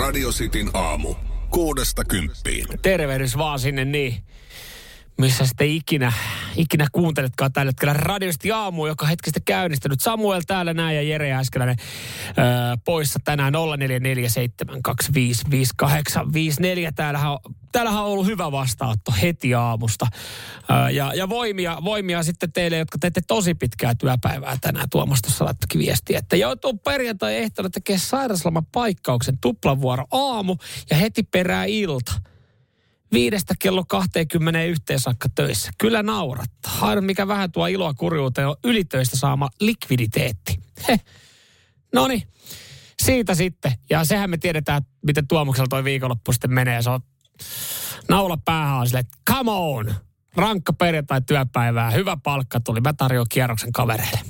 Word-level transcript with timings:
Radio 0.00 0.28
Cityn 0.28 0.70
aamu. 0.72 1.14
Kuudesta 1.50 2.04
kymppiin. 2.04 2.66
Tervehdys 2.82 3.38
vaan 3.38 3.58
sinne 3.58 3.84
niin, 3.84 4.22
missä 5.20 5.46
sitten 5.46 5.68
ikinä, 5.68 6.12
ikinä 6.56 6.86
kuunteletkaan 6.92 7.52
tällä 7.52 7.68
hetkellä 7.68 7.92
radiosti 7.92 8.52
aamu, 8.52 8.86
joka 8.86 9.06
hetkestä 9.06 9.40
käynnistänyt. 9.44 10.00
Samuel 10.00 10.42
täällä 10.46 10.74
näin 10.74 10.96
ja 10.96 11.02
Jere 11.02 11.32
Äskeläinen 11.32 11.76
öö, 12.38 12.44
poissa 12.84 13.18
tänään 13.24 13.54
0447255854. 13.54 13.58
Täällähän 16.94 17.30
on, 17.30 17.38
täällähän 17.72 18.02
on 18.02 18.08
ollut 18.08 18.26
hyvä 18.26 18.52
vastaanotto 18.52 19.12
heti 19.22 19.54
aamusta. 19.54 20.06
Öö, 20.70 20.90
ja, 20.90 21.14
ja 21.14 21.28
voimia, 21.28 21.78
voimia 21.84 22.22
sitten 22.22 22.52
teille, 22.52 22.78
jotka 22.78 22.98
teette 22.98 23.20
tosi 23.28 23.54
pitkää 23.54 23.94
työpäivää 23.94 24.58
tänään. 24.60 24.90
Tuomas 24.90 25.22
tuossa 25.22 25.44
laittokin 25.44 25.80
viestiä, 25.80 26.18
että 26.18 26.36
joutuu 26.36 26.74
perjantai 26.74 27.36
ehtona 27.36 27.70
tekemään 27.70 28.00
sairausloman 28.00 28.66
paikkauksen 28.66 29.38
tuplavuoro 29.40 30.04
aamu 30.10 30.56
ja 30.90 30.96
heti 30.96 31.22
perää 31.22 31.64
ilta 31.64 32.12
viidestä 33.12 33.54
kello 33.58 33.84
21 33.88 34.82
saakka 34.96 35.28
töissä. 35.34 35.70
Kyllä 35.78 36.02
naurattaa. 36.02 36.72
Aina 36.80 37.00
mikä 37.00 37.28
vähän 37.28 37.52
tuo 37.52 37.66
iloa 37.66 37.94
kurjuuteen 37.94 38.48
on 38.48 38.56
ylitöistä 38.64 39.16
saama 39.16 39.48
likviditeetti. 39.60 40.60
No 41.94 42.08
niin, 42.08 42.22
siitä 43.02 43.34
sitten. 43.34 43.72
Ja 43.90 44.04
sehän 44.04 44.30
me 44.30 44.38
tiedetään, 44.38 44.82
miten 45.06 45.28
Tuomuksella 45.28 45.68
toi 45.68 45.84
viikonloppu 45.84 46.32
sitten 46.32 46.52
menee. 46.52 46.82
Se 46.82 46.90
on 46.90 47.00
naula 48.08 48.36
päähän 48.36 48.86
sille, 48.86 49.00
että 49.00 49.18
come 49.30 49.50
on, 49.50 49.94
rankka 50.36 50.72
perjantai 50.72 51.20
työpäivää, 51.26 51.90
hyvä 51.90 52.16
palkka 52.22 52.60
tuli, 52.60 52.80
mä 52.80 52.92
tarjoan 52.92 53.26
kierroksen 53.28 53.72
kavereille. 53.72 54.20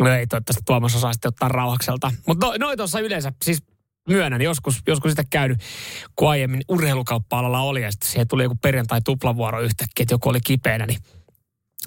No 0.00 0.08
ei 0.08 0.26
toivottavasti 0.26 0.62
Tuomas 0.66 0.96
osaa 0.96 1.12
sitten 1.12 1.28
ottaa 1.28 1.48
rauhakselta. 1.48 2.12
Mutta 2.26 2.46
no, 2.46 2.54
noin 2.58 2.76
tuossa 2.76 3.00
yleensä, 3.00 3.32
siis 3.44 3.62
myönnän, 4.08 4.42
joskus, 4.42 4.82
joskus 4.86 5.12
sitä 5.12 5.24
käynyt, 5.30 5.60
kun 6.16 6.30
aiemmin 6.30 6.60
urheilukauppa-alalla 6.68 7.60
oli, 7.60 7.82
ja 7.82 7.92
sitten 7.92 8.10
siihen 8.10 8.28
tuli 8.28 8.42
joku 8.42 8.58
perjantai-tuplavuoro 8.62 9.60
yhtäkkiä, 9.60 10.02
että 10.02 10.14
joku 10.14 10.28
oli 10.28 10.40
kipeänä, 10.40 10.86
niin 10.86 10.98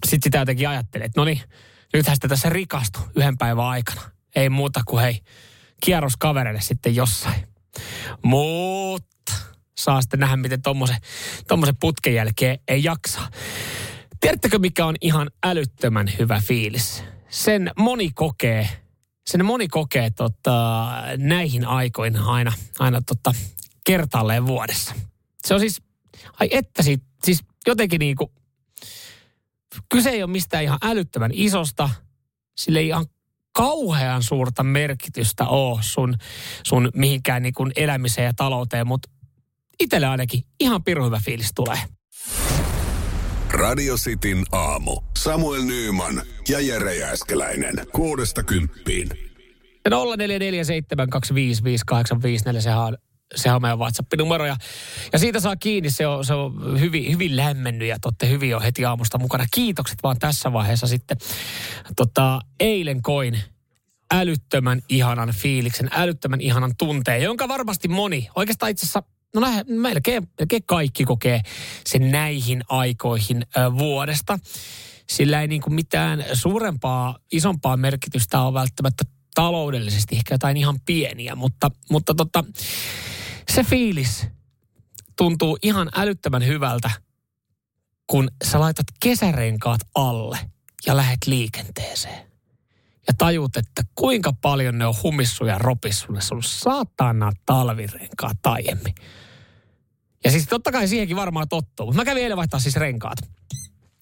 sitten 0.08 0.24
sitä 0.24 0.38
jotenkin 0.38 0.70
ajattelin, 0.70 1.06
että 1.06 1.22
no 1.22 1.26
niin, 1.26 1.42
nythän 1.94 2.16
sitä 2.16 2.28
tässä 2.28 2.50
rikastui 2.50 3.04
yhden 3.16 3.38
päivän 3.38 3.66
aikana. 3.66 4.02
Ei 4.36 4.50
muuta 4.50 4.82
kuin 4.86 5.02
hei, 5.04 5.20
kierros 5.84 6.18
kavereille 6.18 6.62
sitten 6.62 6.96
jossain. 6.96 7.48
Mutta 8.24 9.34
saa 9.78 10.02
sitten 10.02 10.20
nähdä, 10.20 10.38
miten 10.38 10.62
tommosen 11.48 11.78
putken 11.80 12.14
jälkeen 12.14 12.60
ei 12.68 12.84
jaksa. 12.84 13.22
Tiedättekö, 14.20 14.60
mikä 14.60 14.86
on 14.86 14.96
ihan 15.02 15.32
älyttömän 15.44 16.12
hyvä 16.20 16.42
fiilis? 16.46 17.04
Sen 17.30 17.72
moni 17.78 18.10
kokee 18.14 18.70
sen 19.32 19.46
moni 19.46 19.68
kokee 19.68 20.10
tota, 20.10 20.88
näihin 21.18 21.66
aikoihin 21.66 22.18
aina, 22.18 22.54
aina 22.80 23.02
tota, 23.02 23.34
kertaalleen 23.86 24.48
vuodessa. 24.48 24.96
Se 25.48 25.54
on 25.54 25.60
siis, 25.60 25.82
ai 26.40 26.50
että 26.52 26.84
siitä, 26.84 27.06
siis 27.24 27.44
jotenkin 27.68 28.00
niin 28.00 28.16
kuin, 28.16 28.32
kyse 29.90 30.10
ei 30.10 30.24
ole 30.24 30.32
mistään 30.32 30.64
ihan 30.64 30.80
älyttömän 30.82 31.32
isosta, 31.34 31.90
sille 32.58 32.80
ei 32.80 32.88
ihan 32.88 33.06
kauhean 33.52 34.24
suurta 34.24 34.64
merkitystä 34.64 35.46
ole 35.46 35.80
sun, 35.82 36.16
sun 36.64 36.90
mihinkään 36.96 37.44
niin 37.44 37.54
kuin 37.54 37.72
elämiseen 37.76 38.26
ja 38.26 38.34
talouteen, 38.34 38.88
mutta 38.88 39.10
itselle 39.80 40.08
ainakin 40.08 40.44
ihan 40.60 40.84
pirun 40.84 41.06
hyvä 41.06 41.22
fiilis 41.26 41.52
tulee. 41.56 41.80
Radio 43.50 43.96
Cityn 43.96 44.46
aamu. 44.52 45.02
Samuel 45.24 45.62
Nyyman 45.62 46.22
ja 46.50 46.60
Jere 46.60 46.96
Jääskeläinen. 46.96 47.74
Kuudesta 47.92 48.44
kymppiin. 48.44 49.10
0447255854, 49.90 49.94
sehän 52.62 52.80
on, 52.80 52.98
sehän 53.36 53.56
on 53.56 53.62
meidän 53.62 53.80
WhatsApp-numero. 53.80 54.46
Ja, 54.46 54.56
ja 55.14 55.20
siitä 55.20 55.40
saa 55.40 55.56
kiinni, 55.56 55.90
se 55.90 56.08
on, 56.08 56.26
se 56.26 56.34
on 56.34 56.80
hyvin, 56.80 57.12
hyvin 57.12 57.38
lämmennyt 57.38 57.88
ja 57.88 57.98
totte 58.02 58.30
hyvin 58.30 58.50
jo 58.50 58.60
heti 58.60 58.86
aamusta 58.86 59.18
mukana. 59.18 59.46
Kiitokset 59.54 59.98
vaan 60.04 60.20
tässä 60.20 60.54
vaiheessa 60.54 60.88
sitten. 60.88 61.18
Tota, 61.96 62.40
eilen 62.60 63.02
koin 63.02 63.40
älyttömän 64.14 64.82
ihanan 64.90 65.34
fiiliksen, 65.34 65.90
älyttömän 65.92 66.42
ihanan 66.42 66.74
tunteen, 66.78 67.22
jonka 67.22 67.48
varmasti 67.48 67.88
moni, 67.88 68.28
oikeastaan 68.36 68.70
itse 68.70 68.86
asiassa 68.86 69.04
no 69.36 69.42
melkein, 69.68 70.28
melkein 70.40 70.64
kaikki 70.66 71.06
kokee 71.06 71.42
sen 71.86 72.12
näihin 72.12 72.64
aikoihin 72.70 73.46
ö, 73.58 73.78
vuodesta. 73.78 74.40
Sillä 75.12 75.42
ei 75.42 75.48
niin 75.48 75.62
kuin 75.62 75.74
mitään 75.74 76.26
suurempaa, 76.34 77.18
isompaa 77.32 77.78
merkitystä 77.78 78.42
ole 78.42 78.54
välttämättä 78.54 79.04
taloudellisesti, 79.36 80.16
ehkä 80.16 80.34
jotain 80.34 80.58
ihan 80.58 80.80
pieniä, 80.86 81.36
mutta, 81.36 81.72
mutta 81.90 82.16
tota, 82.16 82.44
se 83.52 83.64
fiilis 83.64 84.28
tuntuu 85.18 85.58
ihan 85.64 85.90
älyttömän 85.96 86.46
hyvältä, 86.46 86.92
kun 88.08 88.32
sä 88.44 88.60
laitat 88.60 88.86
kesärenkaat 89.00 89.82
alle 89.96 90.40
ja 90.86 90.98
lähet 90.98 91.20
liikenteeseen. 91.26 92.32
Ja 93.08 93.14
tajut, 93.18 93.58
että 93.58 93.84
kuinka 93.96 94.34
paljon 94.42 94.78
ne 94.78 94.86
on 94.86 94.96
humissu 95.04 95.46
ja 95.46 95.58
ropissu 95.58 96.12
ne 96.12 96.22
sun 96.22 96.44
saatana 96.44 97.32
talvirenkaat 97.46 98.46
aiemmin. 98.46 98.96
Ja 100.24 100.32
siis 100.32 100.48
totta 100.48 100.72
kai 100.72 100.88
siihenkin 100.88 101.18
varmaan 101.18 101.50
tottuu. 101.50 101.86
Mutta 101.86 102.02
mä 102.02 102.06
kävin 102.06 102.24
eilen 102.24 102.38
vaihtaa 102.38 102.60
siis 102.60 102.76
renkaat. 102.76 103.18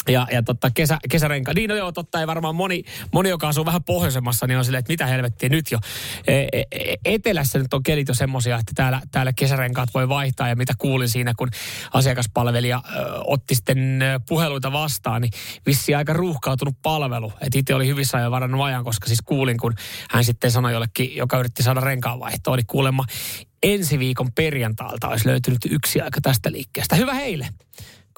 Ja, 0.09 0.27
ja 0.31 0.43
totta, 0.43 0.71
kesä, 0.71 0.97
kesärenka. 1.09 1.53
Niin 1.53 1.69
no 1.69 1.75
joo, 1.75 1.91
totta 1.91 2.19
ei 2.19 2.27
varmaan 2.27 2.55
moni, 2.55 2.83
moni, 3.13 3.29
joka 3.29 3.47
asuu 3.47 3.65
vähän 3.65 3.83
pohjoisemmassa, 3.83 4.47
niin 4.47 4.57
on 4.57 4.65
silleen, 4.65 4.79
että 4.79 4.93
mitä 4.93 5.05
helvettiä 5.05 5.49
nyt 5.49 5.71
jo. 5.71 5.79
E, 6.27 6.47
e, 6.51 6.63
e 6.71 6.95
etelässä 7.05 7.59
nyt 7.59 7.73
on 7.73 7.83
kelit 7.83 8.07
jo 8.07 8.13
semmosia, 8.13 8.57
että 8.57 8.71
täällä, 8.75 9.01
täällä 9.11 9.33
kesärenkaat 9.33 9.89
voi 9.93 10.09
vaihtaa. 10.09 10.47
Ja 10.47 10.55
mitä 10.55 10.73
kuulin 10.77 11.09
siinä, 11.09 11.33
kun 11.37 11.49
asiakaspalvelija 11.93 12.81
ö, 12.85 13.21
otti 13.25 13.55
sitten 13.55 13.99
puheluita 14.27 14.71
vastaan, 14.71 15.21
niin 15.21 15.31
vissi 15.65 15.95
aika 15.95 16.13
ruuhkautunut 16.13 16.75
palvelu. 16.81 17.33
Että 17.41 17.59
itse 17.59 17.75
oli 17.75 17.87
hyvissä 17.87 18.17
ajoin 18.17 18.31
varannut 18.31 18.61
ajan, 18.61 18.83
koska 18.83 19.07
siis 19.07 19.21
kuulin, 19.21 19.57
kun 19.57 19.73
hän 20.09 20.23
sitten 20.23 20.51
sanoi 20.51 20.73
jollekin, 20.73 21.15
joka 21.15 21.39
yritti 21.39 21.63
saada 21.63 21.79
renkaan 21.79 22.19
vaihtoa, 22.19 22.55
niin 22.55 22.67
kuulemma 22.67 23.05
ensi 23.63 23.99
viikon 23.99 24.31
perjantailta 24.31 25.07
olisi 25.07 25.27
löytynyt 25.27 25.59
yksi 25.69 26.01
aika 26.01 26.21
tästä 26.21 26.51
liikkeestä. 26.51 26.95
Hyvä 26.95 27.13
heille 27.13 27.49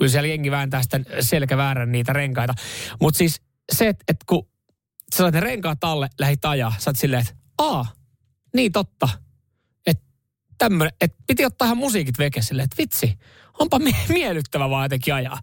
kyllä 0.02 0.12
siellä 0.12 0.28
jengi 0.28 0.52
vääntää 0.52 0.82
sitten 0.82 1.06
selkäväärän 1.20 1.92
niitä 1.92 2.14
renkaita. 2.14 2.54
Mutta 3.02 3.18
siis 3.18 3.42
se, 3.72 3.88
että 3.88 4.04
et 4.08 4.18
kun 4.30 4.48
sä 5.16 5.24
laitat 5.24 5.42
ne 5.42 5.48
renkaat 5.48 5.84
alle, 5.84 6.10
lähit 6.20 6.46
ajaa, 6.46 6.74
sä 6.78 6.90
oot 6.90 6.98
silleen, 6.98 7.22
että 7.22 7.34
aa, 7.58 7.86
niin 8.56 8.72
totta. 8.72 9.10
Että 9.88 10.04
tämmönen, 10.58 10.94
että 11.02 11.24
piti 11.28 11.46
ottaa 11.46 11.66
ihan 11.66 11.78
musiikit 11.78 12.20
veke 12.20 12.42
silleen, 12.42 12.64
että 12.64 12.76
vitsi, 12.78 13.20
onpa 13.60 13.80
mie- 13.80 14.08
miellyttävä 14.20 14.70
vaan 14.70 14.86
jotenkin 14.86 15.14
ajaa. 15.14 15.40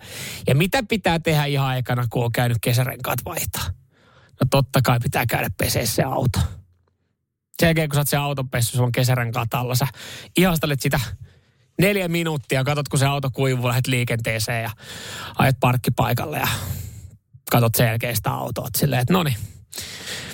Ja 0.46 0.54
mitä 0.54 0.82
pitää 0.82 1.18
tehdä 1.18 1.44
ihan 1.44 1.66
aikana, 1.66 2.06
kun 2.10 2.24
on 2.24 2.32
käynyt 2.32 2.58
kesärenkaat 2.60 3.18
vaihtaa? 3.24 3.64
No 4.40 4.46
totta 4.50 4.82
kai 4.82 4.98
pitää 5.02 5.26
käydä 5.26 5.48
pesee 5.58 5.86
se 5.86 6.02
auto. 6.02 6.38
Sen 7.58 7.66
jälkeen, 7.66 7.88
kun 7.88 7.94
sä 7.94 8.00
oot 8.00 8.08
se 8.08 8.16
auton 8.16 8.50
pessu, 8.50 8.72
sulla 8.72 8.86
on 8.86 8.92
kesärenkaat 8.92 9.54
alla, 9.54 9.74
sä 9.74 9.86
ihastelet 10.36 10.80
sitä 10.80 11.00
neljä 11.78 12.08
minuuttia, 12.08 12.64
katsot 12.64 12.88
kun 12.88 12.98
se 12.98 13.06
auto 13.06 13.30
kuivuu, 13.30 13.68
lähdet 13.68 13.86
liikenteeseen 13.86 14.62
ja 14.62 14.70
ajat 15.38 15.56
parkkipaikalle 15.60 16.38
ja 16.38 16.48
katsot 17.50 17.74
sen 17.74 17.86
jälkeen 17.86 18.16
sitä 18.16 18.30
autoa. 18.30 18.68
Silleen, 18.76 19.02
että 19.02 19.12
no 19.12 19.22
niin, 19.22 19.36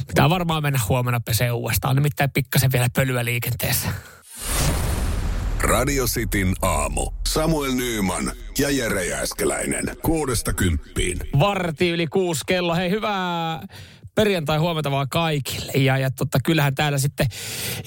pitää 0.07 0.31
varmaan 0.31 0.63
mennä 0.63 0.81
huomenna 0.89 1.21
pesee 1.21 1.53
uudestaan. 1.53 1.97
Nimittäin 1.97 2.31
pikkasen 2.31 2.73
vielä 2.73 2.89
pölyä 2.95 3.25
liikenteessä. 3.25 3.89
Radio 5.61 6.07
Cityn 6.07 6.55
aamu. 6.63 7.11
Samuel 7.27 7.73
Nyyman 7.73 8.33
ja 8.59 8.71
Jere 8.71 9.05
Jääskeläinen. 9.05 9.97
Kuudesta 10.03 10.53
kymppiin. 10.53 11.19
Varti 11.39 11.91
yli 11.91 12.07
kuusi 12.07 12.43
kello. 12.47 12.75
Hei, 12.75 12.91
hyvää 12.91 13.61
perjantai 14.15 14.59
huomenta 14.59 14.91
vaan 14.91 15.09
kaikille. 15.09 15.73
Ja, 15.73 15.99
ja 15.99 16.11
totta, 16.11 16.39
kyllähän 16.45 16.75
täällä 16.75 16.99
sitten 16.99 17.27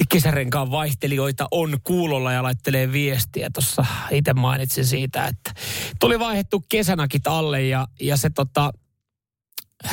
kesärenkaan 0.10 0.72
vaihtelijoita 0.72 1.48
on 1.52 1.78
kuulolla 1.84 2.32
ja 2.32 2.44
laittelee 2.44 2.92
viestiä. 2.92 3.50
Tuossa 3.54 3.86
itse 4.12 4.34
mainitsin 4.34 4.86
siitä, 4.86 5.26
että 5.26 5.52
tuli 6.00 6.20
vaihdettu 6.20 6.66
kesänakit 6.70 7.28
alle 7.28 7.64
ja, 7.64 7.88
ja 8.02 8.18
se 8.18 8.30
tota, 8.30 8.72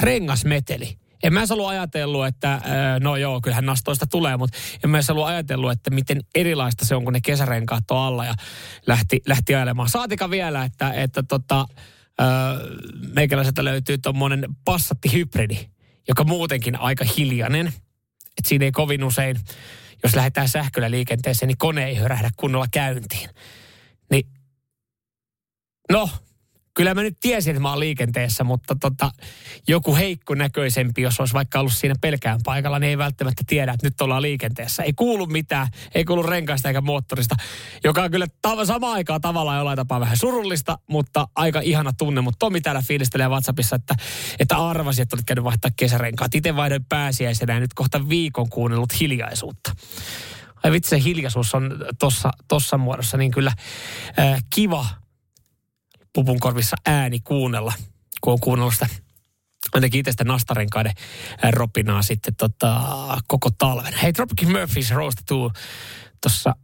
rengasmeteli. 0.00 0.98
En 1.22 1.32
mä 1.32 1.44
ollut 1.50 1.68
ajatellut, 1.68 2.26
että 2.26 2.60
no 3.00 3.16
joo, 3.16 3.40
kyllähän 3.40 3.66
nastoista 3.66 4.06
tulee, 4.06 4.36
mutta 4.36 4.58
en 4.84 4.90
mä 4.90 4.98
ollut 5.10 5.26
ajatellut, 5.26 5.72
että 5.72 5.90
miten 5.90 6.20
erilaista 6.34 6.84
se 6.84 6.94
on, 6.94 7.04
kun 7.04 7.12
ne 7.12 7.20
kesärenkaat 7.20 7.90
on 7.90 7.98
alla 7.98 8.24
ja 8.24 8.34
lähti, 8.86 9.20
lähti 9.26 9.54
ajelemaan. 9.54 9.88
Saatika 9.88 10.30
vielä, 10.30 10.64
että, 10.64 10.92
että 10.92 11.22
tota, 11.22 11.66
meikäläiseltä 13.14 13.64
löytyy 13.64 13.98
tuommoinen 13.98 14.46
Passatti 14.64 15.12
hybridi 15.12 15.73
joka 16.08 16.24
muutenkin 16.24 16.80
aika 16.80 17.04
hiljainen. 17.16 17.66
Että 18.38 18.48
siinä 18.48 18.64
ei 18.64 18.72
kovin 18.72 19.04
usein, 19.04 19.36
jos 20.02 20.16
lähdetään 20.16 20.48
sähköllä 20.48 20.90
liikenteeseen, 20.90 21.48
niin 21.48 21.58
kone 21.58 21.84
ei 21.84 21.94
hörähdä 21.94 22.30
kunnolla 22.36 22.66
käyntiin. 22.72 23.30
Niin, 24.10 24.26
no, 25.90 26.10
kyllä 26.74 26.94
mä 26.94 27.02
nyt 27.02 27.16
tiesin, 27.20 27.50
että 27.50 27.62
mä 27.62 27.70
oon 27.70 27.80
liikenteessä, 27.80 28.44
mutta 28.44 28.76
tota, 28.80 29.10
joku 29.68 29.96
heikko 29.96 30.34
näköisempi, 30.34 31.02
jos 31.02 31.20
olisi 31.20 31.34
vaikka 31.34 31.60
ollut 31.60 31.72
siinä 31.72 31.94
pelkään 32.00 32.40
paikalla, 32.44 32.78
niin 32.78 32.90
ei 32.90 32.98
välttämättä 32.98 33.42
tiedä, 33.46 33.72
että 33.72 33.86
nyt 33.86 34.00
ollaan 34.00 34.22
liikenteessä. 34.22 34.82
Ei 34.82 34.92
kuulu 34.92 35.26
mitään, 35.26 35.68
ei 35.94 36.04
kuulu 36.04 36.22
renkaista 36.22 36.68
eikä 36.68 36.80
moottorista, 36.80 37.34
joka 37.84 38.02
on 38.02 38.10
kyllä 38.10 38.26
tav- 38.48 38.66
samaan 38.66 38.92
aikaan 38.92 39.20
tavallaan 39.20 39.58
jollain 39.58 39.76
tapaa 39.76 40.00
vähän 40.00 40.16
surullista, 40.16 40.78
mutta 40.86 41.28
aika 41.34 41.60
ihana 41.60 41.92
tunne. 41.92 42.20
Mutta 42.20 42.38
Tomi 42.38 42.60
täällä 42.60 42.82
fiilistelee 42.82 43.28
WhatsAppissa, 43.28 43.76
että, 43.76 43.94
että 44.38 44.56
arvasi, 44.56 45.02
että 45.02 45.16
olet 45.16 45.26
käynyt 45.26 45.44
vaihtaa 45.44 45.70
kesärenkaat. 45.76 46.34
Itse 46.34 46.56
vaihdoin 46.56 46.84
pääsiäisenä 46.84 47.54
ja 47.54 47.60
nyt 47.60 47.74
kohta 47.74 48.08
viikon 48.08 48.48
kuunnellut 48.48 49.00
hiljaisuutta. 49.00 49.72
Ai 50.62 50.72
vitsi, 50.72 50.90
se 50.90 51.02
hiljaisuus 51.04 51.54
on 51.54 51.76
tossa, 51.98 52.30
tossa 52.48 52.78
muodossa 52.78 53.16
niin 53.16 53.30
kyllä 53.30 53.52
äh, 54.18 54.44
kiva 54.54 54.86
pupun 56.14 56.40
korvissa 56.40 56.76
ääni 56.86 57.20
kuunnella, 57.20 57.72
kun 58.20 58.32
on 58.32 58.40
kuunnellut 58.40 58.74
sitä 58.74 58.86
ainakin 59.72 60.00
itse 60.00 60.10
sitä 60.10 60.24
nastarenkaiden 60.24 60.92
ropinaa 61.50 62.02
sitten 62.02 62.34
tota, 62.36 62.80
koko 63.26 63.50
talven. 63.58 63.94
Hei, 63.94 64.12
Tropic 64.12 64.48
Murphys 64.48 64.90
Roasted 64.90 65.24
tuossa 66.22 66.54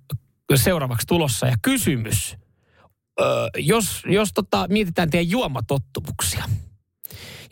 seuraavaksi 0.55 1.07
tulossa. 1.07 1.47
Ja 1.47 1.57
kysymys, 1.63 2.37
öö, 3.21 3.49
jos, 3.57 4.03
jos 4.07 4.33
tota, 4.33 4.67
mietitään 4.69 5.11
teidän 5.11 5.31
juomatottumuksia, 5.31 6.45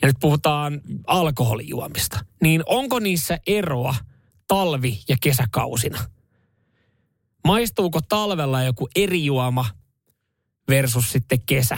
ja 0.01 0.07
nyt 0.07 0.17
puhutaan 0.19 0.81
alkoholijuomista, 1.07 2.19
niin 2.41 2.63
onko 2.65 2.99
niissä 2.99 3.39
eroa 3.47 3.95
talvi- 4.47 5.03
ja 5.07 5.15
kesäkausina? 5.21 5.99
Maistuuko 7.47 7.99
talvella 8.01 8.63
joku 8.63 8.87
eri 8.95 9.25
juoma 9.25 9.65
versus 10.69 11.11
sitten 11.11 11.39
kesä? 11.45 11.77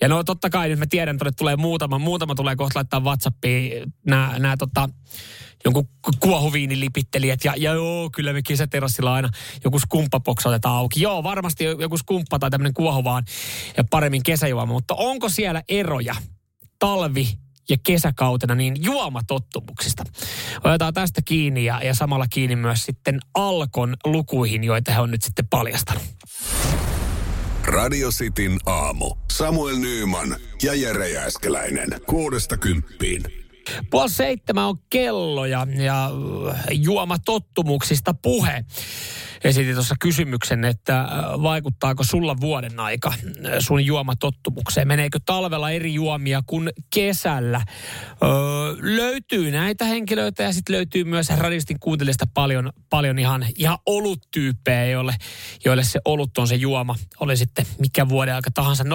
Ja 0.00 0.08
no 0.08 0.24
totta 0.24 0.50
kai 0.50 0.68
nyt 0.68 0.78
mä 0.78 0.86
tiedän, 0.90 1.16
että 1.16 1.32
tulee 1.38 1.56
muutama, 1.56 1.98
muutama 1.98 2.34
tulee 2.34 2.56
kohta 2.56 2.78
laittaa 2.78 3.00
Whatsappiin 3.00 3.92
nämä, 4.06 4.34
nämä 4.38 4.56
tota, 4.56 4.88
jonkun 5.64 5.88
kuohuviinilipittelijät 6.20 7.44
ja, 7.44 7.54
ja 7.56 7.72
joo, 7.72 8.10
kyllä 8.10 8.32
me 8.32 8.42
kesäterassilla 8.42 9.14
aina 9.14 9.28
joku 9.64 9.78
skumppabox 9.78 10.46
otetaan 10.46 10.76
auki. 10.76 11.02
Joo, 11.02 11.22
varmasti 11.22 11.64
joku 11.64 11.98
skumppa 11.98 12.38
tai 12.38 12.50
tämmöinen 12.50 12.74
kuohu 12.74 13.04
vaan 13.04 13.24
ja 13.76 13.84
paremmin 13.90 14.22
kesäjuoma, 14.22 14.72
mutta 14.72 14.94
onko 14.94 15.28
siellä 15.28 15.62
eroja 15.68 16.14
talvi 16.78 17.28
ja 17.68 17.76
kesäkautena 17.82 18.54
niin 18.54 18.76
juomatottumuksista. 18.84 20.04
Otetaan 20.64 20.94
tästä 20.94 21.22
kiinni 21.24 21.64
ja, 21.64 21.80
ja 21.82 21.94
samalla 21.94 22.26
kiinni 22.30 22.56
myös 22.56 22.82
sitten 22.82 23.20
Alkon 23.34 23.96
lukuihin, 24.04 24.64
joita 24.64 24.92
he 24.92 25.00
on 25.00 25.10
nyt 25.10 25.22
sitten 25.22 25.46
paljastanut. 25.50 26.02
Radio 27.66 28.10
Cityn 28.10 28.58
aamu. 28.66 29.14
Samuel 29.32 29.76
Nyyman 29.76 30.36
ja 30.62 30.74
Jere 30.74 31.08
Jääskeläinen. 31.08 31.88
Kuudesta 32.06 32.56
kymppiin. 32.56 33.22
Puoli 33.90 34.10
seitsemän 34.10 34.64
on 34.64 34.78
kello 34.90 35.46
ja, 35.46 35.66
ja 35.84 36.10
juomatottumuksista 36.72 38.14
puhe 38.14 38.64
esitin 39.44 39.74
tuossa 39.74 39.94
kysymyksen, 40.00 40.64
että 40.64 41.00
äh, 41.00 41.08
vaikuttaako 41.42 42.04
sulla 42.04 42.40
vuoden 42.40 42.80
aika 42.80 43.08
äh, 43.08 43.52
sun 43.58 43.86
juomatottumukseen? 43.86 44.88
Meneekö 44.88 45.18
talvella 45.26 45.70
eri 45.70 45.94
juomia 45.94 46.42
kuin 46.46 46.70
kesällä? 46.94 47.62
Öö, 48.22 48.28
löytyy 48.80 49.50
näitä 49.50 49.84
henkilöitä 49.84 50.42
ja 50.42 50.52
sitten 50.52 50.76
löytyy 50.76 51.04
myös 51.04 51.30
radistin 51.30 51.80
kuuntelijasta 51.80 52.24
paljon, 52.34 52.72
paljon 52.90 53.18
ihan, 53.18 53.46
ihan 53.58 53.78
oluttyyppejä, 53.86 54.84
joille, 54.84 55.14
joille 55.64 55.84
se 55.84 56.00
olut 56.04 56.38
on 56.38 56.48
se 56.48 56.54
juoma. 56.54 56.96
Oli 57.20 57.36
sitten 57.36 57.66
mikä 57.78 58.08
vuoden 58.08 58.34
aika 58.34 58.50
tahansa. 58.54 58.84
0447255854. 58.84 58.88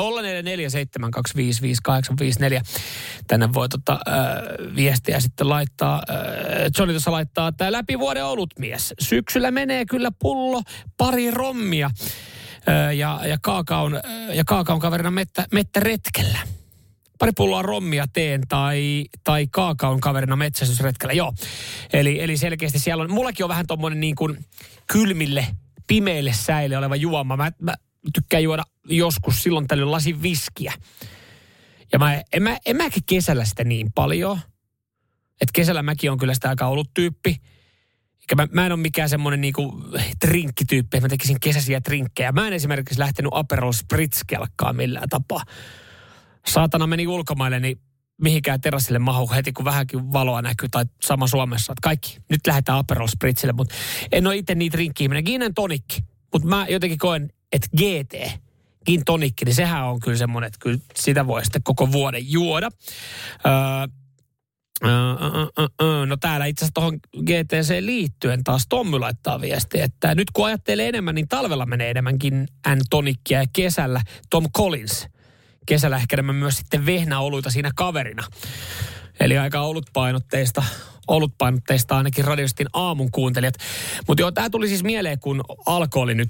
Tänne 3.27 3.53
voi 3.53 3.69
tota, 3.69 3.93
äh, 3.93 4.75
viestiä 4.75 5.19
sitten 5.19 5.49
laittaa. 5.49 5.95
Äh, 5.95 6.15
Johnny 6.77 6.93
tuossa 6.93 7.11
laittaa, 7.11 7.47
että 7.47 7.71
läpi 7.71 7.99
vuoden 7.99 8.25
olutmies. 8.25 8.93
Syksyllä 8.99 9.51
menee 9.51 9.85
kyllä 9.85 10.11
pullo, 10.31 10.61
pari 10.97 11.31
rommia 11.31 11.91
ja, 12.97 13.19
ja, 13.27 13.37
kaakaon, 13.41 14.01
ja 14.33 14.43
kaakaon 14.45 14.79
kaverina 14.79 15.11
mettä, 15.11 15.45
mettä 15.51 15.79
retkellä. 15.79 16.39
Pari 17.19 17.31
pulloa 17.35 17.61
rommia 17.61 18.05
teen 18.13 18.41
tai, 18.49 19.05
tai 19.23 19.47
kaakaon 19.47 19.99
kaverina 19.99 20.35
metsästysretkellä, 20.35 21.13
joo. 21.13 21.33
Eli, 21.93 22.21
eli 22.21 22.37
selkeästi 22.37 22.79
siellä 22.79 23.03
on, 23.03 23.11
mullakin 23.11 23.43
on 23.43 23.49
vähän 23.49 23.67
tommonen 23.67 23.99
niin 23.99 24.15
kuin 24.15 24.45
kylmille, 24.91 25.47
pimeille 25.87 26.33
säille 26.33 26.77
oleva 26.77 26.95
juoma. 26.95 27.37
Mä, 27.37 27.51
mä 27.61 27.73
tykkään 28.13 28.43
juoda 28.43 28.63
joskus 28.85 29.43
silloin 29.43 29.67
tällöin 29.67 29.91
lasin 29.91 30.21
viskiä. 30.21 30.73
Ja 31.91 31.99
mä, 31.99 32.21
en, 32.33 32.43
mä, 32.43 32.57
en 32.65 32.77
mäkin 32.77 33.03
kesällä 33.05 33.45
sitä 33.45 33.63
niin 33.63 33.91
paljon. 33.95 34.39
Että 35.41 35.53
kesällä 35.53 35.83
mäkin 35.83 36.11
on 36.11 36.17
kyllä 36.17 36.33
sitä 36.33 36.49
aika 36.49 36.67
ollut 36.67 36.93
tyyppi. 36.93 37.35
Mä, 38.35 38.47
mä 38.51 38.65
en 38.65 38.71
ole 38.71 38.79
mikään 38.79 39.09
semmoinen 39.09 39.41
niinku 39.41 39.83
trinkkityyppi, 40.19 40.99
mä 40.99 41.07
tekisin 41.07 41.39
kesäisiä 41.39 41.81
trinkkejä. 41.81 42.31
Mä 42.31 42.47
en 42.47 42.53
esimerkiksi 42.53 42.99
lähtenyt 42.99 43.31
Aperol 43.35 43.71
Spritz-kelkkaan 43.71 44.75
millään 44.75 45.09
tapaa. 45.09 45.43
Saatana 46.45 46.87
meni 46.87 47.07
ulkomaille, 47.07 47.59
niin 47.59 47.81
mihinkään 48.21 48.61
terassille 48.61 48.99
mahu 48.99 49.31
heti, 49.31 49.53
kun 49.53 49.65
vähänkin 49.65 50.13
valoa 50.13 50.41
näkyy, 50.41 50.69
tai 50.69 50.85
sama 51.01 51.27
Suomessa. 51.27 51.73
Että 51.73 51.83
kaikki, 51.83 52.17
nyt 52.29 52.47
lähdetään 52.47 52.77
Aperol 52.77 53.07
Spritzille, 53.07 53.53
mutta 53.53 53.75
en 54.11 54.27
ole 54.27 54.37
itse 54.37 54.55
niitä 54.55 54.77
rinkkiä. 54.77 55.09
Minä 55.09 55.21
gin 55.21 55.53
tonikki, 55.55 56.03
mutta 56.33 56.47
mä 56.47 56.65
jotenkin 56.69 56.99
koen, 56.99 57.29
että 57.51 57.67
GT, 57.77 58.39
gin 58.85 59.05
tonikki, 59.05 59.45
niin 59.45 59.55
sehän 59.55 59.83
on 59.83 59.99
kyllä 59.99 60.17
semmoinen, 60.17 60.47
että 60.47 60.59
kyllä 60.59 60.79
sitä 60.95 61.27
voi 61.27 61.43
sitten 61.43 61.63
koko 61.63 61.91
vuoden 61.91 62.31
juoda. 62.31 62.69
Öö, 63.45 64.00
No 66.05 66.17
täällä 66.17 66.45
itse 66.45 66.65
asiassa 66.65 66.73
tuohon 66.73 66.99
GTC 67.17 67.77
liittyen 67.79 68.43
taas 68.43 68.65
Tommy 68.69 68.99
laittaa 68.99 69.41
viesti, 69.41 69.81
että 69.81 70.15
nyt 70.15 70.31
kun 70.31 70.45
ajattelee 70.45 70.89
enemmän, 70.89 71.15
niin 71.15 71.27
talvella 71.27 71.65
menee 71.65 71.89
enemmänkin 71.89 72.47
N-tonikkia 72.69 73.39
ja 73.39 73.45
kesällä 73.53 74.01
Tom 74.29 74.45
Collins. 74.57 75.07
Kesällä 75.65 75.97
ehkä 75.97 76.15
enemmän 76.15 76.35
myös 76.35 76.57
sitten 76.57 76.85
vehnäoluita 76.85 77.49
siinä 77.49 77.71
kaverina. 77.75 78.23
Eli 79.19 79.37
aika 79.37 79.61
olutpainotteista, 79.61 80.63
olutpainotteista 81.07 81.97
ainakin 81.97 82.25
radiostin 82.25 82.67
aamun 82.73 83.11
kuuntelijat. 83.11 83.55
Mutta 84.07 84.21
joo, 84.21 84.31
tämä 84.31 84.49
tuli 84.49 84.67
siis 84.67 84.83
mieleen, 84.83 85.19
kun 85.19 85.43
Alko 85.65 86.01
oli 86.01 86.15
nyt 86.15 86.29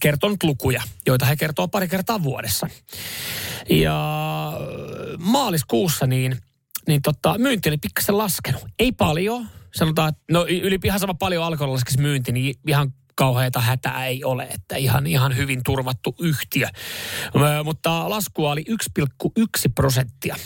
kertonut 0.00 0.42
lukuja, 0.42 0.82
joita 1.06 1.26
he 1.26 1.36
kertoo 1.36 1.68
pari 1.68 1.88
kertaa 1.88 2.22
vuodessa. 2.22 2.68
Ja 3.70 4.52
maaliskuussa 5.18 6.06
niin– 6.06 6.36
niin 6.88 7.02
tota, 7.02 7.38
myynti 7.38 7.68
oli 7.68 7.78
pikkasen 7.78 8.18
laskenut. 8.18 8.62
Ei 8.78 8.92
paljon. 8.92 9.46
Sanotaan, 9.74 10.08
että 10.08 10.22
no 10.30 10.46
sama 10.98 11.14
paljon 11.14 11.44
alkoholilla 11.44 11.74
laskisi 11.74 12.00
myynti, 12.00 12.32
niin 12.32 12.54
ihan 12.66 12.92
kauheita 13.14 13.60
hätää 13.60 14.06
ei 14.06 14.24
ole, 14.24 14.42
että 14.42 14.76
ihan, 14.76 15.06
ihan 15.06 15.36
hyvin 15.36 15.60
turvattu 15.64 16.14
yhtiö. 16.20 16.66
Ö, 17.36 17.64
mutta 17.64 18.10
laskua 18.10 18.50
oli 18.50 18.64
1,1 18.70 19.46
prosenttia 19.74 20.36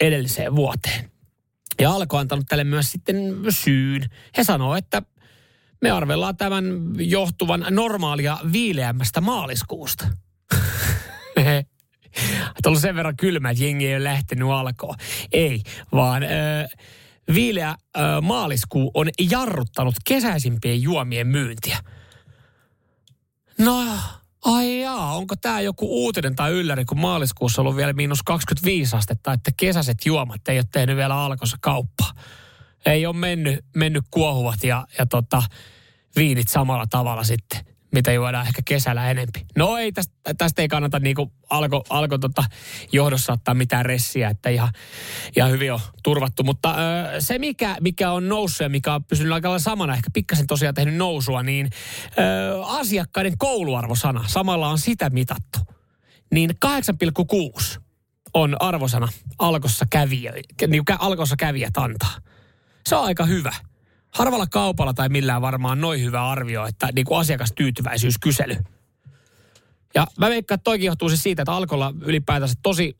edelliseen 0.00 0.56
vuoteen. 0.56 1.10
Ja 1.80 1.90
Alko 1.90 2.16
antanut 2.16 2.46
tälle 2.48 2.64
myös 2.64 2.92
sitten 2.92 3.16
syyn. 3.48 4.10
He 4.36 4.44
sanoo, 4.44 4.76
että 4.76 5.02
me 5.82 5.90
arvellaan 5.90 6.36
tämän 6.36 6.64
johtuvan 6.98 7.66
normaalia 7.70 8.38
viileämmästä 8.52 9.20
maaliskuusta. 9.20 10.08
Että 12.56 12.68
ollut 12.68 12.80
sen 12.80 12.96
verran 12.96 13.16
kylmä, 13.16 13.50
että 13.50 13.64
jengi 13.64 13.86
ei 13.86 13.96
ole 13.96 14.04
lähtenyt 14.04 14.48
alkoon. 14.48 14.94
Ei, 15.32 15.62
vaan 15.92 16.22
ö, 16.22 16.26
viileä 17.34 17.70
ö, 17.70 18.00
maaliskuu 18.20 18.90
on 18.94 19.08
jarruttanut 19.30 19.94
kesäisimpien 20.04 20.82
juomien 20.82 21.26
myyntiä. 21.26 21.78
No, 23.58 23.84
ai 24.44 24.80
jaa, 24.80 25.16
onko 25.16 25.36
tämä 25.36 25.60
joku 25.60 26.04
uutinen 26.04 26.36
tai 26.36 26.52
ylläri, 26.52 26.84
kun 26.84 27.00
maaliskuussa 27.00 27.62
on 27.62 27.66
ollut 27.66 27.76
vielä 27.76 27.92
miinus 27.92 28.22
25 28.22 28.96
astetta, 28.96 29.32
että 29.32 29.50
kesäiset 29.56 30.06
juomat 30.06 30.48
ei 30.48 30.58
ole 30.58 30.64
tehnyt 30.72 30.96
vielä 30.96 31.24
alkossa 31.24 31.56
kauppaa. 31.60 32.12
Ei 32.86 33.06
ole 33.06 33.16
mennyt, 33.16 33.64
mennyt 33.76 34.04
kuohuvat 34.10 34.64
ja, 34.64 34.86
ja 34.98 35.06
tota, 35.06 35.42
viinit 36.16 36.48
samalla 36.48 36.86
tavalla 36.86 37.24
sitten 37.24 37.67
mitä 37.92 38.12
juodaan 38.12 38.46
ehkä 38.46 38.62
kesällä 38.64 39.10
enempi. 39.10 39.46
No 39.56 39.76
ei, 39.76 39.92
tästä, 39.92 40.14
tästä 40.38 40.62
ei 40.62 40.68
kannata 40.68 40.98
niinku 40.98 41.32
alko, 41.50 41.84
alko 41.90 42.18
tota 42.18 42.44
johdossa 42.92 43.32
ottaa 43.32 43.54
mitään 43.54 43.86
ressiä, 43.86 44.28
että 44.28 44.48
ihan, 44.48 44.68
ihan 45.36 45.50
hyvin 45.50 45.72
on 45.72 45.80
turvattu. 46.02 46.42
Mutta 46.42 46.74
ö, 47.14 47.20
se, 47.20 47.38
mikä, 47.38 47.76
mikä 47.80 48.12
on 48.12 48.28
noussut 48.28 48.60
ja 48.60 48.68
mikä 48.68 48.94
on 48.94 49.04
pysynyt 49.04 49.32
aika 49.32 49.58
samana, 49.58 49.94
ehkä 49.94 50.10
pikkasen 50.12 50.46
tosiaan 50.46 50.74
tehnyt 50.74 50.94
nousua, 50.94 51.42
niin 51.42 51.70
ö, 52.18 52.64
asiakkaiden 52.64 53.38
kouluarvosana, 53.38 54.24
samalla 54.26 54.68
on 54.68 54.78
sitä 54.78 55.10
mitattu. 55.10 55.58
Niin 56.32 56.50
8,6 56.50 57.80
on 58.34 58.56
arvosana 58.60 59.08
alkossa 59.38 59.86
kävijä, 59.90 60.32
niin 60.66 60.82
alkossa 60.98 61.36
kävijät 61.38 61.76
antaa. 61.76 62.14
Se 62.86 62.96
on 62.96 63.04
aika 63.04 63.24
hyvä 63.24 63.52
harvalla 64.10 64.46
kaupalla 64.46 64.94
tai 64.94 65.08
millään 65.08 65.42
varmaan 65.42 65.80
noin 65.80 66.04
hyvä 66.04 66.30
arvio, 66.30 66.66
että 66.66 66.88
niin 66.94 67.04
kuin 67.04 67.20
asiakastyytyväisyyskysely. 67.20 68.56
Ja 69.94 70.06
mä 70.18 70.28
veikkaan, 70.28 70.56
että 70.56 70.64
toikin 70.64 70.86
johtuu 70.86 71.08
siis 71.08 71.22
siitä, 71.22 71.42
että 71.42 71.52
alkolla 71.52 71.94
ylipäätänsä 72.00 72.54
tosi 72.62 72.98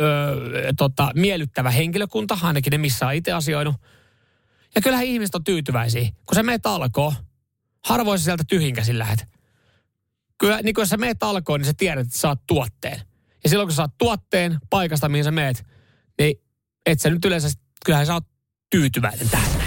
öö, 0.00 0.72
tota, 0.76 1.10
miellyttävä 1.14 1.70
henkilökunta, 1.70 2.38
ainakin 2.42 2.70
ne 2.70 2.78
missä 2.78 3.06
on 3.06 3.14
itse 3.14 3.32
asioinut. 3.32 3.76
Ja 4.74 4.80
kyllähän 4.80 5.06
ihmiset 5.06 5.34
on 5.34 5.44
tyytyväisiä. 5.44 6.10
Kun 6.26 6.34
sä 6.34 6.42
meet 6.42 6.66
alkoon, 6.66 7.12
harvoin 7.84 8.18
sä 8.18 8.24
sieltä 8.24 8.44
tyhjinkäsin 8.48 8.98
lähet. 8.98 9.24
Kyllä, 10.38 10.60
niin 10.62 10.74
kun 10.74 10.86
sä 10.86 10.96
meet 10.96 11.22
alkoon, 11.22 11.60
niin 11.60 11.66
sä 11.66 11.74
tiedät, 11.76 12.06
että 12.06 12.18
saat 12.18 12.40
tuotteen. 12.46 13.00
Ja 13.44 13.50
silloin 13.50 13.66
kun 13.66 13.72
sä 13.72 13.76
saat 13.76 13.98
tuotteen 13.98 14.58
paikasta, 14.70 15.08
mihin 15.08 15.24
sä 15.24 15.30
meet, 15.30 15.66
niin 16.18 16.40
et 16.86 17.00
sä 17.00 17.10
nyt 17.10 17.24
yleensä, 17.24 17.48
kyllähän 17.84 18.06
sä 18.06 18.14
oot 18.14 18.24
tyytyväinen 18.70 19.30
tähän. 19.30 19.57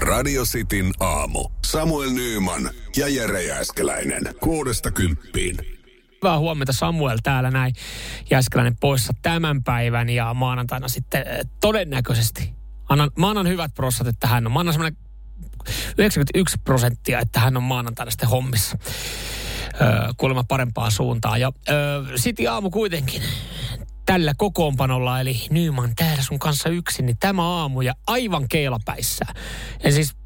Radio 0.00 0.44
Cityn 0.44 0.92
aamu. 1.00 1.48
Samuel 1.66 2.10
Nyyman 2.10 2.70
ja 2.96 3.08
Jere 3.08 3.42
Jääskeläinen. 3.42 4.22
Kuudesta 4.40 4.90
kymppiin. 4.90 5.56
Hyvää 6.22 6.38
huomenta 6.38 6.72
Samuel 6.72 7.18
täällä 7.22 7.50
näin. 7.50 7.74
Jääskeläinen 8.30 8.76
poissa 8.80 9.12
tämän 9.22 9.62
päivän 9.62 10.10
ja 10.10 10.34
maanantaina 10.34 10.88
sitten 10.88 11.28
eh, 11.28 11.46
todennäköisesti. 11.60 12.54
Annan, 12.88 13.10
mä 13.16 13.30
annan 13.30 13.48
hyvät 13.48 13.74
prosat, 13.74 14.06
että 14.06 14.26
hän 14.26 14.46
on. 14.46 14.52
Mä 14.52 14.60
annan 14.60 14.72
semmoinen 14.72 14.98
91 15.98 16.56
prosenttia, 16.64 17.20
että 17.20 17.40
hän 17.40 17.56
on 17.56 17.62
maanantaina 17.62 18.10
sitten 18.10 18.28
hommissa. 18.28 18.78
Öö, 19.80 19.88
kuulemma 20.16 20.44
parempaa 20.44 20.90
suuntaa. 20.90 21.38
Ja 21.38 21.52
öö, 21.68 22.02
City 22.16 22.46
aamu 22.46 22.70
kuitenkin 22.70 23.22
tällä 24.10 24.32
kokoonpanolla, 24.36 25.20
eli 25.20 25.46
Nyman 25.50 25.92
täällä 25.96 26.22
sun 26.22 26.38
kanssa 26.38 26.68
yksin, 26.68 27.06
niin 27.06 27.16
tämä 27.20 27.42
aamu 27.42 27.80
ja 27.80 27.94
aivan 28.06 28.48
keilapäissä. 28.48 29.24
Ja 29.84 29.92
siis 29.92 30.16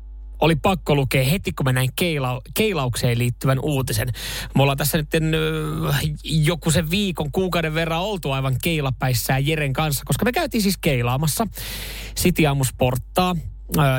oli 0.40 0.56
pakko 0.56 0.94
lukea 0.94 1.24
heti, 1.24 1.52
kun 1.52 1.64
mä 1.64 1.72
näin 1.72 1.90
keila, 1.96 2.40
keilaukseen 2.54 3.18
liittyvän 3.18 3.58
uutisen. 3.62 4.08
Me 4.54 4.62
ollaan 4.62 4.78
tässä 4.78 4.98
nyt 4.98 5.08
joku 6.24 6.70
sen 6.70 6.90
viikon, 6.90 7.32
kuukauden 7.32 7.74
verran 7.74 8.00
oltu 8.00 8.30
aivan 8.30 8.56
keilapäissään 8.62 9.46
Jeren 9.46 9.72
kanssa, 9.72 10.02
koska 10.06 10.24
me 10.24 10.32
käytiin 10.32 10.62
siis 10.62 10.78
keilaamassa 10.80 11.46
City 12.16 12.46
Aamusporttaa, 12.46 13.36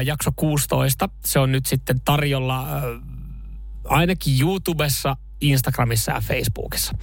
jakso 0.05 0.31
16. 0.35 1.09
Se 1.25 1.39
on 1.39 1.51
nyt 1.51 1.65
sitten 1.65 2.01
tarjolla 2.05 2.67
ainakin 3.83 4.41
YouTubessa, 4.41 5.17
Instagramissa 5.41 6.11
ja 6.11 6.21
Facebookissa. 6.21 6.93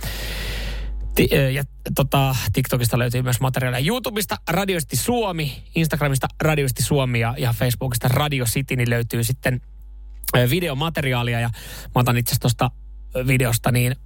Ja 1.52 1.64
tota, 1.94 2.36
TikTokista 2.52 2.98
löytyy 2.98 3.22
myös 3.22 3.40
materiaalia 3.40 3.86
YouTubesta 3.86 4.36
Radiosti 4.50 4.96
Suomi, 4.96 5.62
Instagramista 5.74 6.26
Radiosti 6.42 6.82
Suomi 6.82 7.20
ja, 7.20 7.34
ja 7.38 7.52
Facebookista 7.52 8.08
Radio 8.08 8.44
City, 8.44 8.76
niin 8.76 8.90
löytyy 8.90 9.24
sitten 9.24 9.60
videomateriaalia 10.50 11.40
ja 11.40 11.50
mä 11.94 12.00
otan 12.00 12.16
itse 12.16 12.30
asiassa 12.30 12.40
tuosta 12.40 12.70
videosta 13.26 13.72
niin 13.72 13.96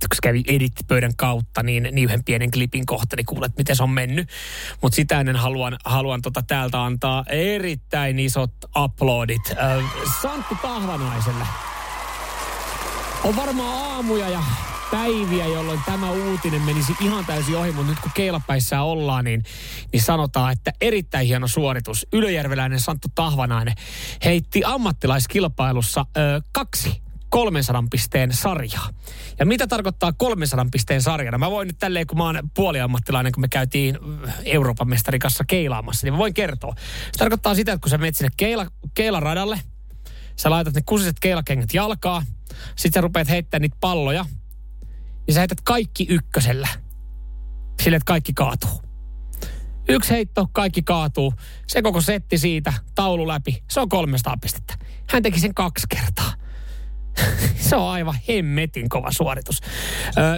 kun 0.00 0.16
kävi 0.22 0.42
edit-pöydän 0.46 1.16
kautta, 1.16 1.62
niin, 1.62 1.82
niin 1.82 2.04
yhden 2.04 2.24
pienen 2.24 2.50
klipin 2.50 2.86
kohta, 2.86 3.16
niin 3.16 3.26
kuulet, 3.26 3.52
miten 3.58 3.76
se 3.76 3.82
on 3.82 3.90
mennyt. 3.90 4.28
Mutta 4.82 4.96
sitä 4.96 5.20
ennen 5.20 5.36
haluan, 5.36 5.76
haluan 5.84 6.22
tota 6.22 6.42
täältä 6.42 6.84
antaa 6.84 7.24
erittäin 7.28 8.18
isot 8.18 8.52
uploadit 8.78 9.42
äh, 9.50 9.84
Santtu 10.22 10.54
Tahvanaiselle. 10.62 11.44
On 13.24 13.36
varmaan 13.36 13.92
aamuja 13.92 14.28
ja 14.28 14.42
päiviä, 14.90 15.46
jolloin 15.46 15.80
tämä 15.86 16.10
uutinen 16.10 16.62
menisi 16.62 16.96
ihan 17.00 17.26
täysin 17.26 17.56
ohi, 17.56 17.72
mutta 17.72 17.92
nyt 17.92 18.00
kun 18.00 18.10
keilapäissä 18.14 18.82
ollaan, 18.82 19.24
niin, 19.24 19.42
niin 19.92 20.02
sanotaan, 20.02 20.52
että 20.52 20.72
erittäin 20.80 21.26
hieno 21.26 21.48
suoritus. 21.48 22.06
Ylöjärveläinen 22.12 22.80
Santtu 22.80 23.08
Tahvanainen 23.14 23.74
heitti 24.24 24.62
ammattilaiskilpailussa 24.64 26.06
ö, 26.16 26.40
kaksi 26.52 27.02
300 27.28 27.84
pisteen 27.90 28.32
sarjaa. 28.32 28.88
Ja 29.38 29.46
mitä 29.46 29.66
tarkoittaa 29.66 30.12
300 30.12 30.66
pisteen 30.72 31.02
sarjana? 31.02 31.38
Mä 31.38 31.50
voin 31.50 31.66
nyt 31.66 31.78
tälleen, 31.78 32.06
kun 32.06 32.18
mä 32.18 32.24
oon 32.24 32.50
puoliammattilainen, 32.54 33.32
kun 33.32 33.40
me 33.40 33.48
käytiin 33.48 33.98
Euroopan 34.44 34.88
mestarikassa 34.88 35.44
keilaamassa, 35.44 36.06
niin 36.06 36.14
mä 36.14 36.18
voin 36.18 36.34
kertoa. 36.34 36.74
Se 37.12 37.18
tarkoittaa 37.18 37.54
sitä, 37.54 37.72
että 37.72 37.82
kun 37.82 37.90
sä 37.90 37.98
menet 37.98 38.16
sinne 38.16 38.30
keila, 38.36 38.66
keilaradalle, 38.94 39.60
sä 40.36 40.50
laitat 40.50 40.74
ne 40.74 40.82
kusiset 40.86 41.20
keilakengät 41.20 41.74
jalkaa, 41.74 42.22
sit 42.76 42.94
sä 42.94 43.00
rupeat 43.00 43.28
heittämään 43.28 43.62
niitä 43.62 43.76
palloja, 43.80 44.24
niin 45.26 45.34
sä 45.34 45.40
heität 45.40 45.60
kaikki 45.60 46.06
ykkösellä. 46.10 46.68
Sille, 47.82 47.96
että 47.96 48.06
kaikki 48.06 48.32
kaatuu. 48.32 48.82
Yksi 49.88 50.10
heitto, 50.10 50.46
kaikki 50.52 50.82
kaatuu. 50.82 51.32
Se 51.66 51.82
koko 51.82 52.00
setti 52.00 52.38
siitä, 52.38 52.72
taulu 52.94 53.28
läpi. 53.28 53.62
Se 53.70 53.80
on 53.80 53.88
300 53.88 54.36
pistettä. 54.40 54.74
Hän 55.10 55.22
teki 55.22 55.40
sen 55.40 55.54
kaksi 55.54 55.86
kertaa. 55.88 56.32
se 57.68 57.76
on 57.76 57.90
aivan 57.90 58.14
hemmetin 58.28 58.88
kova 58.88 59.12
suoritus. 59.12 59.60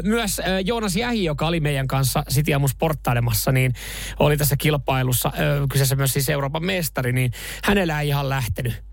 Myös 0.05 0.41
Joonas 0.65 0.97
Jähi, 0.97 1.25
joka 1.25 1.47
oli 1.47 1.61
meidän 1.61 1.89
kanssa 1.89 2.25
Sitiamus 2.29 2.71
sporttailemassa, 2.71 3.53
niin 3.53 3.73
oli 4.19 4.37
tässä 4.37 4.57
kilpailussa, 4.57 5.33
kyseessä 5.73 5.97
myös 5.97 6.13
siis 6.13 6.29
Euroopan 6.29 6.65
mestari, 6.65 7.13
niin 7.13 7.31
hänellä 7.65 8.01
ei 8.01 8.09
ihan 8.09 8.29
lähtenyt. 8.29 8.85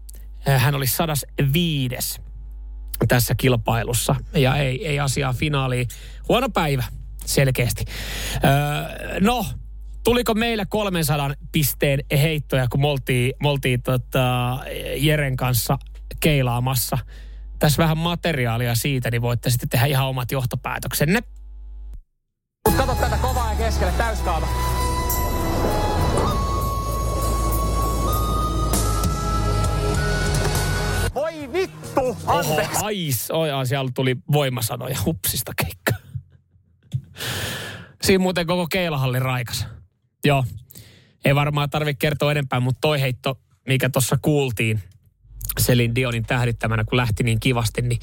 Hän 0.58 0.75
oli 0.75 0.88
105 0.88 2.22
tässä 3.08 3.36
kilpailussa. 3.36 4.16
Ja 4.34 4.58
ei, 4.58 4.88
ei 4.88 5.00
asiaa 5.00 5.34
finaaliin. 5.34 5.88
Huono 6.30 6.50
päivä, 6.50 6.84
selkeästi. 7.25 7.86
Öö, 8.44 9.20
no, 9.20 9.46
tuliko 10.04 10.34
meillä 10.34 10.66
300 10.66 11.34
pisteen 11.52 12.00
heittoja, 12.12 12.68
kun 12.68 12.82
me 12.82 12.88
oltiin, 12.88 13.34
me 13.42 13.50
oltiin 13.50 13.82
tota 13.82 14.60
Jeren 14.98 15.36
kanssa 15.36 15.78
keilaamassa. 16.20 16.98
Tässä 17.60 17.84
vähän 17.84 17.98
materiaalia 17.98 18.75
siitä, 18.75 19.12
niin 19.12 19.22
voitte 19.22 19.50
sitten 19.50 19.70
tehdä 19.70 19.86
ihan 19.86 20.08
omat 20.08 20.32
johtopäätöksenne. 20.32 21.20
Kato 22.78 22.96
tätä 22.96 23.18
kovaa 23.18 23.52
ja 23.52 23.58
keskelle, 23.58 23.94
täyskaava. 23.98 24.75
Vittu! 31.96 32.18
Anteeksi. 32.25 32.78
Oho, 32.78 32.86
ais, 32.86 33.32
oi, 33.32 33.52
ai, 33.52 33.66
siellä 33.68 33.92
tuli 33.96 34.16
voimasanoja 34.32 34.98
hupsista 35.06 35.52
keikka. 35.64 35.94
Siinä 38.04 38.22
muuten 38.22 38.48
koko 38.48 38.68
keilahalli 38.68 39.20
raikas. 39.20 39.66
Joo. 40.25 40.46
Ei 41.25 41.36
varmaan 41.36 41.70
tarvitse 41.70 42.00
kertoa 42.00 42.32
enempää, 42.32 42.60
mutta 42.60 42.82
toi 42.82 43.02
heitto, 43.02 43.40
mikä 43.68 43.90
tuossa 43.90 44.18
kuultiin 44.22 44.84
Selin 45.60 45.96
Dionin 45.96 46.24
tähdittämänä, 46.24 46.84
kun 46.84 46.98
lähti 46.98 47.24
niin 47.24 47.40
kivasti, 47.40 47.82
niin, 47.82 48.00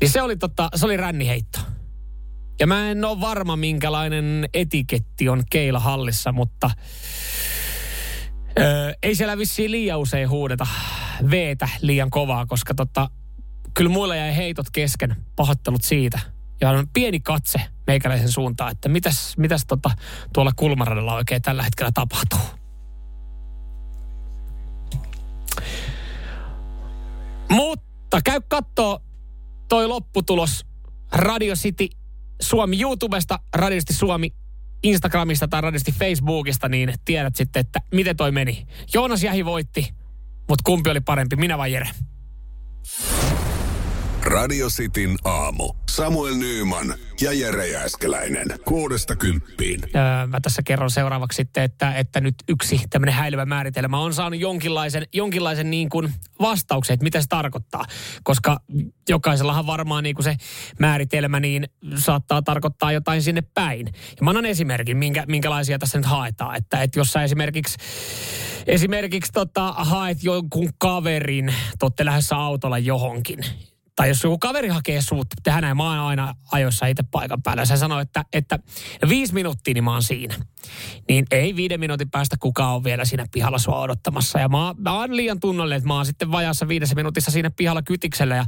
niin 0.00 0.10
se, 0.10 0.22
oli 0.22 0.36
tota, 0.36 0.68
se 0.74 0.86
oli 0.86 0.96
ränniheitto. 0.96 1.58
Ja 2.60 2.66
mä 2.66 2.90
en 2.90 3.04
ole 3.04 3.20
varma, 3.20 3.56
minkälainen 3.56 4.48
etiketti 4.54 5.28
on 5.28 5.42
keilahallissa, 5.50 6.32
mutta 6.32 6.70
Öö, 8.58 8.92
ei 9.02 9.14
siellä 9.14 9.38
vissiin 9.38 9.70
liian 9.70 9.98
usein 9.98 10.30
huudeta 10.30 10.66
veetä 11.30 11.68
liian 11.80 12.10
kovaa, 12.10 12.46
koska 12.46 12.74
tota, 12.74 13.10
kyllä 13.74 13.90
muilla 13.90 14.16
jäi 14.16 14.36
heitot 14.36 14.66
kesken, 14.72 15.16
pahoittelut 15.36 15.84
siitä. 15.84 16.20
Ja 16.60 16.70
on 16.70 16.88
pieni 16.92 17.20
katse 17.20 17.60
meikäläisen 17.86 18.32
suuntaan, 18.32 18.72
että 18.72 18.88
mitäs, 18.88 19.36
mitäs 19.36 19.64
tota, 19.66 19.90
tuolla 20.32 20.52
kulmaradalla 20.56 21.14
oikein 21.14 21.42
tällä 21.42 21.62
hetkellä 21.62 21.90
tapahtuu. 21.94 22.38
Mutta 27.50 28.22
käy 28.24 28.40
kattoo 28.48 29.02
toi 29.68 29.88
lopputulos 29.88 30.66
Radio 31.12 31.54
City 31.54 31.88
Suomi 32.40 32.80
YouTubesta, 32.82 33.38
Radio 33.54 33.78
City 33.78 33.92
Suomi 33.94 34.32
Instagramista 34.86 35.48
tai 35.48 35.60
radiosti 35.60 35.92
Facebookista, 35.92 36.68
niin 36.68 36.94
tiedät 37.04 37.36
sitten, 37.36 37.60
että 37.60 37.80
miten 37.94 38.16
toi 38.16 38.32
meni. 38.32 38.66
Joonas 38.94 39.22
Jähi 39.22 39.44
voitti, 39.44 39.88
mutta 40.48 40.62
kumpi 40.64 40.90
oli 40.90 41.00
parempi, 41.00 41.36
minä 41.36 41.58
vai 41.58 41.72
Jere? 41.72 41.88
Radio 44.26 44.68
Cityn 44.68 45.16
aamu. 45.24 45.72
Samuel 45.90 46.34
Nyyman 46.34 46.94
ja 47.20 47.32
Jere 47.32 47.68
Jääskeläinen. 47.68 48.46
Kuudesta 48.64 49.16
kymppiin. 49.16 49.80
Öö, 49.84 50.26
mä 50.26 50.40
tässä 50.40 50.62
kerron 50.62 50.90
seuraavaksi 50.90 51.36
sitten, 51.36 51.64
että, 51.64 51.94
että 51.94 52.20
nyt 52.20 52.34
yksi 52.48 52.80
tämmöinen 52.90 53.14
häilyvä 53.14 53.44
määritelmä 53.44 53.98
on 53.98 54.14
saanut 54.14 54.40
jonkinlaisen, 54.40 55.06
jonkinlaisen 55.12 55.70
niin 55.70 55.88
kuin 55.88 56.12
vastauksen, 56.40 56.94
että 56.94 57.04
mitä 57.04 57.20
se 57.20 57.26
tarkoittaa. 57.28 57.84
Koska 58.22 58.60
jokaisellahan 59.08 59.66
varmaan 59.66 60.04
niin 60.04 60.14
kuin 60.14 60.24
se 60.24 60.36
määritelmä 60.78 61.40
niin 61.40 61.68
saattaa 61.94 62.42
tarkoittaa 62.42 62.92
jotain 62.92 63.22
sinne 63.22 63.42
päin. 63.54 63.86
Ja 63.86 64.24
mä 64.24 64.30
annan 64.30 64.46
esimerkin, 64.46 64.96
minkä, 64.96 65.24
minkälaisia 65.28 65.78
tässä 65.78 65.98
nyt 65.98 66.06
haetaan. 66.06 66.56
Että, 66.56 66.82
että 66.82 67.00
jos 67.00 67.12
sä 67.12 67.22
esimerkiksi 67.22 67.76
Esimerkiksi 68.66 69.32
tota, 69.32 69.72
haet 69.72 70.22
jonkun 70.22 70.70
kaverin, 70.78 71.46
te 71.46 71.86
olette 71.86 72.04
lähdössä 72.04 72.36
autolla 72.36 72.78
johonkin 72.78 73.38
tai 73.96 74.08
jos 74.08 74.24
joku 74.24 74.38
kaveri 74.38 74.68
hakee 74.68 75.02
suut, 75.02 75.26
tehdään 75.42 75.62
näin, 75.62 75.76
mä 75.76 75.82
oon 75.82 75.98
aina 75.98 76.34
ajoissa 76.52 76.86
itse 76.86 77.04
paikan 77.10 77.42
päällä. 77.42 77.62
Ja 77.62 77.66
se 77.66 77.76
sanoo, 77.76 78.00
että, 78.00 78.24
että 78.32 78.58
viisi 79.08 79.34
minuuttia, 79.34 79.74
niin 79.74 79.84
mä 79.84 79.92
oon 79.92 80.02
siinä. 80.02 80.34
Niin 81.08 81.26
ei 81.30 81.56
viiden 81.56 81.80
minuutin 81.80 82.10
päästä 82.10 82.36
kukaan 82.40 82.74
on 82.74 82.84
vielä 82.84 83.04
siinä 83.04 83.26
pihalla 83.32 83.58
sua 83.58 83.80
odottamassa. 83.80 84.40
Ja 84.40 84.48
mä, 84.48 84.74
mä 84.78 84.92
oon 84.92 85.16
liian 85.16 85.40
tunnollinen, 85.40 85.76
että 85.76 85.88
mä 85.88 85.94
oon 85.94 86.06
sitten 86.06 86.32
vajassa 86.32 86.68
viidessä 86.68 86.94
minuutissa 86.94 87.30
siinä 87.30 87.50
pihalla 87.50 87.82
kytiksellä. 87.82 88.36
Ja 88.36 88.44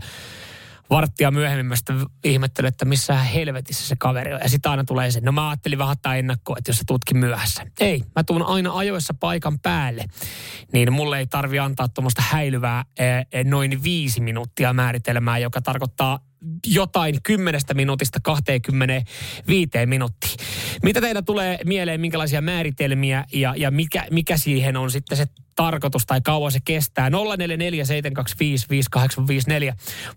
varttia 0.90 1.30
myöhemmin 1.30 1.66
mä 1.66 1.76
sitten 1.76 2.06
ihmettelin, 2.24 2.68
että 2.68 2.84
missä 2.84 3.14
helvetissä 3.14 3.88
se 3.88 3.96
kaveri 3.98 4.34
on. 4.34 4.40
Ja 4.42 4.48
sitten 4.48 4.70
aina 4.70 4.84
tulee 4.84 5.10
se, 5.10 5.20
no 5.20 5.32
mä 5.32 5.48
ajattelin 5.48 5.78
vähän 5.78 5.92
ottaa 5.92 6.16
ennakkoa, 6.16 6.56
että 6.58 6.70
jos 6.70 6.78
se 6.78 6.84
tutki 6.86 7.14
myöhässä. 7.14 7.66
Ei, 7.80 8.02
mä 8.16 8.24
tuun 8.24 8.42
aina 8.42 8.76
ajoissa 8.76 9.14
paikan 9.14 9.58
päälle. 9.58 10.04
Niin 10.72 10.92
mulle 10.92 11.18
ei 11.18 11.26
tarvi 11.26 11.58
antaa 11.58 11.88
tuommoista 11.88 12.22
häilyvää 12.22 12.84
noin 13.44 13.82
viisi 13.82 14.20
minuuttia 14.20 14.72
määritelmää, 14.72 15.38
joka 15.38 15.62
tarkoittaa 15.62 16.18
jotain 16.66 17.18
kymmenestä 17.22 17.74
minuutista 17.74 18.18
25 18.22 19.70
minuuttia. 19.86 20.30
Mitä 20.82 21.00
teillä 21.00 21.22
tulee 21.22 21.58
mieleen, 21.64 22.00
minkälaisia 22.00 22.40
määritelmiä 22.40 23.24
ja, 23.32 23.54
ja 23.56 23.70
mikä, 23.70 24.06
mikä 24.10 24.36
siihen 24.36 24.76
on 24.76 24.90
sitten 24.90 25.18
se 25.18 25.26
tarkoitus 25.56 26.06
tai 26.06 26.20
kauan 26.20 26.52
se 26.52 26.58
kestää? 26.64 27.08
0447255854. 27.08 27.12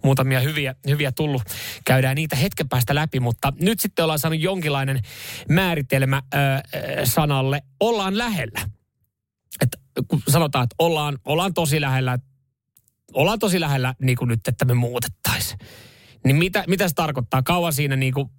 Muutamia 0.04 0.40
hyviä, 0.40 0.76
hyviä 0.88 1.12
tullut. 1.12 1.42
Käydään 1.86 2.16
niitä 2.16 2.36
hetken 2.36 2.70
päästä 2.70 2.96
läpi, 2.96 3.20
mutta 3.20 3.54
nyt 3.62 3.80
sitten 3.80 4.04
ollaan 4.04 4.20
saanut 4.20 4.40
jonkinlainen 4.40 5.00
määritelmä 5.50 6.16
äh, 6.16 6.22
sanalle 7.04 7.62
ollaan 7.80 8.18
lähellä. 8.18 8.60
Että 9.62 9.78
kun 10.08 10.22
sanotaan, 10.28 10.64
että 10.64 10.76
ollaan, 10.80 11.18
ollaan 11.26 11.54
tosi 11.54 11.82
lähellä, 11.82 12.20
ollaan 13.14 13.40
tosi 13.40 13.60
lähellä 13.60 13.96
niin 14.02 14.18
kuin 14.18 14.28
nyt, 14.28 14.48
että 14.48 14.66
me 14.66 14.74
muutettaisiin 14.74 15.60
niin 16.24 16.36
mitä, 16.36 16.64
mitä 16.68 16.88
se 16.88 16.96
tarkoittaa? 16.96 17.44
Kauan 17.44 17.74
siinä 17.74 17.96
niin 17.96 18.14
kuin 18.14 18.30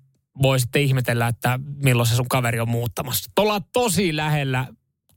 voi 0.43 0.61
sitten 0.61 0.83
ihmetellä, 0.83 1.29
että 1.29 1.59
milloin 1.85 2.07
se 2.07 2.17
sun 2.17 2.29
kaveri 2.29 2.61
on 2.61 2.69
muuttamassa. 2.69 3.31
Ollaan 3.39 3.65
tosi 3.73 4.17
lähellä, 4.17 4.67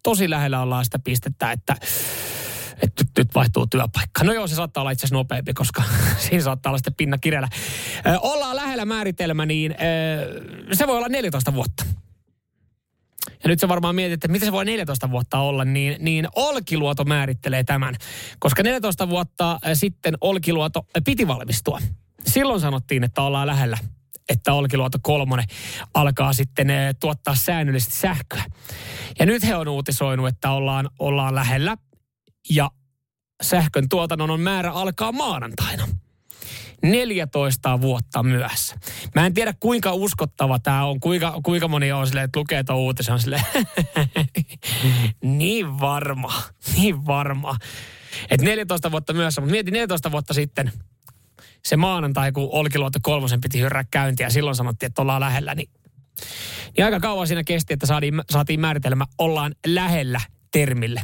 tosi 0.04 0.30
lähellä 0.30 0.62
ollaan 0.62 0.86
sitä 0.86 1.00
pistettä, 1.00 1.52
että 1.52 1.76
että 2.82 3.04
nyt, 3.04 3.12
nyt 3.18 3.36
vaihtuu 3.36 3.68
työpaikka. 3.68 4.24
No 4.24 4.34
joo, 4.34 4.48
se 4.48 4.56
saattaa 4.56 4.82
olla 4.82 4.92
itse 4.92 5.06
asiassa 5.06 5.16
nopeampi, 5.16 5.54
koska 5.54 5.84
siinä 6.30 6.44
saattaa 6.44 6.70
olla 6.70 6.78
sitten 6.78 6.96
pinna 6.96 7.18
kireellä. 7.18 7.48
Ollaan 8.22 8.56
lähellä 8.56 8.86
määritelmä, 8.86 9.46
niin 9.46 9.76
se 10.74 10.88
voi 10.88 10.98
olla 10.98 11.10
14 11.10 11.54
vuotta. 11.54 11.86
Ja 13.44 13.48
nyt 13.48 13.60
se 13.60 13.68
varmaan 13.68 13.96
mietit, 13.96 14.14
että 14.14 14.28
miten 14.28 14.48
se 14.48 14.52
voi 14.52 14.66
14 14.66 15.12
vuotta 15.12 15.40
olla, 15.40 15.66
niin, 15.66 15.96
niin 16.00 16.28
Olkiluoto 16.36 17.04
määrittelee 17.04 17.64
tämän. 17.64 17.96
Koska 18.40 18.64
14 18.64 19.10
vuotta 19.10 19.60
sitten 19.74 20.18
Olkiluoto 20.22 20.86
piti 21.06 21.28
valmistua 21.28 21.80
silloin 22.28 22.62
sanottiin, 22.62 23.04
että 23.04 23.22
ollaan 23.22 23.48
lähellä 23.48 23.78
että 24.30 24.54
Olkiluoto 24.54 24.98
kolmonen 25.02 25.46
alkaa 25.94 26.34
sitten 26.34 26.70
eh, 26.70 26.96
tuottaa 27.00 27.36
säännöllisesti 27.36 27.96
sähköä. 27.96 28.44
Ja 29.20 29.26
nyt 29.26 29.44
he 29.44 29.56
on 29.56 29.68
uutisoinut, 29.68 30.28
että 30.28 30.52
ollaan, 30.52 30.90
ollaan 31.00 31.36
lähellä 31.36 31.78
ja 32.50 32.72
sähkön 33.44 33.90
tuotannon 33.90 34.30
on 34.30 34.40
määrä 34.40 34.72
alkaa 34.72 35.12
maanantaina. 35.12 35.88
14 36.84 37.82
vuotta 37.82 38.24
myöhässä. 38.24 38.76
Mä 39.16 39.26
en 39.26 39.34
tiedä 39.34 39.54
kuinka 39.60 39.94
uskottava 39.94 40.60
tämä 40.60 40.86
on, 40.86 41.00
kuinka, 41.00 41.40
kuinka 41.44 41.68
moni 41.68 41.92
on 41.92 42.08
silleen, 42.08 42.26
että 42.26 42.40
lukee 42.40 42.64
tuon 42.64 42.80
uutisen 42.80 43.20
silleen, 43.20 43.44
niin 45.40 45.80
varma, 45.80 46.42
niin 46.78 47.06
varma. 47.06 47.58
Että 48.30 48.46
14 48.46 48.92
vuotta 48.92 49.14
myöhässä, 49.14 49.42
mutta 49.42 49.52
mietin 49.52 49.74
14 49.74 50.12
vuotta 50.12 50.34
sitten– 50.34 50.72
se 51.66 51.78
maanantai, 51.78 52.32
kun 52.32 52.50
Olkiluoto 52.52 53.00
kolmosen 53.02 53.42
piti 53.42 53.60
hyrrää 53.60 53.84
käyntiä, 53.92 54.30
silloin 54.30 54.56
sanottiin, 54.56 54.88
että 54.88 55.02
ollaan 55.02 55.22
lähellä, 55.22 55.56
niin, 55.56 55.70
niin 56.78 56.86
aika 56.86 57.00
kauan 57.00 57.28
siinä 57.28 57.44
kesti, 57.44 57.74
että 57.74 57.86
saatiin, 57.86 58.22
saatiin 58.30 58.60
määritelmä 58.60 59.06
ollaan 59.18 59.56
lähellä 59.68 60.22
termille, 60.52 61.02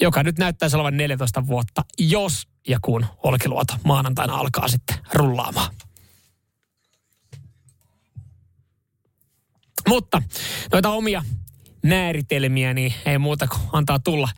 joka 0.00 0.22
nyt 0.22 0.38
näyttäisi 0.38 0.76
olevan 0.76 0.96
14 0.96 1.46
vuotta, 1.46 1.84
jos 1.98 2.48
ja 2.68 2.78
kun 2.82 3.06
Olkiluoto 3.22 3.74
maanantaina 3.84 4.34
alkaa 4.34 4.68
sitten 4.68 4.96
rullaamaan. 5.14 5.74
Mutta 9.88 10.22
noita 10.72 10.90
omia 10.90 11.22
määritelmiä, 11.82 12.74
niin 12.74 12.94
ei 13.06 13.18
muuta 13.18 13.46
kuin 13.46 13.60
antaa 13.72 13.98
tulla 13.98 14.28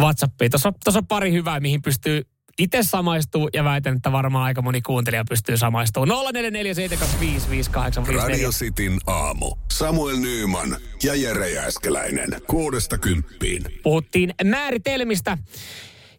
WhatsAppiin. 0.00 0.50
Tuossa, 0.50 0.72
tuossa 0.84 0.98
on 0.98 1.06
pari 1.06 1.32
hyvää, 1.32 1.60
mihin 1.60 1.82
pystyy 1.82 2.22
itse 2.58 2.78
samaistuu 2.82 3.50
ja 3.52 3.64
väitän, 3.64 3.96
että 3.96 4.12
varmaan 4.12 4.44
aika 4.44 4.62
moni 4.62 4.82
kuuntelija 4.82 5.24
pystyy 5.28 5.56
samaistumaan. 5.56 6.34
0447255854. 6.34 8.16
Radio 8.16 8.50
Cityn 8.50 8.98
aamu. 9.06 9.56
Samuel 9.72 10.16
Nyyman 10.16 10.76
ja 11.02 11.14
Jere 11.14 11.50
Jääskeläinen. 11.50 12.28
Kuudesta 12.46 12.98
kymppiin. 12.98 13.64
Puhuttiin 13.82 14.34
määritelmistä 14.44 15.38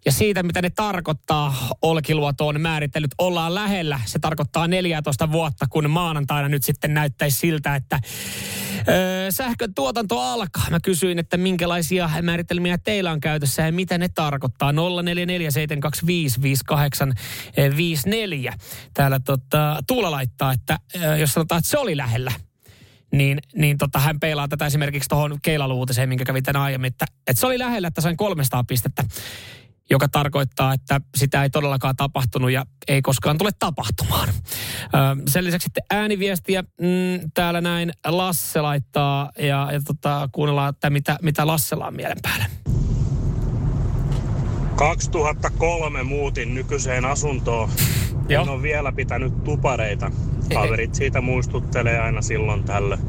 ja 0.08 0.12
siitä, 0.12 0.43
mitä 0.43 0.62
ne 0.62 0.70
tarkoittaa. 0.70 1.56
Olkiluoto 1.82 2.48
on 2.48 2.62
määritellyt, 2.62 3.12
ollaan 3.17 3.56
lähellä. 3.56 4.00
Se 4.06 4.20
tarkoittaa 4.20 4.67
14 4.67 5.32
vuotta, 5.32 5.65
kun 5.70 5.89
maanantaina 5.89 6.50
nyt 6.50 6.63
sitten 6.63 6.93
näyttäisi 6.93 7.38
siltä, 7.38 7.76
että 7.76 8.00
öö, 8.88 9.32
sähkön 9.32 9.74
tuotanto 9.74 10.20
alkaa. 10.22 10.63
Mä 10.70 10.80
kysyin, 10.84 11.20
että 11.20 11.38
minkälaisia 11.38 12.10
määritelmiä 12.22 12.78
teillä 12.78 13.12
on 13.12 13.20
käytössä 13.20 13.62
ja 13.62 13.72
mitä 13.72 13.98
ne 13.98 14.10
tarkoittaa. 14.15 14.72
0447255854. 14.72 14.76
Täällä 18.93 19.20
tota, 19.26 19.80
Tuula 19.88 20.12
laittaa, 20.12 20.54
että 20.54 20.80
öö, 20.96 21.17
jos 21.17 21.34
sanotaan, 21.34 21.60
että 21.60 21.70
se 21.70 21.78
oli 21.78 21.98
lähellä, 21.98 22.32
niin, 23.12 23.39
niin 23.56 23.78
tota, 23.78 24.00
hän 24.00 24.20
peilaa 24.20 24.48
tätä 24.48 24.65
esimerkiksi 24.65 25.10
tuohon 25.10 25.38
keilaluutiseen, 25.41 26.10
minkä 26.10 26.26
kävi 26.26 26.41
tänä 26.41 26.62
aiemmin, 26.62 26.88
että, 26.88 27.06
että 27.28 27.39
se 27.39 27.46
oli 27.46 27.60
lähellä, 27.60 27.88
että 27.88 28.02
sain 28.02 28.17
300 28.17 28.63
pistettä 28.63 29.04
joka 29.89 30.08
tarkoittaa, 30.08 30.73
että 30.73 31.02
sitä 31.15 31.43
ei 31.43 31.50
todellakaan 31.50 31.95
tapahtunut 31.95 32.52
ja 32.52 32.65
ei 32.88 33.02
koskaan 33.02 33.38
tule 33.38 33.50
tapahtumaan. 33.60 34.30
sen 35.28 35.45
lisäksi 35.45 35.65
sitten 35.65 35.84
ääniviestiä 35.89 36.62
mm, 36.62 37.32
täällä 37.34 37.62
näin 37.62 37.91
Lasse 38.08 38.62
laittaa 38.62 39.32
ja, 39.39 39.69
ja 39.71 39.82
tota, 39.88 40.30
kuunnellaan, 40.32 40.69
että 40.69 40.89
mitä, 40.89 41.17
mitä 41.21 41.47
Lassella 41.47 41.88
on 41.88 41.95
mielen 41.95 42.17
päälle. 42.21 42.45
2003 44.76 46.04
muutin 46.04 46.56
nykyiseen 46.56 47.06
asuntoon. 47.06 47.69
Joo. 48.30 48.43
En 48.43 48.50
ole 48.50 48.62
vielä 48.62 48.91
pitänyt 48.91 49.43
tupareita. 49.43 50.12
Kaverit 50.54 50.95
siitä 50.95 51.21
muistuttelee 51.21 52.00
aina 52.00 52.21
silloin 52.21 52.63
tällöin. 52.63 53.02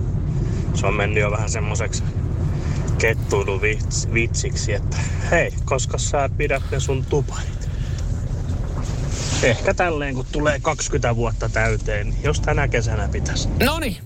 Se 0.74 0.86
on 0.86 0.94
mennyt 0.94 1.22
jo 1.22 1.30
vähän 1.30 1.50
semmoiseksi 1.50 2.04
kettuilu 2.98 3.60
vitsiksi, 4.14 4.72
että 4.72 4.96
hei, 5.30 5.52
koska 5.64 5.98
sä 5.98 6.30
pidät 6.36 6.62
ne 6.70 6.80
sun 6.80 7.04
tuparit. 7.04 7.68
Ehkä 9.42 9.74
tälleen, 9.74 10.14
kun 10.14 10.26
tulee 10.32 10.60
20 10.60 11.16
vuotta 11.16 11.48
täyteen, 11.48 12.10
niin 12.10 12.22
jos 12.22 12.40
tänä 12.40 12.68
kesänä 12.68 13.08
pitäisi. 13.08 13.48
No 13.48 13.78
niin. 13.78 13.96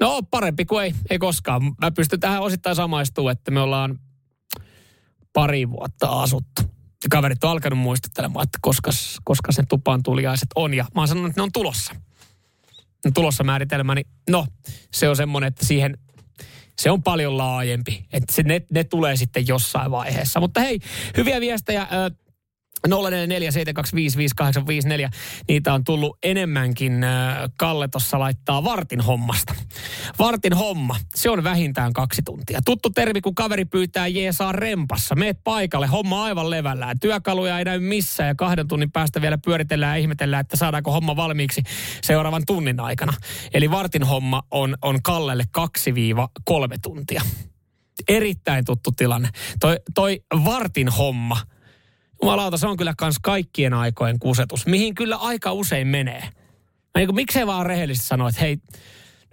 No 0.00 0.20
parempi 0.30 0.64
kuin 0.64 0.84
ei, 0.84 0.94
ei 1.10 1.18
koskaan. 1.18 1.62
Mä 1.62 1.90
pystyn 1.90 2.20
tähän 2.20 2.42
osittain 2.42 2.76
samaistumaan, 2.76 3.32
että 3.32 3.50
me 3.50 3.60
ollaan 3.60 3.98
pari 5.32 5.70
vuotta 5.70 6.08
asuttu. 6.08 6.62
Ja 7.04 7.08
kaverit 7.10 7.44
on 7.44 7.50
alkanut 7.50 7.78
muistuttelemaan, 7.78 8.42
että 8.42 8.58
koska, 8.62 8.90
koska 9.24 9.52
sen 9.52 9.66
tupaan 9.66 10.02
tuliaiset 10.02 10.48
on. 10.54 10.74
Ja 10.74 10.84
mä 10.94 11.00
oon 11.00 11.08
sanonut, 11.08 11.30
että 11.30 11.40
ne 11.40 11.42
on 11.42 11.52
tulossa. 11.52 11.94
Ne 11.94 13.08
on 13.08 13.12
tulossa 13.12 13.44
määritelmä, 13.44 13.94
niin 13.94 14.06
no, 14.30 14.46
se 14.94 15.08
on 15.08 15.16
semmoinen, 15.16 15.48
että 15.48 15.66
siihen 15.66 15.98
se 16.78 16.90
on 16.90 17.02
paljon 17.02 17.38
laajempi. 17.38 18.06
Että 18.12 18.34
se, 18.34 18.42
ne, 18.42 18.62
ne 18.70 18.84
tulee 18.84 19.16
sitten 19.16 19.48
jossain 19.48 19.90
vaiheessa. 19.90 20.40
Mutta 20.40 20.60
hei, 20.60 20.80
hyviä 21.16 21.40
viestejä. 21.40 21.86
0447255854. 22.88 22.90
Niitä 25.48 25.74
on 25.74 25.84
tullut 25.84 26.18
enemmänkin. 26.22 26.92
Kalle 27.58 27.88
tuossa 27.88 28.18
laittaa 28.18 28.64
vartin 28.64 29.00
hommasta. 29.00 29.54
Vartin 30.18 30.52
homma, 30.52 30.96
se 31.14 31.30
on 31.30 31.44
vähintään 31.44 31.92
kaksi 31.92 32.22
tuntia. 32.24 32.60
Tuttu 32.64 32.90
termi, 32.90 33.20
kun 33.20 33.34
kaveri 33.34 33.64
pyytää 33.64 34.06
jeesaa 34.06 34.52
rempassa. 34.52 35.14
Meet 35.14 35.38
paikalle, 35.44 35.86
homma 35.86 36.24
aivan 36.24 36.50
levällään. 36.50 37.00
Työkaluja 37.00 37.58
ei 37.58 37.64
näy 37.64 37.80
missään 37.80 38.28
ja 38.28 38.34
kahden 38.34 38.68
tunnin 38.68 38.92
päästä 38.92 39.20
vielä 39.20 39.38
pyöritellään 39.38 39.96
ja 39.96 40.00
ihmetellään, 40.00 40.40
että 40.40 40.56
saadaanko 40.56 40.92
homma 40.92 41.16
valmiiksi 41.16 41.62
seuraavan 42.02 42.42
tunnin 42.46 42.80
aikana. 42.80 43.12
Eli 43.54 43.70
vartin 43.70 44.02
homma 44.02 44.42
on, 44.50 44.76
on 44.82 45.02
Kallelle 45.02 45.44
2-3 45.58 45.60
tuntia. 46.82 47.22
Erittäin 48.08 48.64
tuttu 48.64 48.92
tilanne. 48.92 49.28
Toi, 49.60 49.76
toi 49.94 50.20
vartin 50.44 50.88
homma– 50.88 51.36
Jumalauta, 52.22 52.56
se 52.56 52.66
on 52.66 52.76
kyllä 52.76 52.94
kans 52.98 53.16
kaikkien 53.22 53.74
aikojen 53.74 54.18
kusetus, 54.18 54.66
mihin 54.66 54.94
kyllä 54.94 55.16
aika 55.16 55.52
usein 55.52 55.86
menee. 55.88 56.20
Mä 56.20 56.98
niin 56.98 57.06
kuin, 57.06 57.16
miksei 57.16 57.46
vaan 57.46 57.66
rehellisesti 57.66 58.08
sanoa, 58.08 58.28
että 58.28 58.40
hei, 58.40 58.58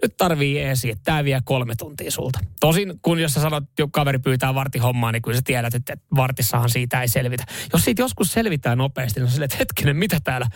nyt 0.02 0.16
tarvii 0.16 0.58
eesi, 0.58 0.90
että 0.90 1.02
tämä 1.04 1.24
vie 1.24 1.40
kolme 1.44 1.74
tuntia 1.78 2.10
sulta. 2.10 2.38
Tosin, 2.60 2.98
kun 3.02 3.18
jos 3.20 3.34
sä 3.34 3.40
sanot, 3.40 3.64
että 3.64 3.82
kaveri 3.92 4.18
pyytää 4.18 4.54
varti 4.54 4.78
hommaa, 4.78 5.12
niin 5.12 5.22
kyllä 5.22 5.36
sä 5.36 5.42
tiedät, 5.44 5.74
että 5.74 5.96
vartissahan 6.16 6.70
siitä 6.70 7.02
ei 7.02 7.08
selvitä. 7.08 7.44
Jos 7.72 7.84
siitä 7.84 8.02
joskus 8.02 8.32
selvitään 8.32 8.78
nopeasti, 8.78 9.20
niin 9.20 9.24
on 9.24 9.30
silleen, 9.30 9.44
että 9.44 9.56
hetkinen, 9.58 9.96
mitä 9.96 10.20
täällä, 10.24 10.46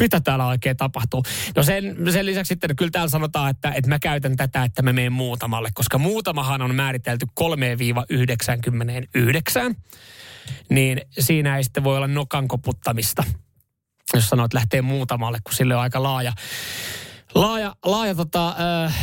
mitä 0.00 0.20
täällä 0.20 0.46
oikein 0.46 0.76
tapahtuu? 0.76 1.22
No 1.56 1.62
sen, 1.62 1.96
sen 2.12 2.26
lisäksi 2.26 2.48
sitten 2.48 2.76
kyllä 2.76 2.90
täällä 2.90 3.08
sanotaan, 3.08 3.50
että, 3.50 3.72
että 3.74 3.88
mä 3.88 3.98
käytän 3.98 4.36
tätä, 4.36 4.64
että 4.64 4.82
mä 4.82 4.92
menen 4.92 5.12
muutamalle, 5.12 5.68
koska 5.74 5.98
muutamahan 5.98 6.62
on 6.62 6.74
määritelty 6.74 7.26
3-99 7.40 7.42
niin 10.70 11.00
siinä 11.18 11.56
ei 11.56 11.64
sitten 11.64 11.84
voi 11.84 11.96
olla 11.96 12.06
nokan 12.06 12.48
koputtamista. 12.48 13.24
jos 14.14 14.28
sanoo, 14.28 14.44
että 14.44 14.56
lähtee 14.56 14.82
muutamalle, 14.82 15.38
kun 15.44 15.54
sille 15.54 15.76
on 15.76 15.82
aika 15.82 16.02
laaja, 16.02 16.32
laaja, 17.34 17.76
laaja 17.84 18.14
tota, 18.14 18.56
äh, 18.84 18.94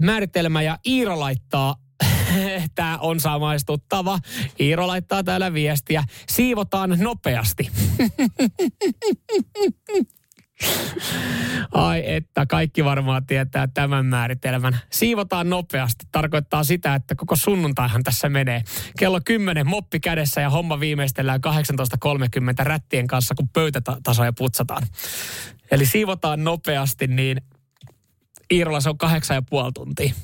määritelmä. 0.00 0.62
Ja 0.62 0.78
Iiro 0.86 1.20
laittaa 1.20 1.76
Tämä 2.74 2.98
on 2.98 3.20
samaistuttava. 3.20 4.18
Iiro 4.60 4.86
laittaa 4.86 5.24
täällä 5.24 5.52
viestiä. 5.52 6.04
Siivotaan 6.28 6.96
nopeasti. 6.98 7.70
Ai 11.72 12.02
että, 12.06 12.46
kaikki 12.46 12.84
varmaan 12.84 13.26
tietää 13.26 13.68
tämän 13.74 14.06
määritelmän. 14.06 14.78
Siivotaan 14.90 15.50
nopeasti. 15.50 16.06
Tarkoittaa 16.12 16.64
sitä, 16.64 16.94
että 16.94 17.14
koko 17.14 17.36
sunnuntaihan 17.36 18.02
tässä 18.02 18.28
menee. 18.28 18.62
Kello 18.98 19.20
10 19.24 19.66
moppi 19.66 20.00
kädessä 20.00 20.40
ja 20.40 20.50
homma 20.50 20.80
viimeistellään 20.80 21.40
18.30 22.58 22.64
rättien 22.64 23.06
kanssa, 23.06 23.34
kun 23.34 23.48
pöytätasoja 23.48 24.32
putsataan. 24.32 24.82
Eli 25.70 25.86
siivotaan 25.86 26.44
nopeasti, 26.44 27.06
niin 27.06 27.40
Iirolla 28.52 28.80
se 28.80 28.88
on 28.88 28.98
kahdeksan 28.98 29.34
ja 29.34 29.42
puoli 29.42 29.72
tuntia. 29.72 30.14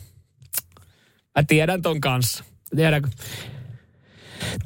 Mä 1.37 1.43
tiedän 1.43 1.83
ton 1.83 2.01
kanssa. 2.01 2.45
Tiedän, 2.77 3.03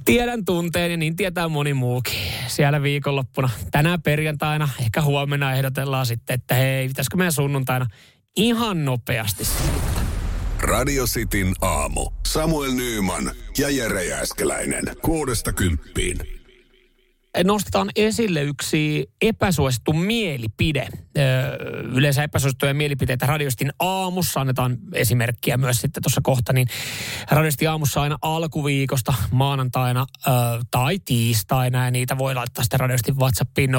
tiedän 0.04 0.44
tunteen 0.44 0.90
ja 0.90 0.96
niin 0.96 1.16
tietää 1.16 1.48
moni 1.48 1.74
muukin. 1.74 2.18
Siellä 2.46 2.82
viikonloppuna, 2.82 3.50
tänään 3.70 4.02
perjantaina, 4.02 4.68
ehkä 4.80 5.02
huomenna 5.02 5.52
ehdotellaan 5.52 6.06
sitten, 6.06 6.34
että 6.34 6.54
hei, 6.54 6.88
pitäisikö 6.88 7.16
meidän 7.16 7.32
sunnuntaina 7.32 7.86
ihan 8.36 8.84
nopeasti 8.84 9.44
Radio 10.60 11.04
Cityn 11.04 11.54
aamu. 11.60 12.10
Samuel 12.26 12.72
Nyyman 12.72 13.30
ja 13.58 13.70
Jere 13.70 14.04
Jääskeläinen. 14.04 14.84
Kuudesta 15.02 15.52
kymppiin 15.52 16.39
nostetaan 17.44 17.90
esille 17.96 18.42
yksi 18.42 19.10
epäsuosittu 19.22 19.92
mielipide. 19.92 20.88
Yleensä 21.92 22.22
epäsuosittuja 22.22 22.74
mielipiteitä 22.74 23.26
radiostin 23.26 23.72
aamussa 23.78 24.40
annetaan 24.40 24.78
esimerkkiä 24.94 25.56
myös 25.56 25.80
sitten 25.80 26.02
tuossa 26.02 26.20
kohta, 26.24 26.52
niin 26.52 26.68
radiostin 27.30 27.70
aamussa 27.70 28.02
aina 28.02 28.18
alkuviikosta 28.22 29.14
maanantaina 29.30 30.06
tai 30.70 30.98
tiistaina 31.04 31.84
ja 31.84 31.90
niitä 31.90 32.18
voi 32.18 32.34
laittaa 32.34 32.64
sitten 32.64 32.80
radiostin 32.80 33.16
WhatsAppiin 33.16 33.70
0447255854 33.70 33.74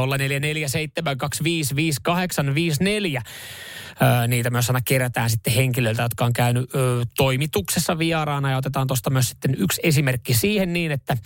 niitä 4.28 4.50
myös 4.50 4.70
aina 4.70 4.82
kerätään 4.86 5.30
sitten 5.30 5.54
henkilöiltä, 5.54 6.02
jotka 6.02 6.26
on 6.26 6.34
käynyt 6.34 6.76
ö, 6.76 7.06
toimituksessa 7.18 7.98
vieraana 8.00 8.52
ja 8.52 8.58
otetaan 8.58 8.88
tuosta 8.88 9.10
myös 9.10 9.30
sitten 9.30 9.56
yksi 9.58 9.82
esimerkki 9.84 10.34
siihen 10.34 10.74
niin, 10.74 10.92
että, 10.92 11.18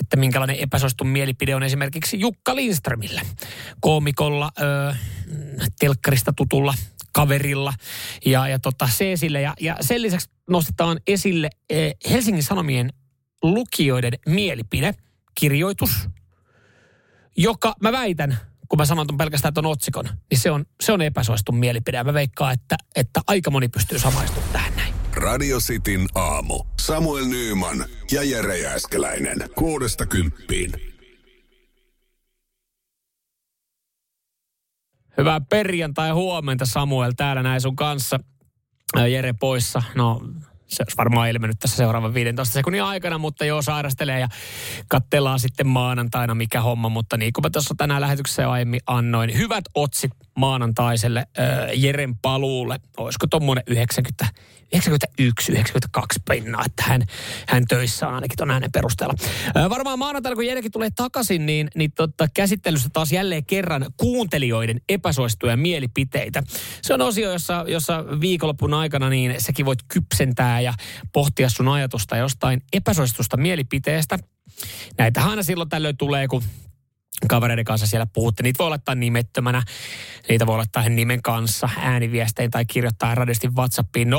että 0.00 0.16
minkälainen 0.16 0.56
epäsuosittu 0.58 1.04
mielipide 1.04 1.54
on 1.54 1.62
esimerkiksi 1.62 2.20
Jukka 2.20 2.56
Lindströmillä, 2.56 3.20
koomikolla, 3.80 4.50
ö, 4.60 4.94
telkkarista 5.78 6.32
tutulla 6.36 6.74
kaverilla 7.12 7.72
ja, 8.26 8.48
ja 8.48 8.58
tota, 8.58 8.88
se 8.92 9.12
esille. 9.12 9.40
Ja, 9.40 9.54
ja 9.60 9.76
sen 9.80 10.02
lisäksi 10.02 10.30
nostetaan 10.50 11.00
esille 11.06 11.50
Helsingin 12.10 12.42
Sanomien 12.42 12.92
lukijoiden 13.42 14.12
mielipide, 14.26 14.94
kirjoitus, 15.34 16.08
joka 17.36 17.74
mä 17.82 17.92
väitän, 17.92 18.38
kun 18.68 18.78
mä 18.78 18.84
sanon 18.84 19.06
pelkästään 19.18 19.54
tuon 19.54 19.66
otsikon, 19.66 20.04
niin 20.04 20.38
se 20.38 20.50
on, 20.50 20.64
se 20.80 20.92
on 20.92 21.02
epäsuostun 21.02 21.56
mielipide. 21.56 22.04
Mä 22.04 22.14
veikkaan, 22.14 22.52
että, 22.52 22.76
että 22.96 23.20
aika 23.26 23.50
moni 23.50 23.68
pystyy 23.68 23.98
samaistumaan 23.98 24.52
tähän 24.52 24.76
näin. 24.76 24.94
Radio 25.12 25.58
Cityn 25.58 26.06
aamu. 26.14 26.64
Samuel 26.80 27.24
Nyyman 27.24 27.84
ja 28.12 28.22
Jere 28.22 28.58
Jääskeläinen. 28.58 29.36
Kuudesta 29.54 30.06
kymppiin. 30.06 30.72
Hyvää 35.18 35.40
perjantai 35.40 36.10
huomenta 36.10 36.66
Samuel 36.66 37.12
täällä 37.16 37.42
näin 37.42 37.60
sun 37.60 37.76
kanssa. 37.76 38.20
Jere 39.10 39.32
poissa. 39.32 39.82
No 39.94 40.22
se 40.68 40.82
olisi 40.82 40.96
varmaan 40.96 41.28
ilmennyt 41.28 41.58
tässä 41.58 41.76
seuraavan 41.76 42.14
15 42.14 42.52
sekunnin 42.52 42.82
aikana, 42.82 43.18
mutta 43.18 43.44
joo, 43.44 43.62
sairastelee 43.62 44.20
ja 44.20 44.28
katsellaan 44.88 45.40
sitten 45.40 45.66
maanantaina 45.66 46.34
mikä 46.34 46.60
homma. 46.60 46.88
Mutta 46.88 47.16
niin 47.16 47.32
kuin 47.32 47.42
mä 47.42 47.50
tuossa 47.50 47.74
tänään 47.78 48.00
lähetyksessä 48.00 48.42
jo 48.42 48.50
aiemmin 48.50 48.80
annoin, 48.86 49.38
hyvät 49.38 49.64
otsit 49.74 50.12
maanantaiselle 50.36 51.26
äh, 51.38 51.46
Jeren 51.74 52.18
paluulle. 52.18 52.80
Olisiko 52.96 53.26
tuommoinen 53.26 53.64
90, 53.66 54.26
91, 54.72 55.52
92 55.52 56.20
pinnaa, 56.30 56.62
että 56.66 56.82
hän, 56.86 57.02
hän 57.46 57.64
töissä 57.68 58.08
on 58.08 58.14
ainakin 58.14 58.36
tuon 58.36 58.50
äänen 58.50 58.72
perusteella. 58.72 59.14
Äh, 59.56 59.70
varmaan 59.70 59.98
maanantaina, 59.98 60.34
kun 60.34 60.46
Jerekin 60.46 60.72
tulee 60.72 60.88
takaisin, 60.96 61.46
niin, 61.46 61.70
niin 61.74 61.92
totta, 61.92 62.28
käsittelyssä 62.34 62.88
taas 62.92 63.12
jälleen 63.12 63.44
kerran 63.44 63.86
kuuntelijoiden 63.96 64.80
epäsuosituja 64.88 65.56
mielipiteitä. 65.56 66.42
Se 66.82 66.94
on 66.94 67.00
osio, 67.00 67.32
jossa, 67.32 67.64
jossa 67.68 68.04
viikonlopun 68.20 68.74
aikana 68.74 69.10
niin 69.10 69.34
sekin 69.38 69.66
voit 69.66 69.82
kypsentää 69.88 70.60
ja 70.60 70.74
pohtia 71.12 71.48
sun 71.48 71.68
ajatusta 71.68 72.16
jostain 72.16 72.62
epäsuositusta 72.72 73.36
mielipiteestä. 73.36 74.18
Näitä 74.98 75.24
aina 75.24 75.42
silloin 75.42 75.68
tällöin 75.68 75.96
tulee, 75.96 76.28
kun 76.28 76.42
kavereiden 77.28 77.64
kanssa 77.64 77.86
siellä 77.86 78.06
puhutte. 78.06 78.42
Niitä 78.42 78.58
voi 78.58 78.70
laittaa 78.70 78.94
nimettömänä, 78.94 79.62
niitä 80.28 80.46
voi 80.46 80.56
laittaa 80.56 80.88
nimen 80.88 81.22
kanssa 81.22 81.68
ääniviestein 81.78 82.50
tai 82.50 82.64
kirjoittaa 82.64 83.14
radistin 83.14 83.54
WhatsAppiin 83.54 84.08
0447255854. 84.08 84.12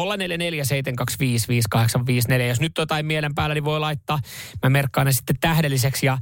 Jos 2.48 2.60
nyt 2.60 2.78
jotain 2.78 3.06
mielen 3.06 3.36
päällä, 3.36 3.54
niin 3.54 3.64
voi 3.64 3.80
laittaa. 3.80 4.20
Mä 4.64 4.70
merkkaan 4.70 5.06
ne 5.06 5.12
sitten 5.12 5.40
tähdelliseksi 5.40 6.06
ja, 6.06 6.18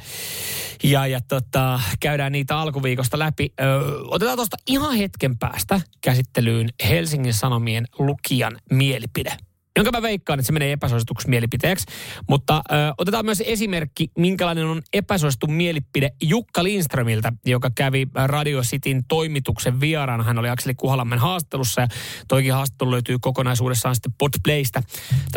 ja, 0.83 1.07
ja 1.07 1.19
tota, 1.27 1.79
käydään 1.99 2.31
niitä 2.31 2.57
alkuviikosta 2.57 3.19
läpi. 3.19 3.53
Ö, 3.61 3.63
otetaan 4.07 4.37
tuosta 4.37 4.57
ihan 4.67 4.95
hetken 4.95 5.37
päästä 5.37 5.81
käsittelyyn 6.01 6.69
Helsingin 6.89 7.33
Sanomien 7.33 7.87
lukijan 7.99 8.57
mielipide 8.71 9.37
jonka 9.75 9.91
mä 9.91 10.01
veikkaan, 10.01 10.39
että 10.39 10.47
se 10.47 10.53
menee 10.53 10.71
epäsuosituksi 10.71 11.29
mielipiteeksi. 11.29 11.85
Mutta 12.29 12.61
ö, 12.71 12.73
otetaan 12.97 13.25
myös 13.25 13.43
esimerkki, 13.45 14.11
minkälainen 14.17 14.65
on 14.65 14.81
epäsuosittu 14.93 15.47
mielipide 15.47 16.11
Jukka 16.23 16.63
Lindströmiltä, 16.63 17.33
joka 17.45 17.69
kävi 17.75 18.07
Radio 18.25 18.61
Cityn 18.61 19.03
toimituksen 19.07 19.79
vieraana. 19.79 20.23
Hän 20.23 20.37
oli 20.37 20.49
Akseli 20.49 20.75
Kuhalammen 20.75 21.19
haastattelussa 21.19 21.81
ja 21.81 21.87
toikin 22.27 22.53
haastattelu 22.53 22.91
löytyy 22.91 23.17
kokonaisuudessaan 23.21 23.95
sitten 23.95 24.13
Podplaystä, 24.17 24.83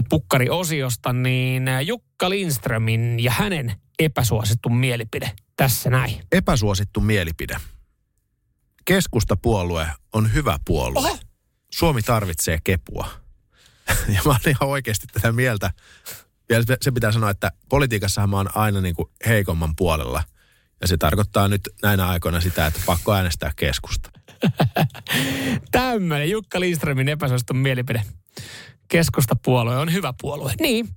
pukkari-osiosta. 0.08 1.12
Niin 1.12 1.68
Jukka 1.86 2.30
Lindströmin 2.30 3.24
ja 3.24 3.30
hänen 3.30 3.72
epäsuosittu 3.98 4.68
mielipide 4.68 5.30
tässä 5.56 5.90
näin. 5.90 6.14
Epäsuosittu 6.32 7.00
mielipide. 7.00 7.56
Keskustapuolue 8.84 9.86
on 10.12 10.32
hyvä 10.32 10.58
puolue. 10.64 11.08
Oho. 11.08 11.18
Suomi 11.70 12.02
tarvitsee 12.02 12.58
kepua. 12.64 13.27
ja 14.14 14.20
mä 14.24 14.30
oon 14.30 14.40
ihan 14.46 14.68
oikeasti 14.68 15.06
tätä 15.06 15.32
mieltä. 15.32 15.70
Ja 16.48 16.58
se 16.82 16.92
pitää 16.92 17.12
sanoa, 17.12 17.30
että 17.30 17.52
politiikassahan 17.68 18.30
mä 18.30 18.36
oon 18.36 18.56
aina 18.56 18.80
niin 18.80 18.94
kuin 18.94 19.08
heikomman 19.26 19.76
puolella. 19.76 20.22
Ja 20.80 20.88
se 20.88 20.96
tarkoittaa 20.96 21.48
nyt 21.48 21.68
näinä 21.82 22.08
aikoina 22.08 22.40
sitä, 22.40 22.66
että 22.66 22.80
pakko 22.86 23.14
äänestää 23.14 23.52
keskusta. 23.56 24.10
Tämmöinen 25.70 26.30
Jukka 26.30 26.60
Lindströmin 26.60 27.08
epäsuosittu 27.08 27.54
mielipide. 27.54 28.02
Keskustapuolue 28.88 29.76
on 29.76 29.92
hyvä 29.92 30.14
puolue. 30.20 30.52
Niin. 30.60 30.88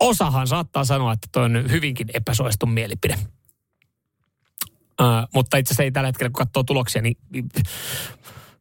Osahan 0.00 0.46
saattaa 0.46 0.84
sanoa, 0.84 1.12
että 1.12 1.28
toi 1.32 1.44
on 1.44 1.70
hyvinkin 1.70 2.06
epäsuosittu 2.14 2.66
mielipide. 2.66 3.18
Uh, 5.00 5.28
mutta 5.34 5.56
itse 5.56 5.70
asiassa 5.70 5.82
ei 5.82 5.92
tällä 5.92 6.08
hetkellä, 6.08 6.30
kun 6.30 6.46
katsoo 6.46 6.62
tuloksia, 6.62 7.02
niin 7.02 7.16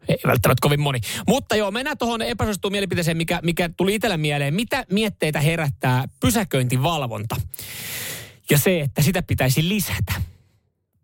ei 0.08 0.18
välttämättä 0.28 0.62
kovin 0.62 0.80
moni. 0.80 1.00
Mutta 1.28 1.56
joo, 1.56 1.72
mennään 1.72 1.98
tuohon 1.98 2.22
epäsuosittuun 2.22 2.72
mielipiteeseen, 2.72 3.18
mikä, 3.18 3.39
mikä 3.44 3.70
tuli 3.78 3.96
itsellä 3.96 4.18
mieleen. 4.18 4.54
Mitä 4.54 4.86
mietteitä 4.92 5.39
herättää 5.39 6.06
pysäköintivalvonta? 6.20 7.36
Ja 8.50 8.58
se, 8.58 8.80
että 8.80 9.02
sitä 9.02 9.24
pitäisi 9.24 9.70
lisätä. 9.70 10.13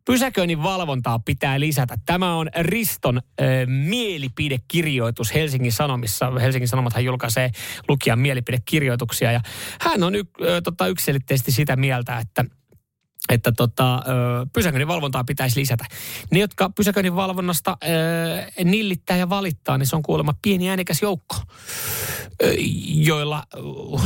Pysäköinnin 0.06 0.64
valvontaa 0.64 1.20
pitää 1.20 1.60
lisätä. 1.60 1.96
Tämä 2.06 2.36
on 2.36 2.50
Riston 2.60 3.18
äh, 3.18 3.46
mielipidekirjoitus 3.68 5.34
Helsingin 5.34 5.72
Sanomissa. 5.72 6.32
Helsingin 6.32 6.68
Sanomathan 6.68 7.06
julkaisee 7.06 7.52
lukijan 7.88 8.20
mielipidekirjoituksia. 8.20 9.32
Ja 9.32 9.42
hän 9.82 10.04
on 10.04 10.16
y, 10.16 10.20
äh, 10.20 10.26
tota, 10.64 10.88
yksilitteisesti 10.88 11.52
sitä 11.52 11.76
mieltä, 11.76 12.18
että– 12.18 12.46
että 13.30 13.52
tota, 13.52 14.04
pysäköinnin 14.54 14.88
valvontaa 14.88 15.24
pitäisi 15.24 15.60
lisätä. 15.60 15.86
Ne, 16.32 16.40
jotka 16.40 16.70
pysäköinnin 16.70 17.16
valvonnasta 17.16 17.78
nillittää 18.64 19.18
ja 19.18 19.30
valittaa, 19.30 19.78
niin 19.78 19.88
se 19.88 19.96
on 19.96 20.04
kuulemma 20.04 20.34
pieni 20.42 20.70
äänikäs 20.70 21.02
joukko, 21.02 21.36
joilla 22.94 23.44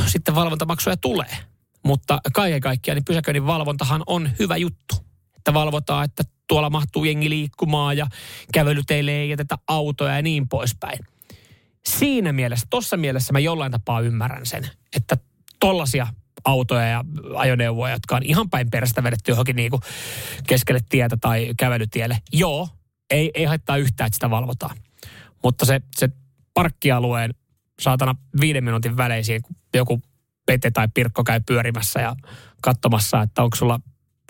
sitten 0.05 0.35
valvontamaksuja 0.35 0.97
tulee. 0.97 1.37
Mutta 1.83 2.19
kaiken 2.33 2.61
kaikkiaan 2.61 2.95
niin 2.95 3.05
pysäköinnin 3.05 3.45
valvontahan 3.45 4.03
on 4.07 4.29
hyvä 4.39 4.57
juttu. 4.57 4.95
Että 5.37 5.53
valvotaan, 5.53 6.05
että 6.05 6.23
tuolla 6.47 6.69
mahtuu 6.69 7.03
jengi 7.03 7.29
liikkumaan 7.29 7.97
ja 7.97 8.07
kävelyteille 8.53 9.11
ei 9.11 9.29
jätetä 9.29 9.57
autoja 9.67 10.15
ja 10.15 10.21
niin 10.21 10.49
poispäin. 10.49 10.99
Siinä 11.85 12.33
mielessä, 12.33 12.67
tuossa 12.69 12.97
mielessä 12.97 13.33
mä 13.33 13.39
jollain 13.39 13.71
tapaa 13.71 14.01
ymmärrän 14.01 14.45
sen, 14.45 14.69
että 14.95 15.17
tollaisia 15.59 16.07
autoja 16.45 16.87
ja 16.87 17.05
ajoneuvoja, 17.35 17.93
jotka 17.93 18.15
on 18.15 18.23
ihan 18.23 18.49
päin 18.49 18.69
perästä 18.69 19.03
vedetty 19.03 19.31
johonkin 19.31 19.55
niin 19.55 19.71
kuin 19.71 19.81
keskelle 20.47 20.79
tietä 20.89 21.17
tai 21.21 21.53
kävelytielle. 21.57 22.17
Joo, 22.33 22.69
ei, 23.09 23.31
ei 23.33 23.45
haittaa 23.45 23.77
yhtään, 23.77 24.07
että 24.07 24.15
sitä 24.15 24.29
valvotaan. 24.29 24.77
Mutta 25.43 25.65
se, 25.65 25.81
se 25.95 26.09
parkkialueen 26.53 27.33
saatana 27.81 28.15
viiden 28.41 28.63
minuutin 28.63 28.97
väleisiin, 28.97 29.41
kun 29.41 29.55
joku 29.73 30.01
Pete 30.45 30.71
tai 30.71 30.87
Pirkko 30.93 31.23
käy 31.23 31.39
pyörimässä 31.45 31.99
ja 31.99 32.15
katsomassa, 32.61 33.21
että 33.21 33.43
onko 33.43 33.55
sulla 33.55 33.79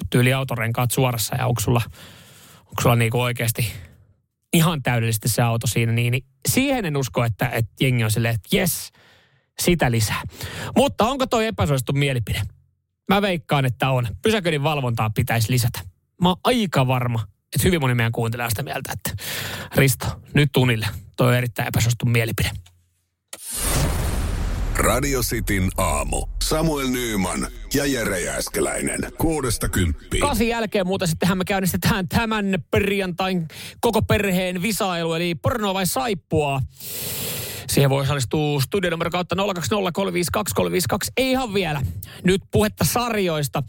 tyyli 0.10 0.34
autorenkaat 0.34 0.92
suorassa 0.92 1.36
ja 1.36 1.48
onko 1.48 1.62
sulla, 1.62 1.82
onko 2.60 2.82
sulla 2.82 2.96
niinku 2.96 3.22
oikeasti 3.22 3.74
ihan 4.54 4.84
täydellisesti 4.84 5.30
se 5.30 5.42
auto 5.42 5.68
siinä, 5.68 5.92
niin, 5.92 6.12
niin 6.12 6.26
siihen 6.50 6.86
en 6.86 6.98
usko, 6.98 7.24
että, 7.24 7.50
että 7.50 7.72
jengi 7.82 8.04
on 8.04 8.12
silleen, 8.12 8.36
että 8.36 8.56
jes, 8.56 8.92
sitä 9.60 9.92
lisää. 9.92 10.22
Mutta 10.76 11.06
onko 11.06 11.28
toi 11.28 11.48
epäsuosittu 11.48 11.94
mielipide? 11.94 12.42
Mä 13.10 13.22
veikkaan, 13.22 13.66
että 13.66 13.90
on. 13.90 14.08
Pysäköinnin 14.22 14.64
valvontaa 14.64 15.10
pitäisi 15.10 15.52
lisätä. 15.52 15.80
Mä 16.22 16.30
oon 16.30 16.38
aika 16.44 16.88
varma, 16.88 17.20
että 17.56 17.64
hyvin 17.64 17.82
moni 17.82 17.96
meidän 17.96 18.12
kuuntelee 18.12 18.50
sitä 18.50 18.64
mieltä, 18.64 18.94
että 18.94 19.24
Risto, 19.76 20.22
nyt 20.34 20.50
tunille. 20.52 20.88
Toi 21.18 21.28
on 21.28 21.36
erittäin 21.36 21.68
epäsuosittu 21.68 22.06
mielipide. 22.06 22.52
Radio 24.76 25.22
Cityn 25.22 25.70
aamu. 25.78 26.26
Samuel 26.44 26.88
Nyyman 26.88 27.48
ja 27.74 27.86
Jere 27.86 28.22
Jääskeläinen. 28.22 29.00
Kuudesta 29.18 29.70
kymppiin. 29.70 30.22
Kasin 30.22 30.48
jälkeen 30.48 30.88
muuten 30.88 31.08
sittenhän 31.08 31.38
me 31.38 31.46
käynnistetään 31.46 32.08
tämän 32.08 32.64
perjantain 32.72 33.48
koko 33.82 34.02
perheen 34.02 34.62
visailu, 34.62 35.14
eli 35.14 35.36
pornoa 35.36 35.74
vai 35.74 35.86
saippua. 35.86 36.62
Siihen 37.68 37.90
voi 37.90 38.02
osallistua 38.02 38.62
studionumero 38.62 39.12
kautta 39.12 39.36
020352352. 39.36 39.42
Ei 41.18 41.32
ihan 41.32 41.54
vielä. 41.54 41.82
Nyt 42.24 42.42
puhetta 42.52 42.86
sarjoista, 42.86 43.64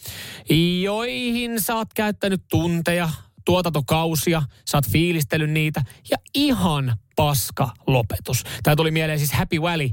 joihin 0.83 1.61
sä 1.61 1.75
oot 1.75 1.89
käyttänyt 1.95 2.43
tunteja, 2.51 3.11
tuotantokausia, 3.45 4.43
sä 4.71 4.77
oot 4.77 4.91
fiilistellyt 4.91 5.51
niitä 5.51 5.83
ja 6.11 6.17
ihan 6.35 6.97
paska 7.17 7.71
lopetus. 7.87 8.45
Tämä 8.63 8.77
tuli 8.77 8.91
mieleen 8.91 9.19
siis 9.19 9.33
Happy 9.33 9.63
Valley 9.63 9.89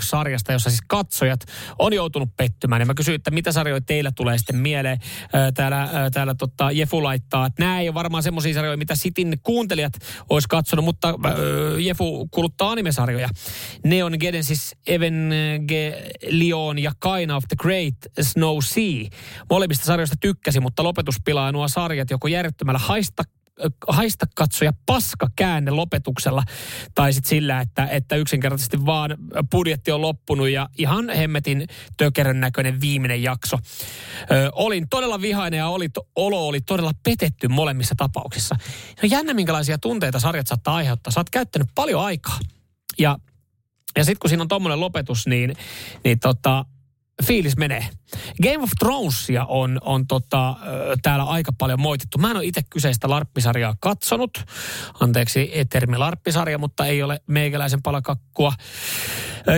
sarjasta, 0.00 0.52
jossa 0.52 0.70
siis 0.70 0.82
katsojat 0.86 1.40
on 1.78 1.92
joutunut 1.92 2.36
pettymään. 2.36 2.82
Ja 2.82 2.86
mä 2.86 2.94
kysyin, 2.94 3.14
että 3.14 3.30
mitä 3.30 3.52
sarjoja 3.52 3.80
teillä 3.80 4.10
tulee 4.16 4.38
sitten 4.38 4.56
mieleen. 4.56 4.98
Täällä, 5.54 5.88
täällä 6.12 6.34
tota 6.34 6.70
Jefu 6.70 7.02
laittaa, 7.02 7.46
että 7.46 7.62
nämä 7.62 7.80
ei 7.80 7.88
ole 7.88 7.94
varmaan 7.94 8.22
semmoisia 8.22 8.54
sarjoja, 8.54 8.76
mitä 8.76 8.94
Sitin 8.94 9.38
kuuntelijat 9.42 9.92
olisi 10.28 10.48
katsonut, 10.48 10.84
mutta 10.84 11.08
äh, 11.08 11.14
Jefu 11.78 12.28
kuluttaa 12.30 12.70
animesarjoja. 12.70 13.28
Neon 13.84 14.12
Genesis, 14.20 14.76
Evangelion 14.86 16.78
ja 16.78 16.92
Kind 17.02 17.30
of 17.30 17.44
the 17.48 17.56
Great 17.56 17.94
Snow 18.20 18.58
Sea. 18.62 19.08
Molemmista 19.50 19.84
sarjoista 19.84 20.16
tykkäsi, 20.20 20.60
mutta 20.60 20.82
lopetus 20.82 21.16
pilaa 21.24 21.52
nuo 21.52 21.68
sarjat 21.68 22.10
joko 22.10 22.28
järjettömällä 22.28 22.78
haista 22.78 23.22
haista 23.88 24.26
katsoja 24.34 24.72
paska 24.86 25.28
käänne 25.36 25.70
lopetuksella. 25.70 26.42
Tai 26.94 27.12
sitten 27.12 27.28
sillä, 27.28 27.60
että, 27.60 27.86
että 27.86 28.16
yksinkertaisesti 28.16 28.86
vaan 28.86 29.16
budjetti 29.50 29.92
on 29.92 30.02
loppunut 30.02 30.48
ja 30.48 30.68
ihan 30.78 31.10
hemmetin 31.10 31.66
tökerön 31.96 32.40
näköinen 32.40 32.80
viimeinen 32.80 33.22
jakso. 33.22 33.58
Ö, 34.30 34.50
olin 34.52 34.88
todella 34.90 35.20
vihainen 35.20 35.58
ja 35.58 35.68
oli, 35.68 35.88
olo 36.16 36.46
oli 36.46 36.60
todella 36.60 36.92
petetty 37.02 37.48
molemmissa 37.48 37.94
tapauksissa. 37.94 38.56
No 39.02 39.08
jännä, 39.10 39.34
minkälaisia 39.34 39.78
tunteita 39.78 40.20
sarjat 40.20 40.46
saattaa 40.46 40.74
aiheuttaa. 40.74 41.10
Sä 41.10 41.20
oot 41.20 41.30
käyttänyt 41.30 41.68
paljon 41.74 42.04
aikaa. 42.04 42.38
Ja, 42.98 43.18
ja 43.96 44.04
sitten 44.04 44.18
kun 44.18 44.30
siinä 44.30 44.42
on 44.42 44.48
tommonen 44.48 44.80
lopetus, 44.80 45.26
niin, 45.26 45.56
niin 46.04 46.20
tota, 46.20 46.64
fiilis 47.24 47.56
menee. 47.56 47.88
Game 48.42 48.58
of 48.58 48.70
Thronesia 48.78 49.44
on, 49.44 49.78
on 49.84 50.06
tota, 50.06 50.56
täällä 51.02 51.24
aika 51.24 51.52
paljon 51.58 51.80
moitettu. 51.80 52.18
Mä 52.18 52.30
en 52.30 52.36
ole 52.36 52.44
itse 52.44 52.60
kyseistä 52.70 53.10
larppisarjaa 53.10 53.76
katsonut. 53.80 54.44
Anteeksi 55.00 55.52
termi 55.70 55.98
larppisarja, 55.98 56.58
mutta 56.58 56.86
ei 56.86 57.02
ole 57.02 57.20
meikäläisen 57.26 57.82
palakakkua. 57.82 58.52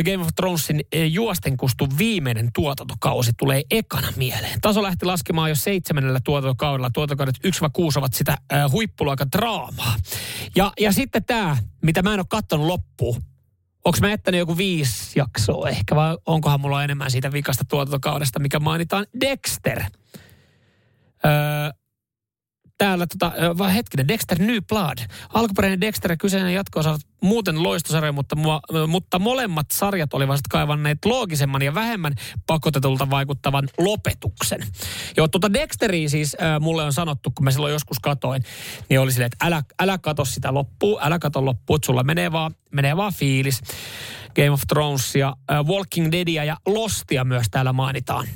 Game 0.05 0.25
of 0.25 0.29
Thronesin 0.37 0.81
juosten 1.11 1.57
kustu 1.57 1.88
viimeinen 1.98 2.51
tuotantokausi 2.55 3.33
tulee 3.38 3.62
ekana 3.70 4.09
mieleen. 4.16 4.61
Taso 4.61 4.83
lähti 4.83 5.05
laskemaan 5.05 5.48
jo 5.48 5.57
seitsemännellä 5.57 6.20
tuotantokaudella. 6.25 6.90
Tuotantokaudet 6.90 7.37
1-6 7.46 7.48
ovat 7.96 8.14
sitä 8.14 8.38
huippuluokan 8.72 9.33
draamaa. 9.33 9.94
Ja, 10.57 10.72
ja 10.81 10.92
sitten 10.92 11.25
tämä, 11.25 11.57
mitä 11.83 12.03
mä 12.03 12.14
en 12.14 12.20
ole 12.20 12.27
katsonut 12.29 12.66
loppuun. 12.66 13.32
Onko 13.85 13.99
mä 14.01 14.09
jättänyt 14.09 14.38
joku 14.38 14.57
viisi 14.57 15.18
jaksoa 15.18 15.68
ehkä, 15.68 15.97
vai 15.97 16.18
onkohan 16.27 16.61
mulla 16.61 16.85
enemmän 16.85 17.11
siitä 17.11 17.33
vikasta 17.33 17.64
tuotantokaudesta, 17.68 18.38
mikä 18.38 18.61
mainitaan 18.61 19.07
Dexter. 19.21 19.83
Öö, 21.25 21.31
täällä 22.83 23.07
tota, 23.07 23.33
vaan 23.59 23.71
hetkinen, 23.71 24.09
Dexter 24.09 24.38
New 24.38 24.59
Blood. 24.68 24.99
Alkuperäinen 25.29 25.81
Dexter 25.81 26.12
ja 26.12 26.16
kyseinen 26.16 26.55
jatko 26.55 26.81
ovat 26.81 27.01
muuten 27.23 27.62
loistosarja, 27.62 28.12
mutta, 28.12 28.37
mutta 28.88 29.18
molemmat 29.18 29.66
sarjat 29.73 30.14
olivat 30.14 30.40
kaivanneet 30.51 31.05
loogisemman 31.05 31.62
ja 31.62 31.75
vähemmän 31.75 32.14
pakotetulta 32.47 33.11
vaikuttavan 33.11 33.68
lopetuksen. 33.79 34.61
Joo, 35.16 35.29
tuota 35.29 35.53
Dexteriä 35.53 36.09
siis 36.09 36.37
äh, 36.42 36.61
mulle 36.61 36.85
on 36.85 36.92
sanottu, 36.92 37.31
kun 37.31 37.45
mä 37.45 37.51
silloin 37.51 37.73
joskus 37.73 37.99
katoin, 37.99 38.42
niin 38.88 39.01
oli 39.01 39.12
silleen, 39.12 39.31
että 39.33 39.47
älä, 39.47 39.62
älä 39.83 39.99
kato 39.99 40.25
sitä 40.25 40.55
loppuun, 40.55 40.99
älä 41.03 41.18
kato 41.18 41.45
loppuun, 41.45 41.77
että 41.77 41.87
sulla 41.87 42.03
menee 42.03 42.33
vaan, 42.33 42.55
menee 42.73 42.97
vaan 42.97 43.12
fiilis. 43.12 43.61
Game 44.37 44.51
of 44.51 44.62
Thronesia, 44.68 45.37
äh, 45.53 45.64
Walking 45.64 46.12
Deadia 46.12 46.45
ja 46.45 46.57
Lostia 46.66 47.25
myös 47.25 47.47
täällä 47.51 47.73
mainitaan. 47.73 48.29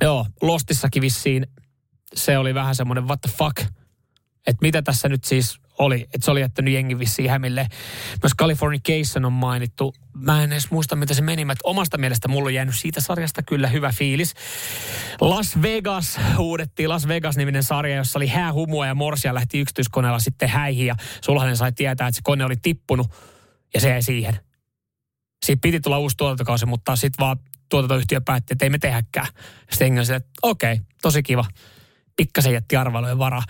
Joo, 0.00 0.26
Lostissakin 0.42 1.02
vissiin 1.02 1.46
se 2.16 2.38
oli 2.38 2.54
vähän 2.54 2.74
semmoinen 2.74 3.08
what 3.08 3.20
the 3.20 3.30
fuck, 3.38 3.58
että 4.46 4.62
mitä 4.62 4.82
tässä 4.82 5.08
nyt 5.08 5.24
siis 5.24 5.60
oli, 5.78 6.00
että 6.14 6.24
se 6.24 6.30
oli 6.30 6.40
jättänyt 6.40 6.74
jengi 6.74 6.98
vissiin 6.98 7.30
hämille. 7.30 7.68
Myös 8.22 8.32
Californication 8.38 9.24
on 9.24 9.32
mainittu. 9.32 9.94
Mä 10.14 10.42
en 10.42 10.52
edes 10.52 10.70
muista, 10.70 10.96
mitä 10.96 11.14
se 11.14 11.22
meni. 11.22 11.44
Mä, 11.44 11.54
omasta 11.64 11.98
mielestä 11.98 12.28
mulla 12.28 12.46
on 12.46 12.54
jäänyt 12.54 12.76
siitä 12.76 13.00
sarjasta 13.00 13.42
kyllä 13.42 13.68
hyvä 13.68 13.92
fiilis. 13.92 14.34
Las 15.20 15.62
Vegas 15.62 16.20
huudettiin 16.36 16.88
Las 16.88 17.08
Vegas-niminen 17.08 17.62
sarja, 17.62 17.96
jossa 17.96 18.18
oli 18.18 18.26
häähumua 18.26 18.86
ja 18.86 18.94
Morsia 18.94 19.34
lähti 19.34 19.60
yksityiskoneella 19.60 20.18
sitten 20.18 20.48
häihin 20.48 20.86
ja 20.86 20.94
Sulhanen 21.20 21.56
sai 21.56 21.72
tietää, 21.72 22.08
että 22.08 22.16
se 22.16 22.22
kone 22.24 22.44
oli 22.44 22.56
tippunut 22.56 23.06
ja 23.74 23.80
se 23.80 23.88
jäi 23.88 24.02
siihen. 24.02 24.38
Siitä 25.44 25.60
piti 25.60 25.80
tulla 25.80 25.98
uusi 25.98 26.16
tuotantokausi, 26.16 26.66
mutta 26.66 26.96
sitten 26.96 27.24
vaan 27.24 27.36
tuotantoyhtiö 27.68 28.20
päätti, 28.20 28.54
että 28.54 28.64
ei 28.64 28.70
me 28.70 28.78
tehdäkään. 28.78 29.26
Sitten 29.70 29.98
että 29.98 30.30
okei, 30.42 30.72
okay, 30.72 30.84
tosi 31.02 31.22
kiva 31.22 31.44
pikkasen 32.16 32.52
jätti 32.52 32.76
arvailujen 32.76 33.18
vara. 33.18 33.42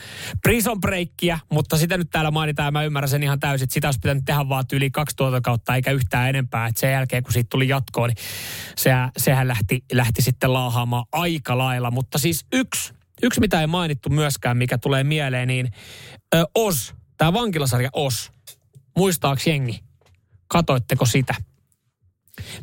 Prison 0.43 0.81
breakkiä, 0.81 1.39
mutta 1.53 1.77
sitä 1.77 1.99
nyt 1.99 2.11
täällä 2.11 2.31
mainitaan 2.31 2.67
ja 2.67 2.71
mä 2.71 2.85
ymmärrän 2.85 3.09
sen 3.09 3.23
ihan 3.23 3.41
täysin, 3.41 3.65
että 3.65 3.75
sitä 3.75 3.89
olisi 3.89 4.01
pitänyt 4.01 4.25
tehdä 4.25 4.49
vaan 4.49 4.65
yli 4.73 4.91
kaksi 4.91 5.17
kautta 5.43 5.75
eikä 5.75 5.91
yhtään 5.91 6.29
enempää. 6.29 6.67
Että 6.67 6.81
sen 6.81 6.93
jälkeen 6.93 7.23
kun 7.23 7.33
siitä 7.33 7.49
tuli 7.51 7.69
jatkoon, 7.69 8.09
niin 8.09 8.25
se, 8.77 8.91
sehän 9.17 9.49
lähti, 9.49 9.85
lähti 9.93 10.23
sitten 10.23 10.53
laahaamaan 10.53 11.05
aika 11.13 11.59
lailla. 11.59 11.91
Mutta 11.91 12.19
siis 12.19 12.47
yksi, 12.53 12.95
yksi 13.23 13.41
mitä 13.41 13.61
ei 13.61 13.67
mainittu 13.67 14.11
myöskään, 14.11 14.57
mikä 14.57 14.79
tulee 14.79 15.05
mieleen, 15.05 15.49
niin 15.49 15.73
ö, 16.35 16.45
Os, 16.55 16.95
tämä 17.17 17.33
vankilasarja 17.33 17.91
Os. 17.93 18.33
Muistaaks 18.97 19.47
jengi? 19.47 19.81
Katoitteko 20.47 21.07
sitä? 21.07 21.35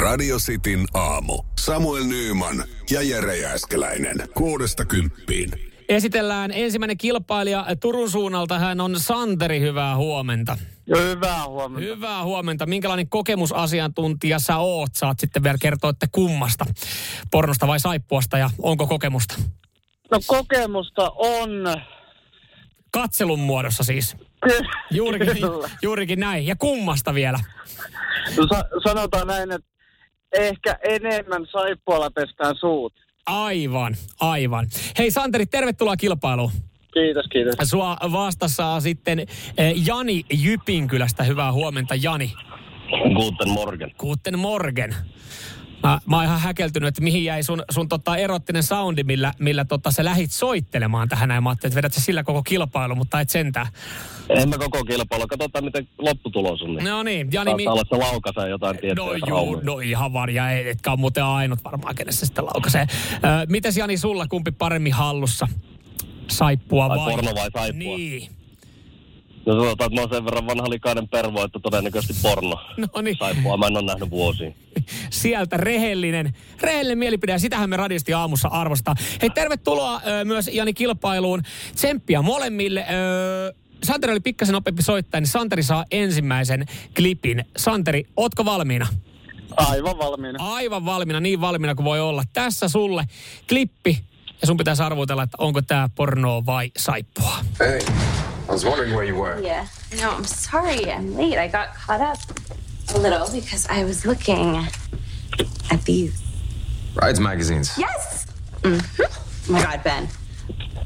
Radio 0.00 0.36
Cityn 0.36 0.84
aamu. 0.94 1.42
Samuel 1.58 2.04
Nyyman 2.04 2.64
ja 2.90 3.02
Jere 3.02 3.36
Jääskeläinen. 3.36 4.16
Kuudesta 4.34 4.84
kymppiin. 4.84 5.50
Esitellään 5.88 6.50
ensimmäinen 6.52 6.98
kilpailija 6.98 7.66
Turun 7.80 8.10
suunnalta. 8.10 8.58
Hän 8.58 8.80
on 8.80 9.00
Santeri. 9.00 9.60
Hyvää 9.60 9.96
huomenta. 9.96 10.56
Hyvää 10.96 11.46
huomenta. 11.46 11.86
Hyvää 11.94 12.24
huomenta. 12.24 12.66
Minkälainen 12.66 13.08
kokemusasiantuntija 13.08 14.38
sä 14.38 14.56
oot? 14.56 14.94
Saat 14.94 15.20
sitten 15.20 15.42
vielä 15.42 15.58
kertoa, 15.60 15.90
että 15.90 16.06
kummasta. 16.12 16.66
Pornosta 17.30 17.66
vai 17.66 17.80
saippuasta 17.80 18.38
ja 18.38 18.50
onko 18.62 18.86
kokemusta? 18.86 19.34
No 20.10 20.18
kokemusta 20.26 21.10
on. 21.10 21.50
Katselun 22.92 23.40
muodossa 23.40 23.84
siis. 23.84 24.16
Juurikin, 24.90 25.36
juurikin 25.82 26.20
näin. 26.20 26.46
Ja 26.46 26.56
kummasta 26.56 27.14
vielä? 27.14 27.38
No, 28.36 28.46
sa- 28.48 28.90
sanotaan 28.90 29.26
näin, 29.26 29.52
että 29.52 29.69
ehkä 30.32 30.78
enemmän 30.82 31.46
saippualla 31.52 32.10
pestään 32.10 32.56
suut. 32.60 32.92
Aivan, 33.26 33.96
aivan. 34.20 34.66
Hei 34.98 35.10
Santeri, 35.10 35.46
tervetuloa 35.46 35.96
kilpailuun. 35.96 36.50
Kiitos, 36.94 37.26
kiitos. 37.32 37.54
Sua 37.70 37.96
vastassa 38.12 38.80
sitten 38.80 39.18
eh, 39.18 39.74
Jani 39.86 40.24
Jypinkylästä. 40.32 41.24
Hyvää 41.24 41.52
huomenta, 41.52 41.94
Jani. 41.94 42.32
Guten 43.14 43.48
Morgen. 43.48 43.92
Guten 43.98 44.38
Morgen. 44.38 44.94
Mä, 45.82 45.98
mä 46.06 46.16
oon 46.16 46.24
ihan 46.24 46.40
häkeltynyt, 46.40 46.88
että 46.88 47.02
mihin 47.02 47.24
jäi 47.24 47.42
sun, 47.42 47.62
sun 47.70 47.88
tota 47.88 48.16
erottinen 48.16 48.62
soundi, 48.62 49.02
millä, 49.04 49.32
millä 49.38 49.64
tota 49.64 49.90
sä 49.90 50.04
lähit 50.04 50.30
soittelemaan 50.30 51.08
tähän 51.08 51.28
näin. 51.28 51.42
Mä 51.42 51.48
ajattelin, 51.50 51.70
että 51.70 51.76
vedät 51.76 51.92
sä 51.92 52.00
sillä 52.00 52.22
koko 52.22 52.42
kilpailu, 52.42 52.94
mutta 52.94 53.20
et 53.20 53.30
sentään. 53.30 53.66
En 54.28 54.48
mä 54.48 54.58
koko 54.58 54.84
kilpailu. 54.84 55.26
Katsotaan, 55.26 55.64
miten 55.64 55.88
lopputulos 55.98 56.62
on. 56.62 56.74
Niin 56.74 56.84
No 56.84 57.02
niin, 57.02 57.28
Jani... 57.32 57.54
Mi- 57.54 57.66
olla, 57.66 57.80
että 57.82 57.96
se 57.96 58.02
laukaisee 58.02 58.48
jotain 58.48 58.78
tiettyä. 58.78 59.04
no 59.04 59.14
juu, 59.26 59.60
no 59.62 59.78
ihan 59.78 60.12
varja, 60.12 60.50
etkä 60.50 60.90
ole 60.90 60.98
muuten 61.00 61.24
ainut 61.24 61.64
varmaan, 61.64 61.94
kenessä 61.94 62.26
sitä 62.26 62.44
laukaisee. 62.44 62.86
Mites 63.48 63.76
Jani 63.76 63.96
sulla, 63.96 64.26
kumpi 64.26 64.50
paremmin 64.50 64.92
hallussa? 64.92 65.48
Saippua 66.28 66.86
Ai 66.86 66.98
vai? 66.98 67.10
porno 67.14 67.34
vai 67.34 67.50
saippua? 67.52 67.96
Niin. 67.96 68.30
No 69.46 69.52
sanotaan, 69.54 69.86
että 69.86 69.94
mä 69.94 70.00
oon 70.00 70.10
sen 70.10 70.24
verran 70.24 70.46
vanha 70.46 70.70
likainen 70.70 71.08
pervo, 71.08 71.44
että 71.44 71.58
todennäköisesti 71.62 72.22
porno. 72.22 72.60
No 72.76 73.00
niin. 73.02 73.16
Saippua 73.18 73.56
mä 73.56 73.66
en 73.66 73.76
ole 73.76 73.86
nähnyt 73.86 74.10
vuosiin. 74.10 74.54
sieltä 75.10 75.56
rehellinen, 75.56 76.34
rehellinen 76.60 76.98
mielipide 76.98 77.32
ja 77.32 77.38
sitähän 77.38 77.70
me 77.70 77.76
radisti 77.76 78.12
aamussa 78.14 78.48
arvostaa. 78.48 78.94
Hei 79.22 79.30
tervetuloa 79.30 80.00
ö, 80.06 80.24
myös 80.24 80.50
Jani 80.52 80.74
kilpailuun. 80.74 81.42
Tsemppiä 81.74 82.22
molemmille. 82.22 82.80
Ö, 82.80 83.54
Santeri 83.82 84.12
oli 84.12 84.20
pikkasen 84.20 84.52
nopeampi 84.52 84.82
soittaja, 84.82 85.20
niin 85.20 85.28
Santeri 85.28 85.62
saa 85.62 85.84
ensimmäisen 85.90 86.66
klipin. 86.96 87.44
Santeri, 87.56 88.04
ootko 88.16 88.44
valmiina? 88.44 88.86
Aivan 89.56 89.98
valmiina. 89.98 90.38
Aivan 90.54 90.84
valmiina, 90.84 91.20
niin 91.20 91.40
valmiina 91.40 91.74
kuin 91.74 91.84
voi 91.84 92.00
olla. 92.00 92.22
Tässä 92.32 92.68
sulle 92.68 93.04
klippi 93.48 93.98
ja 94.40 94.46
sun 94.46 94.56
pitäisi 94.56 94.82
arvotella, 94.82 95.22
että 95.22 95.36
onko 95.40 95.62
tämä 95.62 95.88
pornoa 95.94 96.46
vai 96.46 96.70
saippua. 96.76 97.32
Hey, 97.60 97.80
I 98.50 98.52
was 98.52 98.64
wondering 98.64 98.94
where 98.94 99.04
you 99.06 99.14
were. 99.14 99.40
Yeah. 99.42 99.66
No, 100.00 100.10
I'm 100.10 100.24
sorry 100.24 100.90
I'm 100.92 101.16
late. 101.16 101.38
I 101.38 101.48
got 101.48 101.74
caught 101.74 102.00
up 102.00 102.18
a 102.94 102.98
little 102.98 103.28
because 103.40 103.66
I 103.78 103.84
was 103.84 104.04
looking 104.06 104.56
at 105.70 105.84
these. 105.84 106.12
Rides 107.02 107.20
magazines. 107.20 107.78
Yes! 107.78 108.26
Mm-hmm. 108.62 109.02
Oh 109.48 109.52
my 109.52 109.62
God, 109.62 109.82
Ben. 109.84 110.08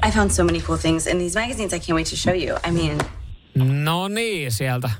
I 0.02 0.10
found 0.10 0.30
so 0.32 0.44
many 0.44 0.60
cool 0.60 0.76
things 0.76 1.06
in 1.06 1.18
these 1.18 1.34
magazines 1.40 1.72
I 1.72 1.78
can't 1.78 1.96
wait 1.96 2.06
to 2.10 2.16
show 2.16 2.34
you. 2.34 2.56
I 2.64 2.70
mean, 2.70 2.98
No 3.54 4.08
niin, 4.08 4.52
sieltä 4.52 4.90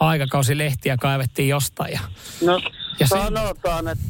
aikakausilehtiä 0.00 0.96
kaivettiin 0.96 1.48
jostain. 1.48 1.92
Ja, 1.92 2.00
No 2.42 2.60
Ja 3.00 3.06
se- 3.06 3.16
sanotaan, 3.16 3.88
että 3.88 4.04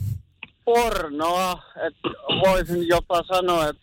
pornoa, 0.64 1.62
että 1.86 2.08
voisin 2.48 2.88
jopa 2.88 3.22
sanoa, 3.22 3.68
että 3.68 3.82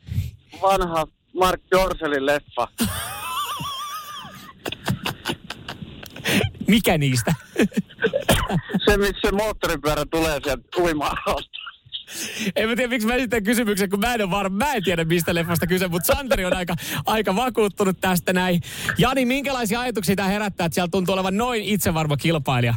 vanha 0.62 1.08
Mark 1.34 1.62
Dorselin 1.72 2.26
leffa. 2.26 2.68
mikä 6.72 6.98
niistä? 6.98 7.34
Se, 8.86 8.98
missä 8.98 9.22
se 9.22 9.32
moottoripyörä 9.32 10.06
tulee 10.12 10.40
sieltä 10.44 10.64
uimaan 10.78 11.18
En 12.56 12.70
mä 12.70 12.76
tiedä, 12.76 12.90
miksi 12.90 13.08
mä 13.08 13.14
esitän 13.14 13.44
kysymyksen, 13.44 13.90
kun 13.90 14.00
mä 14.00 14.14
en 14.14 14.22
ole 14.22 14.32
varma, 14.32 14.58
mä 14.58 14.74
en 14.74 14.84
tiedä 14.84 15.04
mistä 15.06 15.36
leffasta 15.36 15.68
kyse, 15.68 15.88
mutta 15.88 16.14
Santeri 16.16 16.46
on 16.46 16.56
aika, 16.56 16.76
aika 17.06 17.36
vakuuttunut 17.36 17.98
tästä 18.02 18.34
näin. 18.34 18.62
Jani, 18.98 19.26
minkälaisia 19.26 19.80
ajatuksia 19.80 20.16
tämä 20.16 20.28
herättää, 20.28 20.66
että 20.66 20.74
siellä 20.74 20.90
tuntuu 20.92 21.14
olevan 21.14 21.38
noin 21.38 21.64
itsevarma 21.64 22.18
kilpailija? 22.18 22.74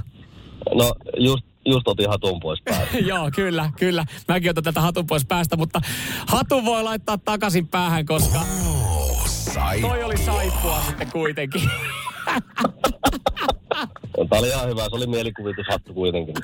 No, 0.75 0.95
just, 1.17 1.45
just 1.67 1.89
otin 1.89 2.09
hatun 2.09 2.41
pois 2.41 2.63
päältä. 2.65 2.99
Joo, 3.13 3.31
kyllä, 3.35 3.71
kyllä. 3.79 4.05
Mäkin 4.29 4.51
otan 4.51 4.65
tätä 4.65 4.81
hatun 4.81 5.07
pois 5.07 5.27
päästä, 5.27 5.57
mutta 5.57 5.81
hatun 6.27 6.65
voi 6.65 6.83
laittaa 6.83 7.19
takaisin 7.19 7.69
päähän, 7.69 8.07
koska 8.07 8.41
toi 9.81 10.05
oli 10.05 10.17
saippua 10.17 10.83
sitten 10.87 11.11
kuitenkin. 11.13 11.71
Tämä 14.29 14.39
oli 14.39 14.49
ihan 14.49 14.69
hyvä. 14.69 14.83
Se 14.83 14.97
oli 14.97 15.07
mielikuvitushattu 15.07 15.95
kuitenkin. 15.95 16.35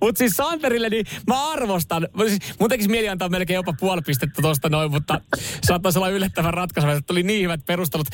Mutta 0.00 0.18
siis 0.18 0.36
Santerille, 0.36 0.88
niin 0.88 1.06
mä 1.26 1.50
arvostan. 1.50 2.08
Siis, 2.28 2.58
mun 2.60 2.68
tekisi 2.68 2.88
mieli 2.88 3.08
antaa 3.08 3.28
melkein 3.28 3.54
jopa 3.54 3.74
puoli 3.80 4.02
pistettä 4.02 4.42
tosta 4.42 4.68
noin, 4.68 4.90
mutta 4.90 5.20
saattaisi 5.62 5.98
olla 5.98 6.08
yllättävän 6.08 6.54
ratkaisu, 6.54 6.88
että 6.88 7.02
tuli 7.06 7.22
niin 7.22 7.42
hyvät 7.42 7.60
perustelut. 7.66 8.06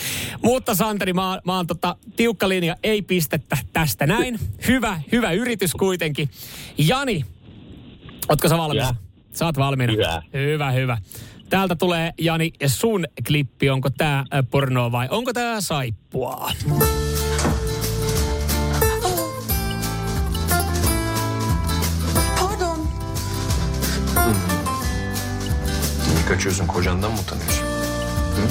Mutta 0.43 0.75
Santeri, 0.75 1.13
mä, 1.13 1.41
mä 1.45 1.57
oon 1.57 1.67
tota, 1.67 1.97
tiukka 2.17 2.49
linja, 2.49 2.77
ei 2.83 3.03
pistettä 3.03 3.57
tästä 3.73 4.07
näin. 4.07 4.39
Hyvä, 4.69 5.01
hyvä 5.13 5.33
yritys 5.33 5.75
kuitenkin. 5.75 6.31
Jani, 6.79 7.25
ootko 8.29 8.49
sä. 8.49 8.57
Sä 9.33 9.47
oot 9.47 9.59
valmiina. 9.59 9.93
Jää. 9.93 10.23
Hyvä, 10.33 10.71
hyvä. 10.71 10.99
Täältä 11.51 11.77
tulee, 11.77 12.13
Jani, 12.19 12.53
sun 12.67 13.05
klippi. 13.27 13.71
Onko 13.71 13.91
tää 13.91 14.19
äh, 14.19 14.45
pornoa 14.51 14.93
vai 14.93 15.09
onko 15.11 15.33
tää 15.33 15.61
saippua? 15.61 16.51
Kaçıyorsun? 26.29 26.67
Kocandan 26.67 27.13
mı 27.13 27.19
utanıyorsun? 27.21 27.65
Hı? 28.37 28.49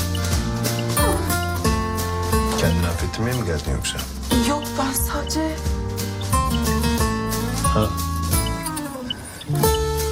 Kendini 2.60 2.88
affettirmeye 2.88 3.36
mi 3.36 3.46
geldin 3.46 3.72
yoksa? 3.72 3.98
Yok 4.50 4.64
ben 4.78 4.94
sadece 4.94 5.56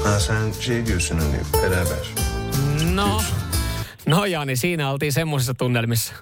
Ha 0.04 0.20
sen 0.20 0.52
şey 0.62 0.86
diyorsun 0.86 1.20
hani 1.20 1.38
beraber. 1.54 2.25
No, 2.94 3.22
no 4.06 4.26
Jani, 4.26 4.56
siinä 4.56 4.92
oltiin 4.92 5.14
semmoisissa 5.14 5.54
tunnelmissa. 5.54 6.14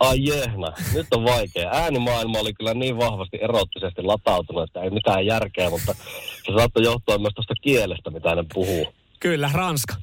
Ai 0.00 0.24
jehna, 0.24 0.72
nyt 0.94 1.06
on 1.14 1.24
vaikea. 1.24 1.70
Äänimaailma 1.70 2.38
oli 2.38 2.52
kyllä 2.54 2.74
niin 2.74 2.98
vahvasti 2.98 3.38
erottisesti 3.40 4.02
latautunut, 4.02 4.62
että 4.62 4.82
ei 4.82 4.90
mitään 4.90 5.26
järkeä, 5.26 5.70
mutta 5.70 5.94
se 6.46 6.52
saattoi 6.58 6.82
johtua 6.84 7.18
myös 7.18 7.34
tuosta 7.34 7.54
kielestä, 7.62 8.10
mitä 8.10 8.34
ne 8.34 8.44
puhuu. 8.54 8.92
Kyllä, 9.20 9.50
Ranska. 9.52 9.94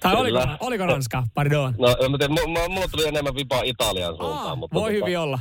Tai 0.00 0.14
oliko, 0.16 0.38
Kyllä. 0.40 0.56
oliko 0.60 0.86
Ranska? 0.86 1.22
Pardon. 1.34 1.74
No, 1.78 2.08
mä 2.08 2.18
tiedä, 2.18 2.34
mu- 2.34 2.46
mu- 2.66 2.68
mulla 2.68 2.88
tuli 2.90 3.08
enemmän 3.08 3.34
vipaa 3.34 3.62
Italian 3.64 4.16
suuntaan. 4.16 4.46
Aa, 4.46 4.56
mutta 4.56 4.74
voi 4.74 4.92
tota, 4.92 5.04
hyvin 5.06 5.18
olla. 5.18 5.38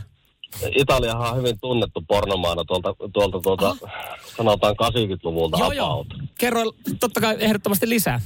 Italiahan 0.75 1.31
on 1.31 1.37
hyvin 1.37 1.59
tunnettu 1.61 2.03
pornomaana 2.07 2.63
tuolta, 2.65 2.95
tuolta, 3.13 3.39
tuolta 3.39 3.75
sanotaan 4.37 4.75
80-luvulta 4.75 5.57
Joo, 5.57 5.71
joo. 5.71 6.05
Kerro 6.39 6.63
totta 6.99 7.21
kai 7.21 7.35
ehdottomasti 7.39 7.89
lisää. 7.89 8.21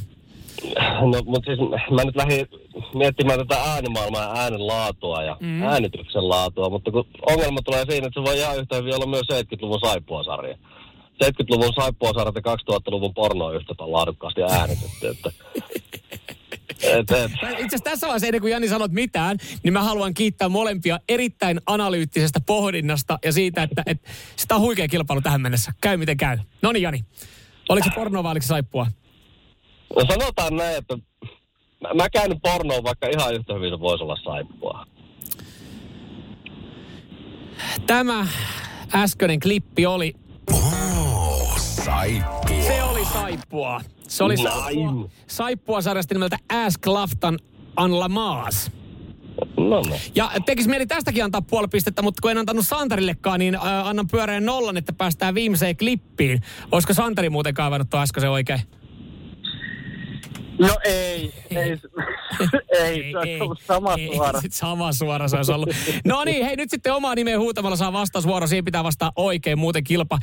No, 1.01 1.21
mutta 1.25 1.45
siis 1.45 1.59
mä 1.91 2.03
nyt 2.03 2.15
lähdin 2.15 2.47
miettimään 2.93 3.39
tätä 3.39 3.61
äänimaailmaa 3.61 4.21
ja 4.21 4.33
äänen 4.41 4.67
laatua 4.67 5.23
ja 5.23 5.37
mm. 5.39 5.63
äänityksen 5.63 6.29
laatua, 6.29 6.69
mutta 6.69 6.91
kun 6.91 7.05
ongelma 7.29 7.61
tulee 7.61 7.85
siinä, 7.89 8.07
että 8.07 8.19
se 8.19 8.25
voi 8.25 8.37
ihan 8.39 8.57
yhtä 8.57 8.75
hyvin 8.75 8.95
olla 8.95 9.05
myös 9.05 9.27
70-luvun 9.31 9.79
saippuasarja. 9.79 10.57
70-luvun 11.23 11.73
saippuasarjat 11.75 12.35
ja 12.35 12.55
2000-luvun 12.55 13.13
porno 13.13 13.45
on 13.45 13.55
yhtä 13.55 13.73
laadukkaasti 13.77 14.43
äänitetty, 14.43 15.07
että... 15.07 15.31
Et, 16.83 17.11
et. 17.11 17.31
Itse 17.31 17.55
asiassa 17.55 17.83
tässä 17.83 18.07
vaiheessa 18.07 18.27
ennen 18.27 18.41
kuin 18.41 18.51
Jani 18.51 18.67
sanot 18.67 18.91
mitään, 18.91 19.37
niin 19.63 19.73
mä 19.73 19.83
haluan 19.83 20.13
kiittää 20.13 20.49
molempia 20.49 20.99
erittäin 21.09 21.61
analyyttisestä 21.65 22.39
pohdinnasta 22.45 23.19
ja 23.25 23.31
siitä, 23.31 23.63
että, 23.63 23.83
että 23.85 24.11
sitä 24.35 24.55
on 24.55 24.61
huikea 24.61 24.87
kilpailu 24.87 25.21
tähän 25.21 25.41
mennessä. 25.41 25.71
Käy 25.81 25.97
miten 25.97 26.17
käy. 26.17 26.37
No 26.61 26.71
niin 26.71 26.83
Jani, 26.83 27.05
oliko 27.69 27.87
se 27.89 27.95
pornoa 27.95 28.23
vai 28.23 28.31
oliko 28.31 28.43
se 28.43 28.47
saippua? 28.47 28.87
No 29.95 30.05
sanotaan 30.09 30.55
näin, 30.55 30.77
että 30.77 30.97
mä, 31.81 31.89
mä 31.93 32.09
käyn 32.09 32.29
nyt 32.29 32.39
pornoon, 32.41 32.83
vaikka 32.83 33.07
ihan 33.07 33.33
yhtä 33.35 33.53
hyvin 33.53 33.69
se 33.69 33.79
voisi 33.79 34.03
olla 34.03 34.17
saippua. 34.23 34.85
Tämä 37.87 38.27
äskeinen 38.95 39.39
klippi 39.39 39.85
oli, 39.85 40.13
Oh, 40.51 41.57
saippua. 41.59 42.63
se 42.67 42.83
oli 42.83 43.05
saippua. 43.05 43.81
Se 44.07 44.23
oli 44.23 44.37
saippua, 44.37 45.09
saippua 45.27 45.81
sarjasta 45.81 46.15
nimeltä 46.15 46.37
Ask 46.53 46.87
Laftan 46.87 47.39
Anla 47.75 48.09
Maas. 48.09 48.71
No 49.57 49.81
no. 49.81 49.95
Ja 50.15 50.31
tekisi 50.45 50.69
mieli 50.69 50.85
tästäkin 50.87 51.23
antaa 51.23 51.41
puoli 51.41 51.67
pistettä, 51.67 52.01
mutta 52.01 52.21
kun 52.21 52.31
en 52.31 52.37
antanut 52.37 52.67
Santarillekaan, 52.67 53.39
niin 53.39 53.55
äh, 53.55 53.87
annan 53.87 54.07
pyöreän 54.07 54.45
nollan, 54.45 54.77
että 54.77 54.93
päästään 54.93 55.35
viimeiseen 55.35 55.77
klippiin. 55.77 56.41
Olisiko 56.71 56.93
Santari 56.93 57.29
muuten 57.29 57.53
kaivannut 57.53 57.89
tuon 57.89 58.03
äsken 58.03 58.21
se 58.21 58.29
oikein? 58.29 58.59
No 60.59 60.77
ei, 60.83 61.33
ei, 61.49 61.79
ei, 62.71 63.11
se 63.11 63.17
on 63.17 63.41
ollut 63.41 63.61
sama 63.67 63.93
ei, 63.93 64.15
suora. 64.15 64.41
sit 64.41 64.53
sama 64.53 64.91
suora 64.93 65.27
se 65.27 65.35
olisi 65.37 65.51
ollut. 65.51 65.69
No 66.05 66.23
niin, 66.23 66.45
hei 66.45 66.55
nyt 66.55 66.69
sitten 66.69 66.93
omaa 66.93 67.15
nimeä 67.15 67.39
huutamalla 67.39 67.75
saa 67.75 67.93
vastausvuoro. 67.93 68.47
Siihen 68.47 68.65
pitää 68.65 68.83
vastaa 68.83 69.11
oikein, 69.15 69.59
muuten 69.59 69.83
kilpa 69.83 70.19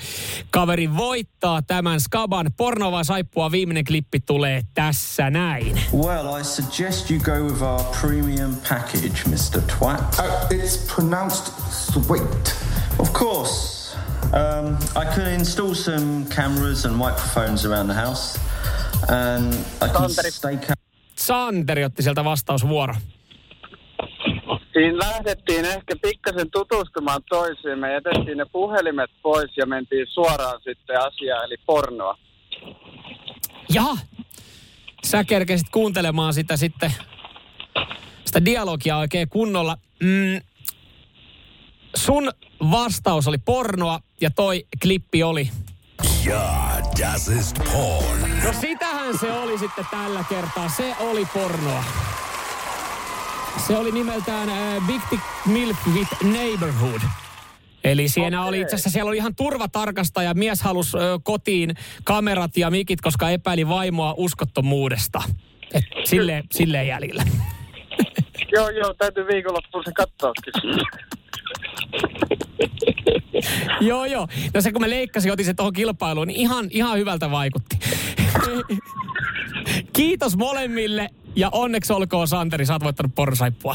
kaveri 0.50 0.96
voittaa 0.96 1.62
tämän 1.62 2.00
Skaban. 2.00 2.50
Porno 2.56 2.92
vai 2.92 3.04
saippua 3.04 3.50
viimeinen 3.50 3.84
klippi 3.84 4.20
tulee 4.20 4.62
tässä 4.74 5.30
näin. 5.30 5.80
Well, 5.94 6.40
I 6.40 6.44
suggest 6.44 7.10
you 7.10 7.20
go 7.20 7.32
with 7.52 7.62
our 7.62 7.82
premium 8.00 8.56
package, 8.68 9.22
Mr. 9.26 9.60
Twat. 9.78 10.18
Uh, 10.18 10.58
it's 10.58 10.94
pronounced 10.94 11.52
sweet. 11.70 12.54
Of 12.98 13.12
course. 13.12 13.80
Um, 14.32 14.76
I 15.02 15.04
can 15.14 15.26
install 15.26 15.74
some 15.74 16.26
cameras 16.36 16.84
and 16.84 16.94
microphones 16.96 17.64
around 17.64 17.88
the 17.88 17.94
house, 17.94 18.38
Santeri. 19.08 20.30
stay. 20.30 20.56
Ca- 20.56 20.74
Santeri 21.16 21.84
otti 21.84 22.02
sieltä 22.02 22.24
vastausvuoro. 22.24 22.94
Siinä 24.72 24.98
lähdettiin 24.98 25.64
ehkä 25.64 25.96
pikkasen 26.02 26.50
tutustumaan 26.50 27.20
toisiin. 27.28 27.78
Me 27.78 27.92
jätettiin 27.92 28.38
ne 28.38 28.44
puhelimet 28.52 29.10
pois 29.22 29.56
ja 29.56 29.66
mentiin 29.66 30.06
suoraan 30.10 30.60
sitten 30.64 30.96
asiaan, 31.00 31.44
eli 31.44 31.56
pornoa. 31.66 32.18
Jaha, 33.72 33.96
sä 35.04 35.24
kerkesit 35.24 35.68
kuuntelemaan 35.72 36.34
sitä 36.34 36.56
sitten, 36.56 36.92
sitä 38.24 38.44
dialogia 38.44 38.96
oikein 38.96 39.28
kunnolla. 39.28 39.76
Mm, 40.02 40.40
sun 41.96 42.30
vastaus 42.70 43.28
oli 43.28 43.38
pornoa 43.38 44.00
ja 44.20 44.30
toi 44.30 44.66
klippi 44.82 45.22
oli. 45.22 45.50
Ja, 46.24 46.80
das 47.00 47.28
ist 47.28 47.56
porn. 47.72 48.44
No 48.44 48.52
sitähän 48.60 49.18
se 49.18 49.32
oli 49.32 49.58
sitten 49.58 49.84
tällä 49.90 50.24
kertaa. 50.28 50.68
Se 50.68 50.94
oli 51.00 51.26
pornoa. 51.34 51.84
Se 53.66 53.76
oli 53.76 53.92
nimeltään 53.92 54.48
äh, 54.48 54.86
Big 54.86 55.00
Dick 55.10 55.22
Milk 55.46 55.76
with 55.94 56.24
Neighborhood. 56.24 57.00
Eli 57.84 58.08
siinä 58.08 58.44
oli 58.44 58.60
itse 58.60 58.74
asiassa, 58.74 58.90
siellä 58.90 59.08
oli 59.08 59.16
ihan 59.16 59.34
turvatarkastaja. 59.34 60.34
Mies 60.34 60.62
halusi 60.62 60.96
ö, 60.96 61.18
kotiin 61.22 61.74
kamerat 62.04 62.56
ja 62.56 62.70
mikit, 62.70 63.00
koska 63.00 63.30
epäili 63.30 63.68
vaimoa 63.68 64.14
uskottomuudesta. 64.16 65.22
Et 65.74 65.84
silleen, 66.04 66.44
silleen 66.52 66.86
jäljellä. 66.86 67.22
Joo, 68.52 68.68
joo, 68.68 68.94
täytyy 68.94 69.26
viikonloppuun 69.26 69.84
se 69.84 69.92
katsoakin. 69.92 70.52
joo, 73.88 74.04
joo. 74.04 74.28
No 74.54 74.60
se 74.60 74.72
kun 74.72 74.80
mä 74.80 74.90
leikkasin, 74.90 75.32
otin 75.32 75.46
se 75.46 75.54
tuohon 75.54 75.72
kilpailuun, 75.72 76.26
niin 76.26 76.40
ihan, 76.40 76.66
ihan 76.70 76.98
hyvältä 76.98 77.30
vaikutti. 77.30 77.78
Kiitos 79.92 80.36
molemmille 80.36 81.08
ja 81.36 81.48
onneksi 81.52 81.92
olkoon 81.92 82.28
Santeri, 82.28 82.66
sä 82.66 82.72
oot 82.72 82.84
voittanut 82.84 83.14
porsaippua. 83.14 83.74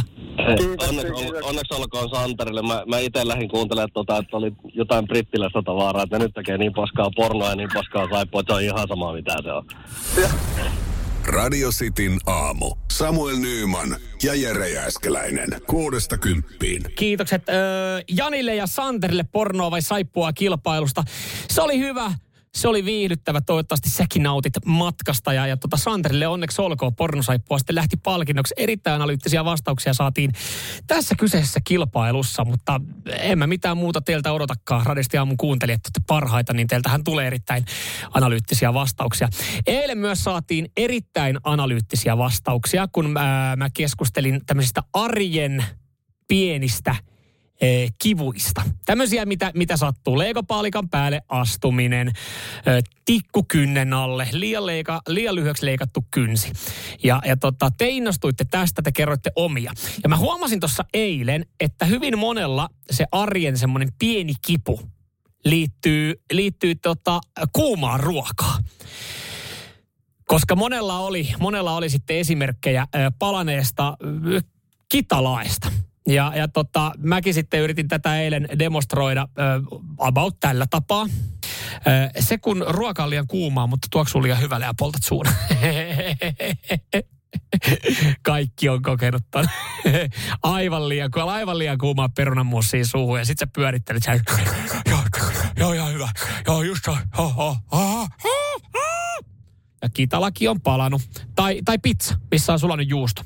Onneksi, 0.90 1.14
ol, 1.14 1.34
onneksi 1.44 1.74
olkoon 1.74 2.10
Santerille. 2.10 2.62
Mä, 2.62 2.84
mä 2.88 3.00
itse 3.00 3.28
lähdin 3.28 3.50
kuuntelemaan, 3.50 3.90
tota, 3.94 4.18
että 4.18 4.38
oli 4.38 4.52
jotain 4.74 5.08
brittiläistä 5.08 5.62
tavaraa, 5.66 6.04
että 6.04 6.18
ne 6.18 6.26
nyt 6.26 6.34
tekee 6.34 6.58
niin 6.58 6.74
paskaa 6.74 7.10
pornoa 7.16 7.50
ja 7.50 7.56
niin 7.56 7.70
paskaa 7.74 8.08
saippua, 8.12 8.40
että 8.40 8.54
se 8.54 8.58
on 8.58 8.64
ihan 8.64 8.88
sama 8.88 9.14
mitä 9.14 9.36
se 9.44 9.52
on. 9.52 9.66
Radio 11.26 11.70
Cityn 11.70 12.20
aamu. 12.26 12.76
Samuel 12.92 13.38
Nyyman 13.38 13.96
ja 14.24 14.36
Jere 14.36 14.70
Jääskeläinen. 14.70 15.62
Kuudesta 15.68 16.18
kymppiin. 16.18 16.84
Kiitokset 16.96 17.50
öö, 17.50 17.56
Janille 18.08 18.56
ja 18.56 18.68
Santerille 18.68 19.24
pornoa 19.32 19.72
vai 19.72 19.82
saippua 19.82 20.34
kilpailusta. 20.34 21.04
Se 21.50 21.62
oli 21.62 21.80
hyvä. 21.80 22.12
Se 22.56 22.68
oli 22.68 22.86
viihdyttävä. 22.86 23.42
Toivottavasti 23.42 23.90
säkin 23.90 24.24
nautit 24.24 24.54
matkasta. 24.66 25.34
Ja, 25.34 25.48
ja 25.48 25.58
tota 25.58 25.78
Santerille 25.78 26.28
onneksi 26.28 26.62
olkoon 26.62 26.96
pornosaippua. 26.96 27.58
Sitten 27.58 27.76
lähti 27.76 27.98
palkinnoksi. 27.98 28.54
Erittäin 28.58 28.96
analyyttisiä 28.96 29.46
vastauksia 29.46 29.94
saatiin 29.94 30.32
tässä 30.88 31.16
kyseisessä 31.16 31.60
kilpailussa. 31.64 32.46
Mutta 32.46 32.82
en 33.20 33.40
mä 33.40 33.48
mitään 33.48 33.78
muuta 33.78 34.02
teiltä 34.02 34.32
odotakaan. 34.32 34.86
Radisti 34.86 35.18
aamun 35.18 35.38
kuuntelijat, 35.38 35.82
että 35.88 36.00
parhaita, 36.08 36.54
niin 36.54 36.68
teiltähän 36.68 37.04
tulee 37.04 37.28
erittäin 37.28 37.66
analyyttisiä 38.12 38.74
vastauksia. 38.74 39.30
Eilen 39.68 39.98
myös 39.98 40.24
saatiin 40.24 40.72
erittäin 40.78 41.38
analyyttisiä 41.44 42.18
vastauksia, 42.18 42.88
kun 42.92 43.18
ää, 43.18 43.56
mä 43.56 43.70
keskustelin 43.70 44.42
tämmöisistä 44.46 44.82
arjen 44.94 45.66
pienistä 46.28 46.96
eh, 47.62 47.92
kivuista. 48.02 48.62
Tämmöisiä, 48.86 49.26
mitä, 49.26 49.52
mitä 49.56 49.78
sattuu. 49.78 50.18
Leikopaalikan 50.18 50.90
päälle 50.90 51.22
astuminen, 51.30 52.08
eh, 52.08 52.84
tikku 53.06 53.46
kynnen 53.48 53.94
alle, 53.94 54.28
liian, 54.32 54.66
leika, 54.66 55.02
liian 55.08 55.36
lyhyeksi 55.36 55.66
leikattu 55.66 56.06
kynsi. 56.12 56.52
Ja, 57.04 57.22
ja 57.26 57.38
tota, 57.38 57.70
te 57.78 57.90
innostuitte 57.90 58.46
tästä, 58.46 58.82
te 58.82 58.92
kerroitte 58.92 59.32
omia. 59.36 59.72
Ja 60.04 60.10
mä 60.10 60.18
huomasin 60.18 60.60
tuossa 60.60 60.86
eilen, 60.94 61.46
että 61.60 61.86
hyvin 61.86 62.20
monella 62.20 62.70
se 62.92 63.06
arjen 63.12 63.58
semmoinen 63.58 63.90
pieni 64.00 64.34
kipu 64.46 64.80
liittyy, 65.46 66.14
liittyy 66.32 66.76
tota, 66.76 67.22
kuumaan 67.54 68.00
ruokaan. 68.00 68.64
Koska 70.26 70.56
monella 70.56 71.00
oli, 71.00 71.34
monella 71.40 71.76
oli 71.76 71.90
sitten 71.90 72.18
esimerkkejä 72.18 72.88
palaneesta 73.20 73.98
ö, 74.34 74.42
kitalaesta. 74.90 75.72
Ja, 76.08 76.32
ja 76.36 76.48
tota, 76.48 76.92
mäkin 76.98 77.34
sitten 77.34 77.60
yritin 77.60 77.88
tätä 77.88 78.20
eilen 78.20 78.48
demonstroida 78.60 79.28
ö, 79.38 79.42
about 79.98 80.40
tällä 80.40 80.66
tapaa. 80.70 81.06
Ö, 81.76 82.22
se 82.22 82.38
kun 82.38 82.66
ruoka 82.68 83.04
on 83.04 83.10
liian 83.10 83.28
kuumaa, 83.28 83.68
mutta 83.68 83.88
tuoksuu 83.92 84.24
liian 84.24 84.42
hyvälle 84.42 84.66
ja 84.66 84.74
poltat 84.80 85.04
suun. 85.04 85.26
Kaikki 88.22 88.70
on 88.70 88.82
kokenut 88.82 89.24
ton. 89.32 89.46
aivan 90.44 90.90
liian, 90.90 91.12
kun 91.12 91.24
aivan 91.24 91.58
liian 91.58 91.78
kuumaa 91.78 92.10
perunanmussia 92.10 92.86
suuhun 92.86 93.20
ja 93.20 93.26
sit 93.26 93.40
sä 93.40 93.48
pyörittelet 93.48 94.04
sä, 94.04 94.14
joo, 94.90 95.00
joo, 95.58 95.74
joo, 95.74 95.90
hyvä. 95.90 96.10
Joo, 96.48 96.64
just 96.64 96.88
joo, 96.88 96.98
joo, 97.18 97.58
joo. 97.72 98.08
Ja 99.82 99.90
kitalaki 99.90 100.48
on 100.48 100.62
palannut. 100.62 101.02
Tai, 101.36 101.62
tai 101.66 101.78
pizza, 101.78 102.16
missä 102.32 102.54
on 102.54 102.60
sulanut 102.60 102.90
juusto. 102.90 103.22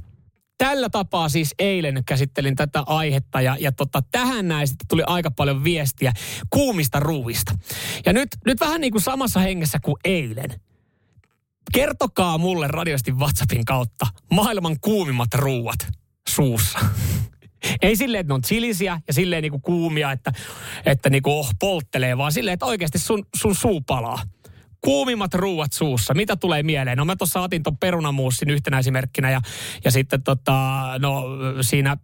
Tällä 0.60 0.89
tapaa 0.89 1.30
siis 1.30 1.55
eilen 1.60 2.03
käsittelin 2.05 2.55
tätä 2.55 2.84
aihetta 2.86 3.41
ja, 3.41 3.57
ja 3.60 3.72
tota, 3.72 4.03
tähän 4.12 4.47
näin 4.47 4.68
sitten 4.68 4.88
tuli 4.88 5.03
aika 5.07 5.32
paljon 5.32 5.64
viestiä 5.64 6.14
kuumista 6.49 6.99
ruuista. 6.99 7.55
Ja 8.05 8.14
nyt, 8.14 8.28
nyt 8.45 8.60
vähän 8.60 8.82
niin 8.82 8.91
kuin 8.91 9.01
samassa 9.01 9.39
hengessä 9.39 9.80
kuin 9.80 9.95
eilen. 10.03 10.49
Kertokaa 11.74 12.38
mulle 12.38 12.68
radiosti 12.68 13.12
WhatsAppin 13.12 13.66
kautta 13.66 14.07
maailman 14.32 14.80
kuumimmat 14.80 15.34
ruuat 15.34 15.88
suussa. 16.30 16.80
Ei 17.82 17.95
silleen, 17.95 18.22
että 18.22 18.32
ne 18.32 18.36
on 18.36 18.41
chilisiä 18.41 19.01
ja 19.07 19.14
silleen 19.14 19.41
niinku 19.41 19.60
kuumia, 19.60 20.12
että, 20.12 20.32
että 20.86 21.10
niinku 21.10 21.39
oh, 21.39 21.49
polttelee, 21.60 22.18
vaan 22.18 22.32
silleen, 22.32 22.53
että 22.53 22.66
oikeasti 22.66 22.99
sun, 22.99 23.26
sun 23.36 23.55
suu 23.55 23.82
palaa. 23.82 24.24
Kuumimmat 24.82 25.34
ruuat 25.34 25.73
suussa. 25.73 26.13
Mitä 26.13 26.36
tulee 26.36 26.63
mieleen? 26.63 26.97
No 26.97 27.05
mä 27.05 27.15
tuossa 27.15 27.41
otin 27.41 27.63
ton 27.63 27.77
perunamuussin 27.77 28.49
yhtenä 28.49 28.80
esimerkkinä 28.80 29.32
ja, 29.32 29.41
ja 29.86 29.91
sitten 29.91 30.23
tota, 30.23 30.89
no 30.99 31.23
siinä 31.61 31.97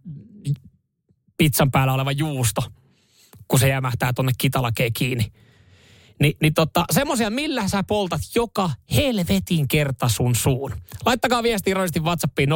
pizzan 1.36 1.70
päällä 1.70 1.94
oleva 1.94 2.12
juusto, 2.12 2.62
kun 3.48 3.58
se 3.58 3.68
jämähtää 3.68 4.12
tonne 4.12 4.32
kitalakeen 4.38 4.92
kiinni. 4.92 5.32
Ni, 6.20 6.36
niin 6.42 6.54
tota, 6.54 6.84
semmosia, 6.92 7.30
millä 7.30 7.68
sä 7.68 7.82
poltat 7.82 8.20
joka 8.34 8.70
helvetin 8.96 9.68
kerta 9.68 10.08
sun 10.08 10.34
suun. 10.34 10.72
Laittakaa 11.06 11.42
viesti 11.42 11.70
irrallisesti 11.70 12.00
WhatsAppiin 12.00 12.48
0447255854. 12.48 12.52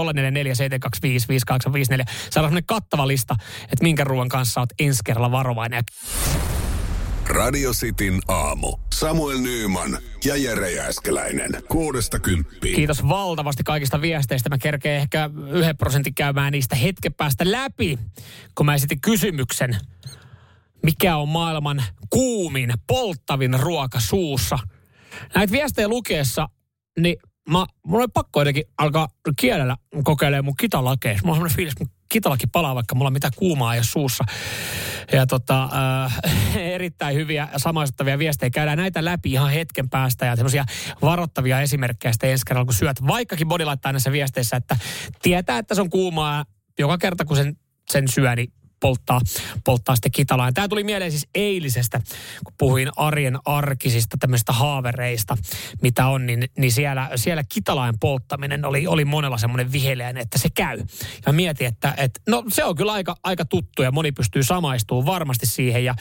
Saadaan 2.31 2.51
semmonen 2.51 2.65
kattava 2.67 3.07
lista, 3.07 3.37
että 3.63 3.83
minkä 3.83 4.05
ruoan 4.05 4.29
kanssa 4.29 4.61
oot 4.61 4.73
ensi 4.79 5.01
kerralla 5.05 5.31
varovainen. 5.31 5.85
Radio 7.31 7.73
Cityn 7.73 8.21
aamu. 8.29 8.77
Samuel 8.95 9.39
Nyyman 9.39 9.99
ja 10.25 10.37
Jere 10.37 10.71
Jääskeläinen. 10.71 11.51
Kuudesta 11.69 12.19
kymppiin. 12.19 12.77
Kiitos 12.77 13.09
valtavasti 13.09 13.63
kaikista 13.65 14.01
viesteistä. 14.01 14.49
Mä 14.49 14.59
kerkeen 14.59 15.01
ehkä 15.01 15.31
yhden 15.53 15.77
prosentin 15.77 16.15
käymään 16.15 16.53
niistä 16.53 16.77
hetken 16.77 17.15
päästä 17.15 17.51
läpi, 17.51 17.99
kun 18.55 18.67
mä 18.67 18.75
esitin 18.75 19.01
kysymyksen. 19.01 19.77
Mikä 20.83 21.17
on 21.17 21.29
maailman 21.29 21.83
kuumin, 22.11 22.73
polttavin 22.87 23.61
ruoka 23.61 24.01
suussa? 24.01 24.59
Näitä 25.35 25.53
viestejä 25.53 25.89
lukeessa, 25.89 26.49
niin 27.01 27.17
mä, 27.51 27.67
mulla 27.87 28.05
oli 28.05 28.11
pakko 28.15 28.41
jotenkin 28.41 28.65
alkaa 28.79 29.09
kielellä 29.37 29.77
kokeilemaan 30.05 30.45
mun 30.45 30.57
kitalakeissa. 30.57 31.27
Mulla 31.27 31.33
on 31.33 31.51
sellainen 31.51 31.57
fiilis, 31.57 31.75
mun 31.79 32.00
kitalaki 32.13 32.47
palaa, 32.47 32.75
vaikka 32.75 32.95
mulla 32.95 33.09
on 33.09 33.13
mitään 33.13 33.33
kuumaa 33.37 33.75
ole 33.75 33.83
suussa. 33.83 34.25
Ja 35.13 35.27
tota, 35.27 35.69
äh, 36.05 36.21
erittäin 36.75 37.17
hyviä 37.17 37.49
samaistuttavia 37.57 38.19
viestejä. 38.19 38.51
Käydään 38.51 38.79
näitä 38.79 39.05
läpi 39.05 39.33
ihan 39.33 39.51
hetken 39.51 39.91
päästä 39.91 40.27
ja 40.27 40.37
semmoisia 40.37 40.65
varoittavia 41.03 41.61
esimerkkejä 41.61 42.13
sitten 42.13 42.31
ensi 42.31 42.47
kerralla, 42.47 42.65
kun 42.65 42.75
syöt. 42.75 43.07
Vaikkakin 43.07 43.49
body 43.49 43.65
laittaa 43.65 43.93
näissä 43.93 44.13
viesteissä, 44.13 44.57
että 44.57 44.77
tietää, 45.23 45.59
että 45.59 45.75
se 45.75 45.81
on 45.81 45.91
kuumaa 45.91 46.45
joka 46.79 46.99
kerta, 46.99 47.25
kun 47.25 47.37
sen, 47.37 47.57
sen 47.91 48.09
syö, 48.09 48.37
niin 48.37 48.53
polttaa, 48.81 49.21
polttaa 49.65 49.97
sitten 49.97 50.13
kitalaa. 50.13 50.53
Tämä 50.53 50.69
tuli 50.69 50.85
mieleen 50.85 51.11
siis 51.11 51.29
eilisestä, 51.35 52.01
kun 52.45 52.55
puhuin 52.59 52.89
arjen 52.97 53.39
arkisista 53.45 54.17
tämmöistä 54.21 54.53
haavereista, 54.53 55.37
mitä 55.83 56.07
on, 56.07 56.27
niin, 56.27 56.45
niin 56.59 56.73
siellä, 56.73 57.11
siellä 57.15 57.43
kitalain 57.49 57.95
polttaminen 58.01 58.65
oli, 58.65 58.87
oli 58.87 59.05
monella 59.05 59.39
semmoinen 59.39 59.73
viheliäinen, 59.73 60.23
että 60.23 60.39
se 60.39 60.49
käy. 60.55 60.83
Ja 61.27 61.33
mietin, 61.33 61.67
että, 61.67 61.95
että 61.97 62.21
no 62.29 62.45
se 62.49 62.65
on 62.65 62.77
kyllä 62.77 62.93
aika, 62.93 63.17
aika 63.23 63.45
tuttu 63.45 63.83
ja 63.83 63.93
moni 63.93 64.13
pystyy 64.13 64.43
samaistumaan 64.43 65.07
varmasti 65.07 65.47
siihen 65.47 65.85
ja 65.85 65.95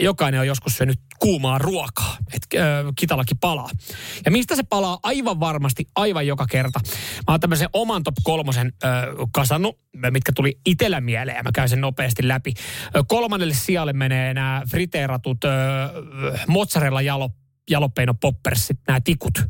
jokainen 0.00 0.40
on 0.40 0.46
joskus 0.46 0.76
syönyt 0.76 1.00
kuumaa 1.18 1.58
ruokaa, 1.58 2.16
että 2.34 2.78
äh, 2.78 2.86
kitalaki 2.98 3.34
palaa. 3.34 3.70
Ja 4.24 4.30
mistä 4.30 4.56
se 4.56 4.62
palaa 4.62 4.98
aivan 5.02 5.40
varmasti, 5.40 5.86
aivan 5.96 6.26
joka 6.26 6.46
kerta. 6.46 6.80
Mä 7.16 7.32
oon 7.32 7.40
tämmöisen 7.40 7.68
oman 7.72 8.02
top 8.02 8.14
kolmosen 8.22 8.72
äh, 8.84 8.90
kasannut, 9.32 9.78
mitkä 10.10 10.32
tuli 10.32 10.60
itellä 10.66 11.00
mieleen 11.00 11.44
mä 11.44 11.50
käyn 11.54 11.68
sen 11.68 11.80
nopeasti 11.80 12.28
läpi. 12.28 12.54
Kolmannelle 13.08 13.54
sijalle 13.54 13.92
menee 13.92 14.34
nämä 14.34 14.62
friteeratut 14.70 15.44
ö, 15.44 15.48
mozzarella 16.46 17.02
jalo, 17.02 17.30
jalopeino 17.70 18.14
poppersit, 18.14 18.78
nämä 18.86 19.00
tikut. 19.00 19.42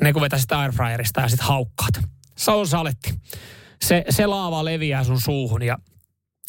Ne 0.00 0.12
kun 0.12 0.22
vetäisit 0.22 0.52
airfryerista 0.52 1.20
ja 1.20 1.28
sitten 1.28 1.46
haukkaat. 1.46 2.00
Se 2.36 2.50
on 2.50 2.66
saletti. 2.66 3.14
Se, 3.82 4.04
se 4.10 4.26
laava 4.26 4.64
leviää 4.64 5.04
sun 5.04 5.20
suuhun 5.20 5.62
ja 5.62 5.78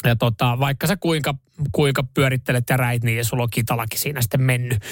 ja 0.03 0.15
tota, 0.15 0.59
vaikka 0.59 0.88
sä 0.88 0.97
kuinka, 0.97 1.36
kuinka 1.72 2.03
pyörittelet 2.03 2.63
ja 2.70 2.78
räit, 2.78 3.03
niin 3.03 3.26
sulla 3.26 3.43
on 3.43 3.49
kitalaki 3.49 3.97
siinä 3.97 4.22
sitten 4.22 4.41
mennyt. 4.41 4.84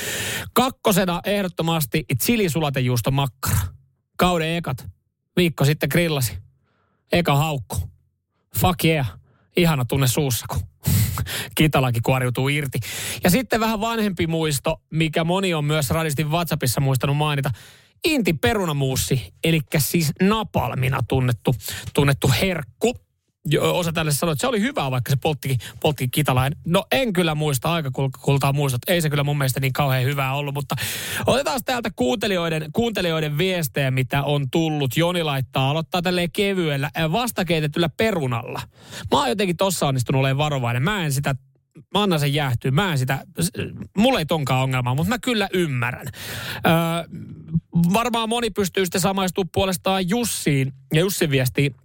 Kakkosena 0.54 1.22
ehdottomasti 1.26 2.06
chilisulatejuusto 2.24 3.12
makkara. 3.12 3.58
Kauden 4.18 4.58
ekat. 4.58 4.86
Viikko 5.38 5.66
sitten 5.66 5.90
grillasi. 5.92 6.38
Eka 7.12 7.36
haukku. 7.36 7.78
Fuck 8.58 8.86
yeah. 8.86 9.20
Ihana 9.58 9.86
tunne 9.86 10.08
suussa, 10.08 10.46
kun 10.50 10.62
kitalaki 11.58 12.00
kuoriutuu 12.02 12.50
irti. 12.50 12.80
Ja 13.24 13.30
sitten 13.30 13.60
vähän 13.60 13.82
vanhempi 13.82 14.28
muisto, 14.28 14.82
mikä 14.90 15.24
moni 15.24 15.54
on 15.54 15.66
myös 15.66 15.90
radistin 15.90 16.32
WhatsAppissa 16.32 16.82
muistanut 16.82 17.18
mainita. 17.18 17.50
Inti 18.06 18.34
perunamuussi, 18.34 19.34
eli 19.44 19.60
siis 19.78 20.12
napalmina 20.22 21.00
tunnettu, 21.08 21.56
tunnettu 21.94 22.32
herkku 22.42 22.94
osa 23.60 23.92
tälle 23.92 24.12
sanoi, 24.12 24.34
että 24.34 24.42
se 24.42 24.48
oli 24.48 24.62
hyvä, 24.62 24.92
vaikka 24.92 25.10
se 25.10 25.18
poltti, 25.22 25.58
poltti 25.80 26.08
kitalain. 26.08 26.56
No 26.66 26.86
en 26.92 27.14
kyllä 27.14 27.36
muista, 27.36 27.74
aika 27.74 27.92
kultaa 28.22 28.54
muistot. 28.54 28.82
Ei 28.88 29.02
se 29.02 29.10
kyllä 29.10 29.24
mun 29.24 29.38
mielestä 29.38 29.60
niin 29.60 29.74
kauhean 29.74 30.04
hyvää 30.04 30.34
ollut, 30.34 30.54
mutta 30.54 30.76
otetaan 31.26 31.60
täältä 31.66 31.90
kuuntelijoiden, 31.96 32.72
kuuntelijoiden 32.74 33.38
viestejä, 33.38 33.92
mitä 33.92 34.24
on 34.24 34.50
tullut. 34.52 34.98
Joni 34.98 35.24
laittaa, 35.24 35.70
aloittaa 35.70 36.02
tälleen 36.02 36.32
kevyellä, 36.32 36.92
vastakeitetyllä 37.12 37.90
perunalla. 37.90 38.62
Mä 39.12 39.20
oon 39.20 39.30
jotenkin 39.30 39.58
tossa 39.58 39.88
onnistunut 39.88 40.20
olemaan 40.20 40.38
varovainen. 40.38 40.84
Mä 40.84 41.06
en 41.06 41.14
sitä 41.14 41.36
mä 41.94 42.04
annan 42.04 42.20
sen 42.20 42.34
jäähtyä. 42.34 42.72
Mä 42.72 42.92
en 42.92 42.98
sitä, 42.98 43.24
mulla 43.98 44.20
ei 44.20 44.26
tonkaan 44.26 44.64
ongelmaa, 44.64 44.96
mutta 44.96 45.10
mä 45.10 45.20
kyllä 45.20 45.50
ymmärrän. 45.54 46.08
Öö, 46.08 46.74
varmaan 47.94 48.30
moni 48.30 48.50
pystyy 48.50 48.86
sitten 48.86 49.02
samaistumaan 49.02 49.50
puolestaan 49.54 50.10
Jussiin 50.10 50.74
ja 50.94 51.00
Jussin 51.00 51.32
viestiin 51.32 51.76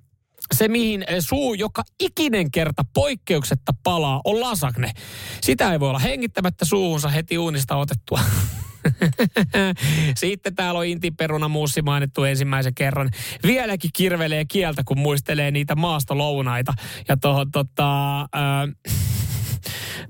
se, 0.55 0.69
mihin 0.69 1.05
eh, 1.07 1.17
suu 1.21 1.55
joka 1.55 1.83
ikinen 2.01 2.51
kerta 2.51 2.85
poikkeuksetta 2.95 3.73
palaa, 3.83 4.21
on 4.25 4.41
lasagne. 4.41 4.93
Sitä 5.41 5.73
ei 5.73 5.81
voi 5.81 5.89
olla 5.89 5.99
hengittämättä 5.99 6.65
suuhunsa 6.65 7.09
heti 7.09 7.39
uunista 7.39 7.77
otettua. 7.77 8.21
Sitten 10.17 10.55
täällä 10.55 10.79
on 10.79 10.87
Intin 10.87 11.17
perunamuussi 11.17 11.83
mainittu 11.83 12.25
ensimmäisen 12.25 12.75
kerran. 12.75 13.11
Vieläkin 13.43 13.91
kirvelee 13.95 14.45
kieltä, 14.45 14.83
kun 14.85 14.99
muistelee 14.99 15.51
niitä 15.51 15.75
maastolounaita. 15.75 16.73
Ja 17.09 17.17
tuohon 17.17 17.51
tota, 17.51 18.21
äh, 18.21 18.29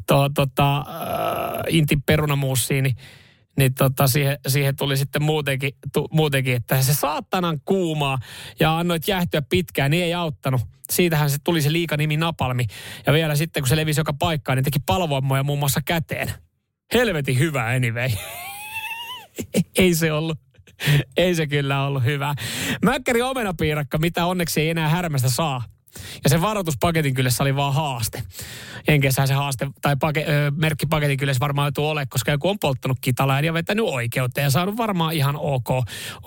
tota, 0.35 0.77
äh, 0.79 0.85
Intin 1.69 2.03
perunamuussiin, 2.03 2.83
niin 2.83 2.97
niin 3.57 3.75
tota, 3.75 4.07
siihen, 4.07 4.39
siihen 4.49 4.77
tuli 4.77 4.97
sitten 4.97 5.23
muutenkin, 5.23 5.71
tu, 5.93 6.09
muutenkin, 6.11 6.57
että 6.57 6.83
se 6.83 6.95
saatanan 6.95 7.61
kuumaa 7.65 8.19
ja 8.61 8.79
annoit 8.79 9.09
jähtyä 9.09 9.43
pitkään, 9.43 9.91
niin 9.91 10.05
ei 10.05 10.15
auttanut. 10.15 10.61
Siitähän 10.91 11.31
se 11.31 11.37
tuli 11.45 11.63
se 11.63 11.73
liikanimi 11.73 12.17
Napalmi. 12.17 12.67
Ja 13.07 13.13
vielä 13.13 13.37
sitten, 13.37 13.63
kun 13.63 13.69
se 13.69 13.77
levisi 13.77 14.01
joka 14.01 14.13
paikkaan, 14.13 14.57
niin 14.57 14.65
teki 14.65 14.79
palvommoja 14.87 15.43
muun 15.43 15.59
muassa 15.59 15.81
käteen. 15.85 16.31
Helvetin 16.95 17.39
hyvä 17.39 17.67
anyway. 17.67 18.11
ei 19.79 19.95
se 19.95 20.13
ollut. 20.13 20.39
Ei 21.17 21.35
se 21.35 21.47
kyllä 21.47 21.87
ollut 21.87 22.05
hyvä. 22.05 22.35
Mäkkäri 22.85 23.23
omenapiirakka, 23.23 23.99
mitä 23.99 24.27
onneksi 24.27 24.61
ei 24.61 24.71
enää 24.71 24.89
härmästä 24.89 25.29
saa. 25.29 25.63
Ja 26.25 26.31
se 26.31 26.41
varoituspaketin 26.41 27.15
kyllä 27.15 27.31
oli 27.41 27.57
vaan 27.57 27.75
haaste. 27.75 28.23
Enkessähän 28.89 29.29
se 29.29 29.35
haaste 29.35 29.71
tai 29.83 29.97
pake, 29.97 30.25
ö, 30.29 30.51
merkkipaketin 30.57 31.19
kyllä 31.19 31.33
varmaan 31.41 31.73
ei 31.79 31.85
ole, 31.85 32.07
koska 32.07 32.31
joku 32.31 32.49
on 32.49 32.59
polttanut 32.59 32.99
kitalaan 33.01 33.45
ja 33.45 33.55
vetänyt 33.55 33.85
oikeuteen 33.89 34.45
ja 34.45 34.51
saanut 34.51 34.77
varmaan 34.77 35.15
ihan 35.15 35.37
ok, 35.37 35.69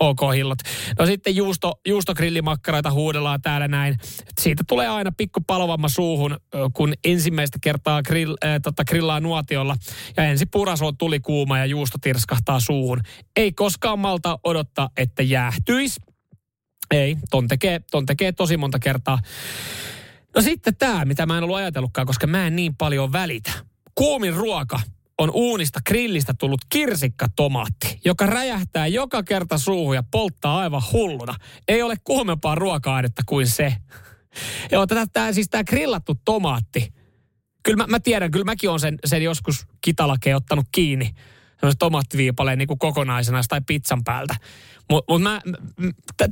ok 0.00 0.20
hillot. 0.34 0.58
No 0.98 1.06
sitten 1.06 1.36
juusto, 1.36 1.80
juustogrillimakkaraita 1.86 2.90
huudellaan 2.90 3.42
täällä 3.42 3.68
näin. 3.68 3.96
Siitä 4.40 4.64
tulee 4.68 4.88
aina 4.88 5.12
pikku 5.16 5.40
palovamma 5.46 5.88
suuhun, 5.88 6.36
kun 6.72 6.94
ensimmäistä 7.04 7.58
kertaa 7.62 8.02
grill, 8.02 8.34
äh, 8.44 8.60
tota, 8.62 8.84
grillaa 8.84 9.20
nuotiolla 9.20 9.76
ja 10.16 10.24
ensi 10.24 10.46
puraso 10.46 10.92
tuli 10.92 11.20
kuuma 11.20 11.58
ja 11.58 11.66
juusto 11.66 11.98
tirskahtaa 12.00 12.60
suuhun. 12.60 13.00
Ei 13.36 13.52
koskaan 13.52 13.98
malta 13.98 14.38
odottaa, 14.44 14.90
että 14.96 15.22
jäähtyisi. 15.22 16.00
Ei, 16.90 17.16
ton 17.30 17.48
tekee, 17.48 17.80
ton 17.90 18.06
tekee 18.06 18.32
tosi 18.32 18.56
monta 18.56 18.78
kertaa. 18.78 19.18
No 20.34 20.42
sitten 20.42 20.76
tämä, 20.76 21.04
mitä 21.04 21.26
mä 21.26 21.38
en 21.38 21.44
ollut 21.44 21.56
ajatellutkaan, 21.56 22.06
koska 22.06 22.26
mä 22.26 22.46
en 22.46 22.56
niin 22.56 22.76
paljon 22.76 23.12
välitä. 23.12 23.52
Kuumin 23.94 24.34
ruoka 24.34 24.80
on 25.18 25.30
uunista 25.34 25.80
grillistä 25.86 26.34
tullut 26.38 26.60
kirsikkatomaatti, 26.68 28.00
joka 28.04 28.26
räjähtää 28.26 28.86
joka 28.86 29.22
kerta 29.22 29.58
suuhun 29.58 29.94
ja 29.94 30.02
polttaa 30.10 30.58
aivan 30.58 30.82
hulluna. 30.92 31.34
Ei 31.68 31.82
ole 31.82 31.94
kuumempaa 32.04 32.54
ruoka-ainetta 32.54 33.22
kuin 33.26 33.46
se. 33.46 33.76
Joo, 34.72 34.86
tätä, 34.86 35.06
tää, 35.12 35.32
siis 35.32 35.48
tämä 35.48 35.64
grillattu 35.64 36.14
tomaatti. 36.24 36.92
Kyllä 37.62 37.76
mä, 37.76 37.86
mä 37.86 38.00
tiedän, 38.00 38.30
kyllä 38.30 38.44
mäkin 38.44 38.70
olen 38.70 38.80
sen, 38.80 38.98
sen 39.04 39.22
joskus 39.22 39.66
kitalakeen 39.80 40.36
ottanut 40.36 40.66
kiinni. 40.72 41.14
Semmoisen 41.60 41.78
tomaattiviipaleen 41.78 42.58
niin 42.58 42.68
kuin 42.68 42.78
kokonaisena 42.78 43.40
tai 43.48 43.60
pizzan 43.66 44.04
päältä. 44.04 44.34
Mutta 44.90 45.12
mut 45.12 45.22
mä, 45.22 45.40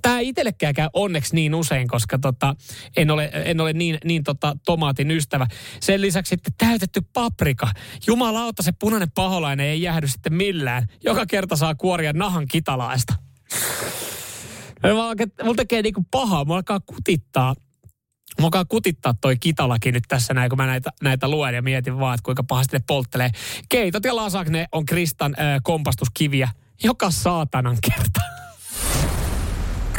tämä 0.03 0.19
ei 0.19 0.29
itsellekään 0.29 0.75
käy 0.75 0.89
onneksi 0.93 1.35
niin 1.35 1.55
usein, 1.55 1.89
koska 1.89 2.19
tota, 2.19 2.57
en 2.97 3.11
ole, 3.11 3.31
en 3.33 3.61
ole 3.61 3.73
niin, 3.73 3.99
niin 4.05 4.25
tota, 4.25 4.57
tomaatin 4.65 5.11
ystävä. 5.11 5.47
Sen 5.81 6.01
lisäksi 6.01 6.31
sitten 6.31 6.55
täytetty 6.59 7.01
paprika. 7.13 7.69
Jumalauta, 8.07 8.63
se 8.63 8.73
punainen 8.81 9.11
paholainen 9.11 9.67
ei 9.67 9.83
jäädy 9.83 10.09
sitten 10.09 10.35
millään. 10.35 10.87
Joka 11.05 11.27
kerta 11.27 11.57
saa 11.57 11.75
kuoria 11.75 12.13
nahan 12.13 12.49
kitalaista. 12.49 13.15
Mulla 15.43 15.55
tekee 15.57 15.83
niinku 15.83 16.07
pahaa, 16.11 16.45
mulla 16.45 16.59
alkaa 16.59 16.81
kutittaa 16.87 17.55
Mua 18.41 18.47
alkaa 18.47 18.65
kutittaa 18.65 19.15
toi 19.21 19.37
kitalakin 19.37 19.95
nyt 19.95 20.05
tässä 20.09 20.35
näin, 20.35 20.51
kun 20.51 20.57
mä 20.57 20.67
näitä, 20.67 20.91
näitä 21.03 21.29
luen 21.29 21.55
ja 21.55 21.63
mietin 21.63 21.99
vaan, 21.99 22.15
että 22.15 22.25
kuinka 22.25 22.45
pahasti 22.45 22.77
ne 22.77 22.83
polttelee. 22.87 23.31
Keitot 23.69 24.05
ja 24.05 24.17
lasagne 24.17 24.67
on 24.73 24.87
Kristan 24.87 25.35
äh, 25.39 25.61
kompastuskiviä 25.63 26.49
joka 26.85 27.11
saatanan 27.11 27.77
kerta. 27.83 28.21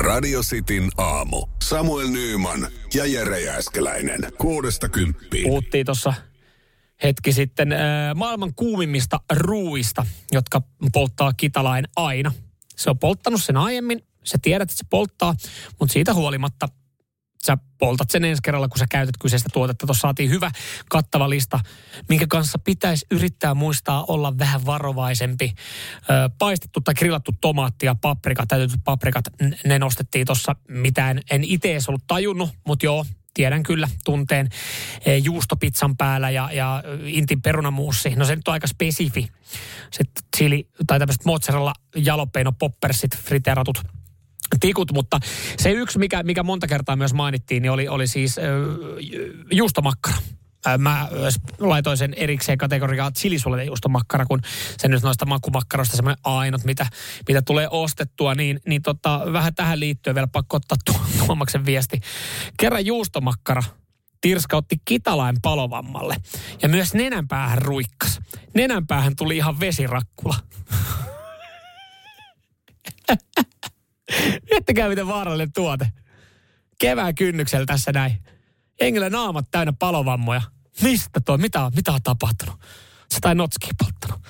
Radio 0.06 0.42
Cityn 0.42 0.90
aamu. 0.98 1.48
Samuel 1.64 2.08
Nyyman 2.08 2.68
ja 2.94 3.06
Jere 3.06 3.42
Jääskeläinen. 3.42 4.20
Kuudesta 4.38 4.90
kymppiin. 4.90 5.44
Puhuttiin 5.44 5.86
tuossa 5.86 6.14
hetki 7.04 7.34
sitten 7.34 7.72
äh, 7.72 7.80
maailman 8.16 8.56
kuumimmista 8.56 9.20
ruuista, 9.34 10.06
jotka 10.32 10.62
polttaa 10.94 11.34
kitalain 11.34 11.88
aina. 11.96 12.32
Se 12.76 12.90
on 12.90 13.00
polttanut 13.00 13.44
sen 13.44 13.58
aiemmin. 13.58 14.02
Sä 14.24 14.38
tiedät, 14.42 14.72
että 14.72 14.78
se 14.78 14.86
polttaa, 14.90 15.36
mutta 15.80 15.94
siitä 15.94 16.14
huolimatta 16.14 16.70
sä 17.46 17.58
poltat 17.78 18.10
sen 18.10 18.26
ensi 18.26 18.42
kerralla, 18.42 18.68
kun 18.68 18.80
sä 18.80 18.86
käytät 18.90 19.16
kyseistä 19.20 19.50
tuotetta. 19.54 19.86
Tuossa 19.86 20.02
saatiin 20.02 20.30
hyvä 20.30 20.52
kattava 20.90 21.30
lista, 21.30 21.60
minkä 22.10 22.26
kanssa 22.30 22.60
pitäisi 22.60 23.06
yrittää 23.12 23.54
muistaa 23.54 24.06
olla 24.08 24.38
vähän 24.38 24.66
varovaisempi. 24.66 25.54
Ö, 26.10 26.30
paistettu 26.38 26.82
tai 26.82 26.94
grillattu 26.94 27.32
tomaatti 27.42 27.86
ja 27.86 27.96
paprika, 28.02 28.46
täytetyt 28.48 28.82
paprikat, 28.84 29.26
ne 29.66 29.80
nostettiin 29.80 30.26
tuossa 30.26 30.56
mitään. 30.70 31.22
En 31.32 31.44
itse 31.44 31.72
edes 31.72 31.90
ollut 31.90 32.08
tajunnut, 32.08 32.50
mutta 32.68 32.86
joo, 32.86 33.06
tiedän 33.34 33.64
kyllä 33.64 33.90
tunteen 34.06 34.50
e, 35.06 35.18
juustopizzan 35.18 35.98
päällä 35.98 36.30
ja, 36.30 36.50
ja 36.52 36.84
intin 37.06 37.42
perunamuussi. 37.42 38.16
No 38.16 38.26
se 38.26 38.36
nyt 38.36 38.48
on 38.48 38.54
aika 38.54 38.68
spesifi. 38.68 39.28
Sitten 39.92 40.24
chili 40.38 40.68
tai 40.88 41.00
tämmöiset 41.00 41.26
mozzarella 41.26 41.74
jalopeino 41.96 42.52
poppersit, 42.52 43.18
friteeratut 43.18 43.82
tikut, 44.60 44.92
mutta 44.92 45.20
se 45.58 45.72
yksi, 45.72 46.00
mikä, 46.00 46.24
mikä 46.24 46.44
monta 46.44 46.68
kertaa 46.68 46.96
myös 46.96 47.14
mainittiin, 47.14 47.62
niin 47.62 47.72
oli, 47.72 47.88
oli 47.88 48.08
siis 48.08 48.38
äh, 48.38 48.44
juustomakkara. 49.52 50.18
Mä 50.78 51.08
laitoin 51.60 51.98
sen 51.98 52.14
erikseen 52.14 52.58
kategoriaan 52.58 53.14
chilisuolejuustomakkara, 53.14 54.26
kun 54.26 54.42
se 54.78 54.88
nyt 54.88 55.04
noista 55.04 55.26
makumakkaroista 55.26 55.96
semmoinen 55.96 56.22
ainut, 56.24 56.64
mitä, 56.64 56.88
mitä 57.28 57.42
tulee 57.42 57.68
ostettua, 57.72 58.36
niin, 58.36 58.60
niin 58.68 58.82
tota, 58.82 59.22
vähän 59.34 59.56
tähän 59.56 59.80
liittyen 59.80 60.16
vielä 60.16 60.28
pakko 60.28 60.58
ottaa 60.58 60.78
tu- 60.86 61.02
Tuomaksen 61.26 61.66
viesti. 61.66 62.00
Kerran 62.58 62.86
juustomakkara 62.86 63.64
tirskautti 64.22 64.76
kitalain 64.86 65.36
palovammalle 65.42 66.16
ja 66.62 66.70
myös 66.70 66.94
nenänpäähän 66.94 67.62
ruikkas. 67.62 68.20
Nenänpäähän 68.54 69.16
tuli 69.16 69.38
ihan 69.38 69.60
vesirakkula. 69.60 70.36
Miettikää, 74.52 74.90
miten 74.90 75.08
vaarallinen 75.08 75.54
tuote. 75.54 75.92
Kevään 76.80 77.16
kynnyksellä 77.16 77.66
tässä 77.66 77.92
näin. 77.92 78.24
Engillä 78.82 79.10
naamat 79.10 79.48
täynnä 79.52 79.74
palovammoja. 79.80 80.42
Mistä 80.82 81.22
tuo? 81.26 81.38
Mitä, 81.38 81.72
mitä 81.76 81.92
on 81.92 82.02
tapahtunut? 82.04 82.60
Se 83.10 83.20
tai 83.22 83.36
notski 83.36 83.68
polttanut. 83.84 84.28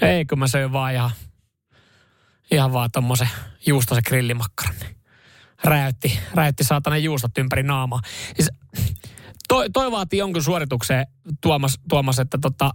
Ei, 0.00 0.24
kun 0.24 0.38
mä 0.38 0.46
söin 0.46 0.72
vaan 0.72 0.92
ihan, 0.92 1.10
ihan 2.50 2.72
vaan 2.72 2.90
tommosen 2.90 3.28
juustosen 3.66 4.02
grillimakkaran. 4.06 4.74
Niin 4.80 4.96
räjäytti, 5.64 6.18
räjäytti 6.34 6.64
saatana 6.64 6.96
juustot 6.96 7.38
ympäri 7.38 7.62
naamaa. 7.62 8.00
Siis, 8.34 8.50
toi, 9.48 9.70
toi 9.70 9.90
vaatii 9.90 10.18
jonkun 10.18 10.42
suoritukseen, 10.42 11.06
Tuomas, 11.40 11.78
Tuomas 11.88 12.18
että 12.18 12.38
tota, 12.42 12.70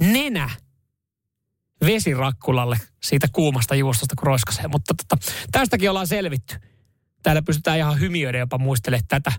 nenä 0.00 0.50
vesirakkulalle 1.80 2.76
siitä 3.02 3.26
kuumasta 3.32 3.74
juustosta, 3.74 4.14
kun 4.18 4.26
roiskasee. 4.26 4.68
Mutta 4.68 4.94
tota, 4.94 5.32
tästäkin 5.52 5.90
ollaan 5.90 6.06
selvitty. 6.06 6.56
Täällä 7.22 7.42
pystytään 7.42 7.78
ihan 7.78 8.00
hymiöiden 8.00 8.38
jopa 8.38 8.58
muistelemaan 8.58 9.04
tätä 9.08 9.32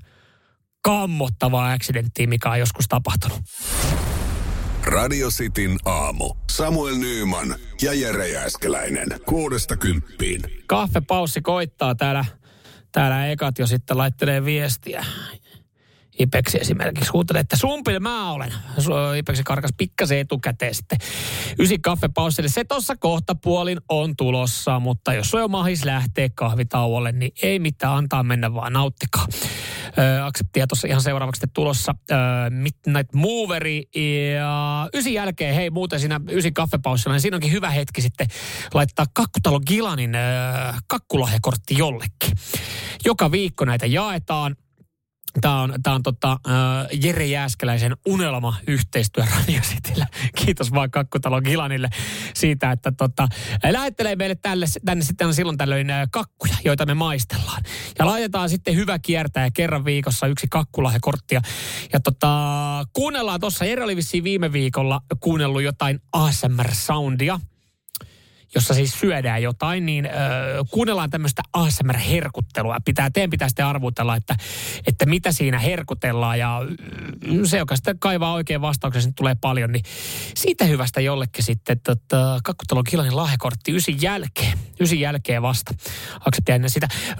kammottavaa 0.82 1.72
accidenttiä, 1.72 2.28
mikä 2.28 2.50
on 2.50 2.60
joskus 2.60 2.86
tapahtunut. 2.88 3.40
Radio 4.84 5.30
Cityn 5.30 5.78
aamu. 5.86 6.34
Samuel 6.52 6.96
Nyyman 6.96 7.56
ja 7.82 7.94
Jere 7.94 8.30
Jääskeläinen. 8.30 9.08
Kuudesta 9.26 9.78
kymppiin. 9.78 10.42
Kaffepaussi 10.68 11.42
koittaa 11.42 11.96
täällä. 11.96 12.26
Täällä 12.92 13.28
ekat 13.28 13.60
jo 13.60 13.68
sitten 13.68 13.98
laittelee 13.98 14.46
viestiä. 14.46 15.06
Ipeksi 16.20 16.57
esimerkiksi 16.61 17.11
huutelee, 17.11 17.39
että 17.39 17.57
sumpil 17.57 17.99
mä 17.99 18.32
olen. 18.32 18.53
Ipeksi 19.18 19.43
karkas 19.43 19.72
pikkasen 19.78 20.20
etukäteen 20.20 20.76
sitten. 20.76 20.99
Ysi 21.59 21.80
kaffepaussille. 21.80 22.49
Se 22.49 22.63
tuossa 22.63 22.95
kohta 22.99 23.36
puolin 23.36 23.78
on 23.89 24.15
tulossa, 24.15 24.80
mutta 24.80 25.13
jos 25.13 25.34
on 25.34 25.41
jo 25.41 25.47
mahis 25.47 25.86
lähtee 25.86 26.30
kahvitauolle, 26.30 27.11
niin 27.11 27.32
ei 27.41 27.59
mitään 27.59 27.93
antaa 27.93 28.24
mennä 28.24 28.53
vaan 28.53 28.74
nauttikaa. 28.74 29.28
Akseptia 30.24 30.68
tuossa 30.68 30.88
ihan 30.88 31.01
seuraavaksi 31.01 31.47
tulossa 31.53 31.95
äh, 32.11 32.18
Midnight 32.49 33.13
Moveri 33.13 33.84
ja 34.36 34.89
ysi 34.93 35.13
jälkeen, 35.13 35.55
hei 35.55 35.70
muuten 35.70 35.99
siinä 35.99 36.22
ysi 36.30 36.51
kaffepaussilla, 36.51 37.13
niin 37.13 37.22
siinä 37.22 37.38
onkin 37.38 37.51
hyvä 37.51 37.70
hetki 37.70 38.01
sitten 38.01 38.28
laittaa 38.74 39.05
Kakkutalo 39.13 39.59
Gilanin 39.59 40.15
äh, 40.15 40.76
kakkulahjakortti 40.88 41.78
jollekin. 41.78 42.32
Joka 43.05 43.32
viikko 43.32 43.65
näitä 43.65 43.86
jaetaan 43.86 44.55
Tämä 45.42 45.62
on, 45.62 45.74
tämä 45.84 45.96
on 45.96 46.04
tota, 46.04 46.32
uh, 46.34 47.00
Jere 47.04 47.26
Jääskeläisen 47.26 47.98
unelma 48.06 48.56
yhteistyö 48.68 49.24
Radio 49.38 49.62
Cityllä. 49.62 50.08
Kiitos 50.36 50.72
vaan 50.72 50.92
Kakkutalon 50.92 51.44
Gilanille 51.44 51.90
siitä, 52.34 52.72
että 52.72 52.92
tota, 52.92 53.28
lähettelee 53.72 54.16
meille 54.16 54.36
tälle, 54.36 54.66
tänne 54.86 55.04
sitten 55.04 55.34
silloin 55.34 55.58
tällöin 55.58 55.88
kakkuja, 56.12 56.56
joita 56.64 56.86
me 56.86 56.94
maistellaan. 56.94 57.64
Ja 58.00 58.06
laitetaan 58.06 58.50
sitten 58.50 58.76
hyvä 58.76 59.00
kiertäjä 59.00 59.50
kerran 59.54 59.86
viikossa 59.86 60.28
yksi 60.28 60.48
kakkulahjakorttia. 60.50 61.42
Ja 61.94 62.00
tota, 62.00 62.30
kuunnellaan 62.94 63.40
tuossa, 63.40 63.66
Jere 63.66 63.84
oli 63.84 63.96
viime 64.24 64.52
viikolla 64.52 65.02
kuunnellut 65.20 65.64
jotain 65.64 66.00
ASMR-soundia– 66.14 67.40
jossa 68.58 68.74
siis 68.74 68.99
syödään 68.99 69.43
jotain, 69.43 69.86
niin 69.86 70.05
ö, 70.05 70.10
kuunnellaan 70.72 71.10
tämmöistä 71.10 71.41
ASMR-herkuttelua. 71.53 72.78
Pitää, 72.86 73.10
teidän 73.10 73.30
pitää 73.30 73.49
sitten 73.49 73.66
arvutella, 73.66 74.16
että, 74.16 74.36
että 74.88 75.05
mitä 75.05 75.32
siinä 75.32 75.60
herkutellaan 75.60 76.39
ja 76.39 76.62
se, 77.43 77.58
joka 77.58 77.76
sitten 77.76 77.99
kaivaa 77.99 78.34
oikein 78.34 78.62
vastauksen, 78.62 79.01
sen 79.01 79.14
tulee 79.14 79.36
paljon, 79.41 79.72
niin 79.72 79.84
siitä 80.36 80.66
hyvästä 80.66 81.01
jollekin 81.01 81.43
sitten 81.43 81.80
tota, 81.80 82.39
kakkutelon 82.43 82.84
kilanin 82.89 83.16
lahjakortti 83.16 83.76
ysin 83.76 84.01
jälkeen. 84.01 84.58
Ysin 84.80 84.99
jälkeen 84.99 85.41
vasta. 85.41 85.74
Aksepti 86.28 86.51
ennen 86.51 86.70
sitä. 86.70 86.88
Ö, 87.12 87.16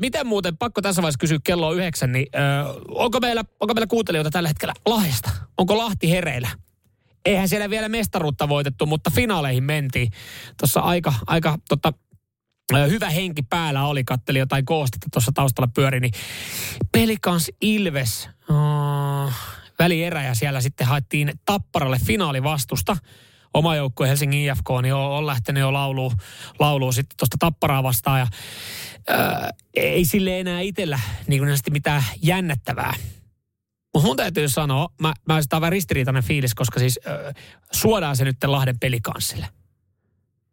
miten 0.00 0.26
muuten, 0.26 0.56
pakko 0.56 0.82
tässä 0.82 1.02
vaiheessa 1.02 1.18
kysyä 1.18 1.38
kello 1.44 1.72
yhdeksän, 1.72 2.12
niin 2.12 2.26
ö, 2.34 2.38
onko, 2.88 3.20
meillä, 3.20 3.44
onko 3.60 3.74
meillä 3.74 3.86
kuuntelijoita 3.86 4.30
tällä 4.30 4.48
hetkellä 4.48 4.74
Lahdesta? 4.86 5.30
Onko 5.58 5.78
Lahti 5.78 6.10
hereillä? 6.10 6.48
Eihän 7.26 7.48
siellä 7.48 7.70
vielä 7.70 7.88
mestaruutta 7.88 8.48
voitettu, 8.48 8.86
mutta 8.86 9.10
finaaleihin 9.10 9.64
mentiin. 9.64 10.12
Tuossa 10.60 10.80
aika, 10.80 11.14
aika 11.26 11.58
tota, 11.68 11.92
hyvä 12.90 13.10
henki 13.10 13.42
päällä 13.42 13.86
oli, 13.86 14.04
katteli 14.04 14.38
jotain 14.38 14.64
koostetta 14.64 15.06
tuossa 15.12 15.32
taustalla 15.34 15.70
pyöri, 15.74 16.00
niin 16.00 16.12
Pelikans 16.92 17.50
Ilves, 17.60 18.28
oh, 18.50 19.32
välierä 19.78 20.24
ja 20.24 20.34
siellä 20.34 20.60
sitten 20.60 20.86
haettiin 20.86 21.32
Tapparalle 21.44 21.98
finaalivastusta. 22.06 22.96
Oma 23.54 23.76
joukkue 23.76 24.08
Helsingin 24.08 24.40
IFK 24.40 24.68
niin 24.82 24.94
on, 24.94 25.10
on 25.10 25.26
lähtenyt 25.26 25.60
jo 25.60 25.72
lauluun, 25.72 26.12
lauluun 26.58 26.92
sitten 26.92 27.16
tuosta 27.16 27.36
Tapparaa 27.38 27.82
vastaan 27.82 28.20
ja 28.20 28.26
ää, 29.08 29.50
ei 29.74 30.04
sille 30.04 30.40
enää 30.40 30.60
itsellä 30.60 31.00
niin 31.26 31.40
kuin 31.42 31.58
mitään 31.70 32.04
jännättävää 32.22 32.94
mutta 33.96 34.06
mun 34.06 34.16
täytyy 34.16 34.48
sanoa, 34.48 34.88
mä, 35.00 35.14
mä 35.28 35.42
sitä 35.42 35.60
vähän 35.60 35.72
ristiriitainen 35.72 36.22
fiilis, 36.22 36.54
koska 36.54 36.80
siis 36.80 37.00
äh, 37.06 37.34
suodaan 37.72 38.16
se 38.16 38.24
nyt 38.24 38.36
Lahden 38.44 38.78
pelikanssille. 38.78 39.48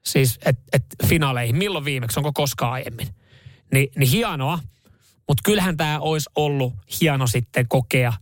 Siis, 0.06 0.40
että 0.46 0.64
et 0.74 0.86
finaaleihin, 1.06 1.56
milloin 1.56 1.86
viimeksi, 1.86 2.20
onko 2.20 2.32
koskaan 2.34 2.74
aiemmin. 2.74 3.08
Ni, 3.74 3.90
niin 3.96 4.10
hienoa, 4.10 4.60
mutta 5.28 5.42
kyllähän 5.44 5.78
tämä 5.78 6.00
olisi 6.00 6.30
ollut 6.36 6.74
hieno 7.02 7.28
sitten 7.28 7.68
kokea 7.68 8.14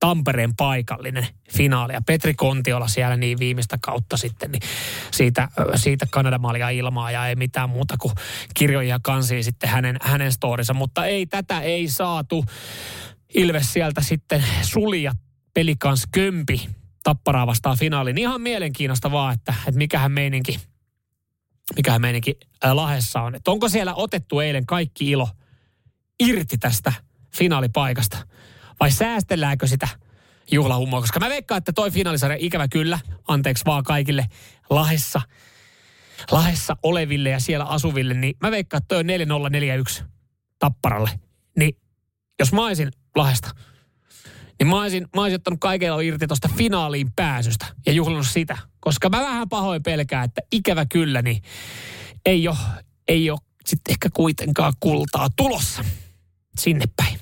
Tampereen 0.00 0.56
paikallinen 0.56 1.26
finaali. 1.50 1.92
Ja 1.92 2.00
Petri 2.06 2.34
Kontiola 2.34 2.88
siellä 2.88 3.16
niin 3.16 3.38
viimeistä 3.38 3.78
kautta 3.80 4.16
sitten, 4.16 4.52
niin 4.52 4.62
siitä, 5.10 5.48
siitä 5.74 6.06
Kanadamalia 6.10 6.70
ilmaa 6.70 7.10
ja 7.10 7.26
ei 7.26 7.36
mitään 7.36 7.70
muuta 7.70 7.96
kuin 7.98 8.14
kirjoja 8.54 9.00
kansia 9.02 9.42
sitten 9.42 9.70
hänen, 9.70 9.96
hänen 10.02 10.32
storinsa. 10.32 10.74
Mutta 10.74 11.06
ei, 11.06 11.26
tätä 11.26 11.60
ei 11.60 11.88
saatu. 11.88 12.44
Ilves 13.34 13.72
sieltä 13.72 14.00
sitten 14.00 14.44
sulja 14.62 15.12
pelikans 15.54 16.02
kömpi 16.12 16.68
tapparaa 17.04 17.46
vastaan 17.46 17.78
finaaliin. 17.78 18.18
Ihan 18.18 18.40
mielenkiinnosta 18.40 19.10
vaan, 19.10 19.34
että, 19.34 19.54
että 19.66 19.78
mikähän 19.78 20.12
meininki, 20.12 20.60
mikähän 21.76 22.00
meininki 22.00 22.38
ää, 22.62 22.76
Lahessa 22.76 23.20
on. 23.20 23.34
Että 23.34 23.50
onko 23.50 23.68
siellä 23.68 23.94
otettu 23.94 24.40
eilen 24.40 24.66
kaikki 24.66 25.10
ilo 25.10 25.28
irti 26.20 26.58
tästä 26.58 26.92
finaalipaikasta? 27.36 28.18
Vai 28.80 28.90
säästelläänkö 28.90 29.66
sitä 29.66 29.88
juhlahummoa? 30.50 31.00
Koska 31.00 31.20
mä 31.20 31.28
veikkaan, 31.28 31.58
että 31.58 31.72
toi 31.72 31.90
finaalisarja 31.90 32.36
ikävä 32.40 32.68
kyllä, 32.68 32.98
anteeksi 33.28 33.64
vaan 33.64 33.84
kaikille 33.84 34.26
Lahessa, 34.70 35.20
Lahessa 36.30 36.76
oleville 36.82 37.30
ja 37.30 37.40
siellä 37.40 37.64
asuville, 37.64 38.14
niin 38.14 38.34
mä 38.40 38.50
veikkaan, 38.50 38.78
että 38.78 38.88
toi 38.88 38.98
on 38.98 39.06
4041 39.06 40.04
tapparalle. 40.58 41.10
Niin 41.58 41.76
jos 42.38 42.52
mä 42.52 42.66
olisin 42.66 42.90
Lahdesta, 43.18 43.50
niin 44.58 44.66
mä 44.68 44.80
olisin, 44.80 45.06
mä 45.16 45.22
olisin 45.22 45.36
ottanut 45.36 45.60
kaikella 45.60 46.00
irti 46.00 46.26
tuosta 46.26 46.48
finaaliin 46.56 47.12
pääsystä 47.16 47.66
ja 47.86 47.92
juhlinut 47.92 48.26
sitä. 48.26 48.58
Koska 48.80 49.08
mä 49.08 49.20
vähän 49.20 49.48
pahoin 49.48 49.82
pelkää, 49.82 50.24
että 50.24 50.40
ikävä 50.52 50.86
kyllä, 50.86 51.22
niin 51.22 51.42
ei 52.26 52.48
ole, 52.48 52.56
ei 53.08 53.30
ole 53.30 53.38
sitten 53.66 53.92
ehkä 53.92 54.08
kuitenkaan 54.14 54.72
kultaa 54.80 55.28
tulossa 55.36 55.84
sinne 56.58 56.84
päin. 56.96 57.18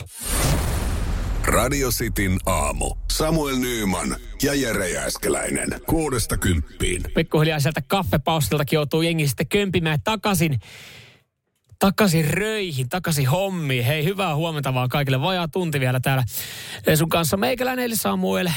Radio 1.47 1.91
Cityn 1.91 2.39
aamu. 2.47 2.95
Samuel 3.13 3.57
Nyyman 3.57 4.17
ja 4.43 4.55
Jere 4.55 4.91
Jääskeläinen. 4.91 5.81
Kuudesta 5.87 6.37
kymppiin. 6.37 7.03
Pikkuhiljaa 7.15 7.61
sieltä 7.61 7.83
kaffepaustiltakin 7.87 8.77
joutuu 8.77 9.03
jengi 9.03 9.29
sitten 9.29 9.49
kömpimään 9.49 9.99
takaisin 10.05 10.61
takaisin 11.79 12.31
röihin, 12.31 12.89
takaisin 12.89 13.29
hommiin. 13.29 13.85
Hei, 13.85 14.05
hyvää 14.05 14.37
huomenta 14.37 14.75
vaan 14.75 14.89
kaikille. 14.89 15.21
Vajaa 15.21 15.49
tunti 15.49 15.81
vielä 15.81 16.01
täällä 16.01 16.25
sun 16.95 17.09
kanssa. 17.09 17.37
Meikäläinen 17.37 17.85
eli 17.85 17.97
Samuel, 17.97 18.49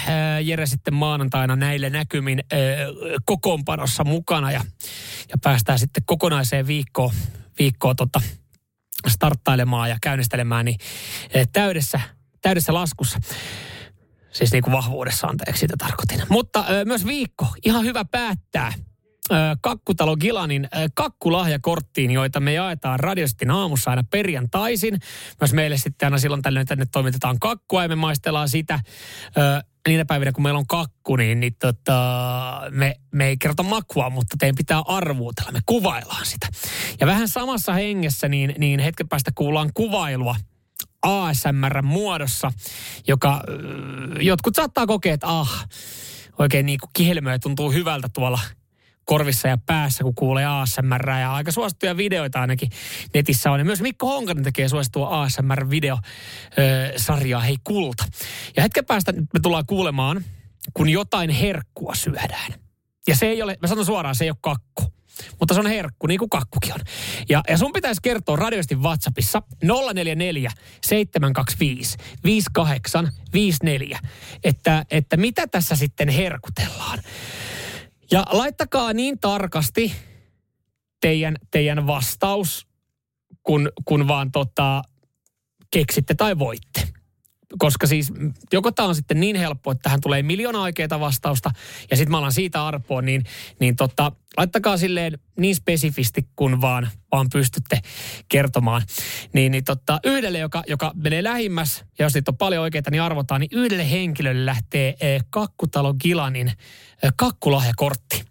Jere 0.43 0.65
sitten 0.65 0.93
maanantaina 0.93 1.55
näille 1.55 1.89
näkymin 1.89 2.43
kokoonpanossa 3.25 4.03
mukana 4.03 4.51
ja, 4.51 4.61
ja 5.29 5.37
päästään 5.43 5.79
sitten 5.79 6.03
kokonaiseen 6.05 6.67
viikkoon, 6.67 7.13
viikkoon 7.59 7.95
tota, 7.95 8.21
starttailemaan 9.07 9.89
ja 9.89 9.97
käynnistelemään 10.01 10.65
niin 10.65 10.77
täydessä, 11.53 11.99
täydessä 12.41 12.73
laskussa. 12.73 13.19
Siis 14.31 14.51
niin 14.51 14.63
kuin 14.63 14.71
vahvuudessa, 14.71 15.27
anteeksi, 15.27 15.59
sitä 15.59 15.75
tarkoitin. 15.77 16.21
Mutta 16.29 16.65
myös 16.85 17.05
viikko, 17.05 17.47
ihan 17.65 17.85
hyvä 17.85 18.05
päättää– 18.05 18.73
Kakkutalo 19.61 20.17
Gilanin 20.17 20.69
kakkulahjakorttiin, 20.93 22.11
joita 22.11 22.39
me 22.39 22.53
jaetaan 22.53 22.99
radiostin 22.99 23.51
aamussa 23.51 23.89
aina 23.89 24.03
perjantaisin. 24.11 24.99
Myös 25.41 25.53
meille 25.53 25.77
sitten 25.77 26.05
aina 26.05 26.17
silloin 26.17 26.41
tällöin 26.41 26.67
tänne 26.67 26.85
toimitetaan 26.91 27.39
kakkua 27.39 27.83
ja 27.83 27.89
me 27.89 27.95
maistellaan 27.95 28.49
sitä. 28.49 28.79
Niinä 29.87 30.05
päivinä, 30.05 30.31
kun 30.31 30.43
meillä 30.43 30.57
on 30.57 30.67
kakku, 30.67 31.15
niin, 31.15 31.39
niin 31.39 31.55
tota, 31.59 32.61
me, 32.69 32.95
me 33.11 33.27
ei 33.27 33.37
kerrota 33.37 33.63
makua, 33.63 34.09
mutta 34.09 34.35
teidän 34.39 34.55
pitää 34.55 34.81
arvuutella. 34.87 35.51
Me 35.51 35.59
kuvaillaan 35.65 36.25
sitä. 36.25 36.47
Ja 36.99 37.07
vähän 37.07 37.27
samassa 37.27 37.73
hengessä, 37.73 38.27
niin, 38.27 38.55
niin 38.57 38.79
hetken 38.79 39.07
päästä 39.07 39.31
kuullaan 39.35 39.71
kuvailua 39.73 40.35
ASMR-muodossa, 41.01 42.51
joka 43.07 43.43
jotkut 44.19 44.55
saattaa 44.55 44.87
kokea, 44.87 45.13
että 45.13 45.27
ah, 45.27 45.67
oikein 46.39 46.65
niin 46.65 46.79
kuin 46.79 46.89
kihelmöä 46.93 47.39
tuntuu 47.39 47.71
hyvältä 47.71 48.09
tuolla– 48.13 48.39
korvissa 49.09 49.47
ja 49.47 49.57
päässä, 49.65 50.03
kun 50.03 50.15
kuulee 50.15 50.45
ASMR. 50.45 51.09
Ja 51.09 51.33
aika 51.33 51.51
suosittuja 51.51 51.97
videoita 51.97 52.41
ainakin 52.41 52.69
netissä 53.13 53.51
on. 53.51 53.59
Ja 53.59 53.65
myös 53.65 53.81
Mikko 53.81 54.07
Honkanen 54.07 54.43
tekee 54.43 54.69
suosittua 54.69 55.21
ASMR-videosarjaa 55.21 57.41
Hei 57.41 57.57
Kulta. 57.63 58.05
Ja 58.57 58.63
hetken 58.63 58.85
päästä 58.85 59.11
me 59.11 59.39
tullaan 59.41 59.65
kuulemaan, 59.65 60.25
kun 60.73 60.89
jotain 60.89 61.29
herkkua 61.29 61.95
syödään. 61.95 62.53
Ja 63.07 63.15
se 63.15 63.25
ei 63.25 63.41
ole, 63.41 63.57
mä 63.61 63.67
sanon 63.67 63.85
suoraan, 63.85 64.15
se 64.15 64.23
ei 64.23 64.29
ole 64.29 64.37
kakku. 64.41 64.83
mutta 65.39 65.53
se 65.53 65.59
on 65.59 65.67
herkku, 65.67 66.07
niin 66.07 66.19
kuin 66.19 66.29
kakkukin 66.29 66.73
on. 66.73 66.79
Ja, 67.29 67.43
ja 67.49 67.57
sun 67.57 67.73
pitäisi 67.73 68.01
kertoa 68.01 68.35
radiosti 68.35 68.75
WhatsAppissa 68.75 69.41
044 69.63 70.51
725 70.83 71.97
5854, 72.23 73.99
että, 74.43 74.85
että 74.91 75.17
mitä 75.17 75.47
tässä 75.47 75.75
sitten 75.75 76.09
herkutellaan. 76.09 76.99
Ja 78.11 78.25
laittakaa 78.31 78.93
niin 78.93 79.19
tarkasti 79.19 79.95
teidän, 81.01 81.35
teidän 81.51 81.87
vastaus, 81.87 82.67
kun, 83.43 83.71
kun 83.85 84.07
vaan 84.07 84.31
tota, 84.31 84.81
keksitte 85.71 86.13
tai 86.13 86.39
voitte 86.39 86.98
koska 87.57 87.87
siis 87.87 88.13
joko 88.53 88.71
tämä 88.71 88.87
on 88.87 88.95
sitten 88.95 89.19
niin 89.19 89.35
helppo, 89.35 89.71
että 89.71 89.81
tähän 89.81 90.01
tulee 90.01 90.23
miljoona 90.23 90.61
oikeita 90.61 90.99
vastausta 90.99 91.51
ja 91.91 91.97
sitten 91.97 92.11
mä 92.11 92.17
alan 92.17 92.31
siitä 92.31 92.67
arpoa, 92.67 93.01
niin, 93.01 93.23
niin 93.59 93.75
tota, 93.75 94.11
laittakaa 94.37 94.77
silleen 94.77 95.19
niin 95.39 95.55
spesifisti 95.55 96.27
kuin 96.35 96.61
vaan, 96.61 96.89
vaan 97.11 97.27
pystytte 97.33 97.79
kertomaan. 98.29 98.81
Niin, 99.33 99.51
niin 99.51 99.63
tota, 99.63 99.99
yhdelle, 100.03 100.39
joka, 100.39 100.63
joka 100.67 100.91
menee 100.95 101.23
lähimmäs, 101.23 101.85
ja 101.99 102.05
jos 102.05 102.13
niitä 102.13 102.31
on 102.31 102.37
paljon 102.37 102.63
oikeita, 102.63 102.91
niin 102.91 103.01
arvotaan, 103.01 103.41
niin 103.41 103.49
yhdelle 103.53 103.91
henkilölle 103.91 104.45
lähtee 104.45 104.95
eh, 105.01 105.23
Kakkutalo 105.29 105.93
Gilanin 105.93 106.47
eh, 106.47 107.13
kakkulahjakortti. 107.15 108.23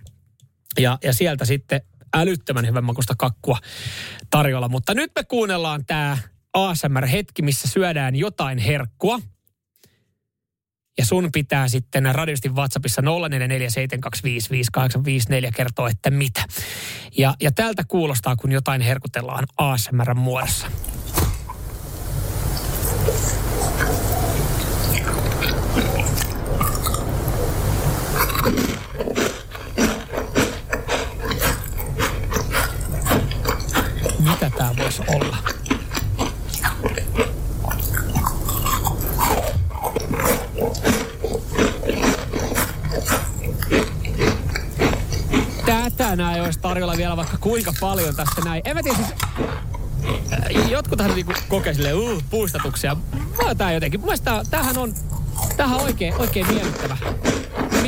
Ja, 0.78 0.98
ja 1.04 1.12
sieltä 1.12 1.44
sitten 1.44 1.80
älyttömän 2.14 2.66
hyvän 2.66 2.84
makusta 2.84 3.14
kakkua 3.18 3.58
tarjolla. 4.30 4.68
Mutta 4.68 4.94
nyt 4.94 5.12
me 5.16 5.24
kuunnellaan 5.24 5.86
tämä 5.86 6.18
ASMR-hetki, 6.66 7.42
missä 7.42 7.68
syödään 7.68 8.16
jotain 8.16 8.58
herkkua. 8.58 9.20
Ja 10.98 11.04
sun 11.04 11.28
pitää 11.32 11.68
sitten 11.68 12.14
radiosti 12.14 12.48
WhatsAppissa 12.48 13.02
0447255854 13.02 13.04
kertoa, 15.56 15.88
että 15.90 16.10
mitä. 16.10 16.44
Ja, 17.18 17.34
ja 17.40 17.52
tältä 17.52 17.82
kuulostaa, 17.88 18.36
kun 18.36 18.52
jotain 18.52 18.80
herkutellaan 18.80 19.46
ASMR-muodossa. 19.56 20.66
Mitä 34.18 34.50
tämä 34.58 34.74
voisi 34.78 35.02
olla? 35.08 35.36
Tätä 45.66 46.16
näin 46.16 46.42
olisi 46.42 46.60
tarjolla 46.60 46.94
vielä 47.08 47.16
vaikka 47.16 47.38
kuinka 47.38 47.72
paljon 47.80 48.16
tässä 48.16 48.40
näin. 48.44 48.62
En 48.64 48.76
mä 48.76 48.82
tiedä 48.82 48.96
siis, 48.96 49.14
äh, 50.32 50.70
jotkuthan 50.70 51.14
niinku 51.14 51.32
kokee 51.48 51.74
silleen, 51.74 51.96
uh, 51.96 52.22
puistatuksia. 52.30 52.96
Mä 53.44 53.54
tää 53.54 53.72
jotenkin. 53.72 54.00
Mielestä 54.00 54.42
tämähän 54.50 54.78
on, 54.78 54.94
tämähän 55.56 55.78
on 55.78 55.84
oikein, 55.84 56.14
oikein 56.14 56.46
miellyttävä 56.46 56.96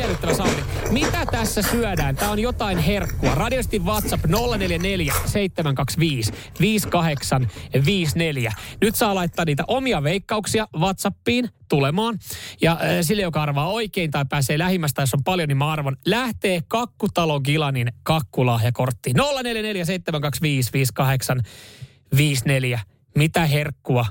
miellyttävä 0.01 0.35
soundi. 0.35 0.63
Mitä 0.91 1.27
tässä 1.27 1.63
syödään? 1.63 2.17
Tämä 2.17 2.31
on 2.31 2.39
jotain 2.39 2.79
herkkua. 2.79 3.35
Radiosti 3.35 3.79
WhatsApp 3.79 4.27
044 4.27 5.15
725 5.27 6.33
5854. 6.61 8.53
Nyt 8.81 8.95
saa 8.95 9.15
laittaa 9.15 9.45
niitä 9.45 9.65
omia 9.67 10.03
veikkauksia 10.03 10.69
WhatsAppiin 10.79 11.49
tulemaan. 11.69 12.19
Ja 12.63 12.73
äh, 12.73 12.79
sille, 13.01 13.23
joka 13.23 13.43
arvaa 13.43 13.71
oikein 13.71 14.11
tai 14.11 14.25
pääsee 14.29 14.59
lähimmästä, 14.59 15.03
jos 15.03 15.15
on 15.15 15.25
paljon, 15.25 15.49
niin 15.49 15.59
mä 15.59 15.73
arvon. 15.73 15.97
Lähtee 16.07 16.61
Kakkutalo 16.69 17.41
Gilanin 17.41 17.93
kakkulahjakortti. 18.03 19.13
044 19.13 19.85
725 19.85 20.71
5854. 20.73 22.81
Mitä 23.17 23.47
herkkua 23.47 24.07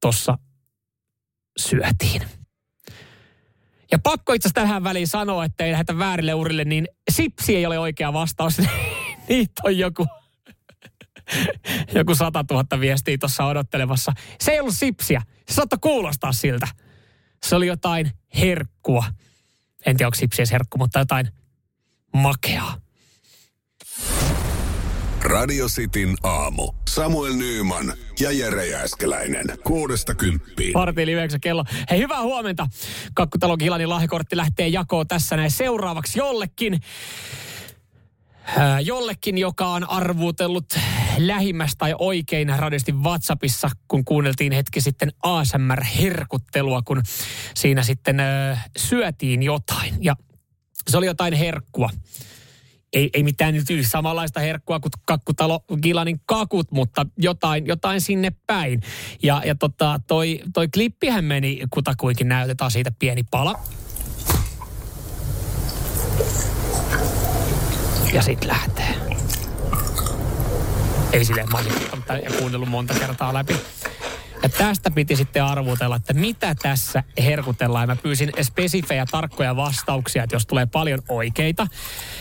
tossa 0.00 0.38
syötiin? 1.58 2.45
Ja 3.96 4.00
pakko 4.02 4.32
itse 4.32 4.48
asiassa 4.48 4.60
tähän 4.60 4.84
väliin 4.84 5.06
sanoa, 5.06 5.44
että 5.44 5.64
ei 5.64 5.72
lähdetä 5.72 5.98
väärille 5.98 6.34
urille, 6.34 6.64
niin 6.64 6.88
sipsi 7.10 7.56
ei 7.56 7.66
ole 7.66 7.78
oikea 7.78 8.12
vastaus. 8.12 8.58
Niitä 9.28 9.62
on 9.64 9.78
joku, 9.78 10.06
joku 11.94 12.14
100 12.14 12.44
000 12.50 12.80
viestiä 12.80 13.18
tuossa 13.18 13.44
odottelemassa. 13.44 14.12
Se 14.40 14.52
ei 14.52 14.60
ollut 14.60 14.76
sipsiä. 14.76 15.22
Se 15.48 15.54
saattoi 15.54 15.78
kuulostaa 15.80 16.32
siltä. 16.32 16.68
Se 17.46 17.56
oli 17.56 17.66
jotain 17.66 18.10
herkkua. 18.38 19.04
En 19.86 19.96
tiedä, 19.96 20.06
onko 20.06 20.14
sipsi 20.14 20.42
edes 20.42 20.52
herkku, 20.52 20.78
mutta 20.78 20.98
jotain 20.98 21.28
makeaa. 22.14 22.76
Radio 25.22 25.66
Cityn 25.68 26.16
aamu. 26.22 26.72
Samuel 26.96 27.32
Nyyman 27.32 27.92
ja 28.20 28.32
Jere 28.32 28.66
Jääskeläinen. 28.66 29.46
Kuudesta 29.64 30.14
kymppiin. 30.14 30.72
Parti 30.72 31.02
kello. 31.40 31.64
Hei, 31.90 31.98
hyvää 31.98 32.22
huomenta. 32.22 32.66
Kakkutalon 33.14 33.58
Kilanin 33.58 33.88
lahjakortti 33.88 34.36
lähtee 34.36 34.68
jakoon 34.68 35.08
tässä 35.08 35.36
näin 35.36 35.50
seuraavaksi 35.50 36.18
jollekin. 36.18 36.80
Äh, 38.58 38.80
jollekin, 38.80 39.38
joka 39.38 39.66
on 39.66 39.90
arvuutellut 39.90 40.74
lähimmästä 41.18 41.78
tai 41.78 41.94
oikein 41.98 42.48
radiosti 42.58 42.92
WhatsAppissa, 42.92 43.70
kun 43.88 44.04
kuunneltiin 44.04 44.52
hetki 44.52 44.80
sitten 44.80 45.12
ASMR-herkuttelua, 45.22 46.82
kun 46.82 47.02
siinä 47.54 47.82
sitten 47.82 48.20
äh, 48.20 48.64
syötiin 48.76 49.42
jotain. 49.42 49.94
Ja 50.00 50.16
se 50.88 50.98
oli 50.98 51.06
jotain 51.06 51.34
herkkua 51.34 51.90
ei, 52.92 53.10
ei 53.14 53.22
mitään 53.22 53.54
nyt 53.54 53.64
samanlaista 53.82 54.40
herkkua 54.40 54.80
kuin 54.80 54.92
kakkutalo 55.06 55.64
Gilanin 55.82 56.20
kakut, 56.26 56.70
mutta 56.70 57.06
jotain, 57.18 57.66
jotain 57.66 58.00
sinne 58.00 58.32
päin. 58.46 58.82
Ja, 59.22 59.42
ja 59.44 59.54
tota, 59.54 60.00
toi, 60.06 60.40
toi 60.54 60.68
klippihän 60.68 61.24
meni 61.24 61.60
kutakuinkin 61.70 62.28
näytetään 62.28 62.70
siitä 62.70 62.90
pieni 62.98 63.22
pala. 63.30 63.60
Ja 68.12 68.22
sitten 68.22 68.48
lähtee. 68.48 68.94
Ei 71.12 71.24
silleen 71.24 71.48
mutta 71.96 72.16
ja 72.16 72.30
kuunnellut 72.38 72.68
monta 72.68 72.94
kertaa 72.94 73.34
läpi. 73.34 73.56
Ja 74.46 74.50
tästä 74.50 74.90
piti 74.90 75.16
sitten 75.16 75.44
arvutella, 75.44 75.96
että 75.96 76.14
mitä 76.14 76.54
tässä 76.54 77.02
herkutellaan. 77.18 77.88
Mä 77.88 77.96
pyysin 77.96 78.32
spesifejä, 78.42 79.06
tarkkoja 79.10 79.56
vastauksia, 79.56 80.22
että 80.22 80.36
jos 80.36 80.46
tulee 80.46 80.66
paljon 80.66 81.02
oikeita, 81.08 81.66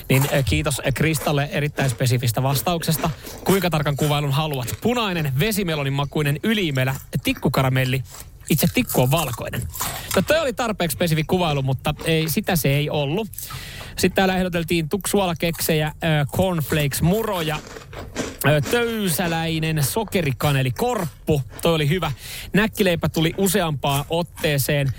niin 0.10 0.28
eh, 0.32 0.46
kiitos 0.46 0.82
Kristalle 0.94 1.50
erittäin 1.52 1.90
spesifistä 1.90 2.44
vastauksesta. 2.44 3.10
Kuinka 3.44 3.70
tarkan 3.70 3.96
kuvailun 3.96 4.32
haluat? 4.32 4.78
Punainen, 4.82 5.40
vesimelonin 5.40 5.94
makuinen 5.94 6.40
ylimelä, 6.44 6.96
tikkukaramelli, 7.24 8.04
itse 8.50 8.68
tikku 8.74 9.02
on 9.02 9.12
valkoinen. 9.12 9.62
No 10.16 10.22
toi 10.22 10.40
oli 10.40 10.54
tarpeeksi 10.54 10.96
spesifi 10.96 11.24
kuvailu, 11.24 11.62
mutta 11.62 11.94
ei, 12.06 12.30
sitä 12.30 12.56
se 12.56 12.70
ei 12.70 12.90
ollut. 12.90 13.28
Sitten 13.98 14.16
täällä 14.16 14.38
ehdoteltiin 14.38 14.90
tuksuolakeksejä, 14.90 15.88
äh, 15.88 15.94
cornflakes, 16.28 17.02
muroja, 17.02 17.60
töysäläinen, 18.72 19.84
sokerikaneli, 19.84 20.72
korppu. 20.72 21.42
Toi 21.62 21.76
oli 21.76 21.90
hyvä. 21.90 22.12
Näkkileipä 22.54 23.10
tuli 23.10 23.34
useampaan 23.38 24.06
otteeseen. 24.10 24.94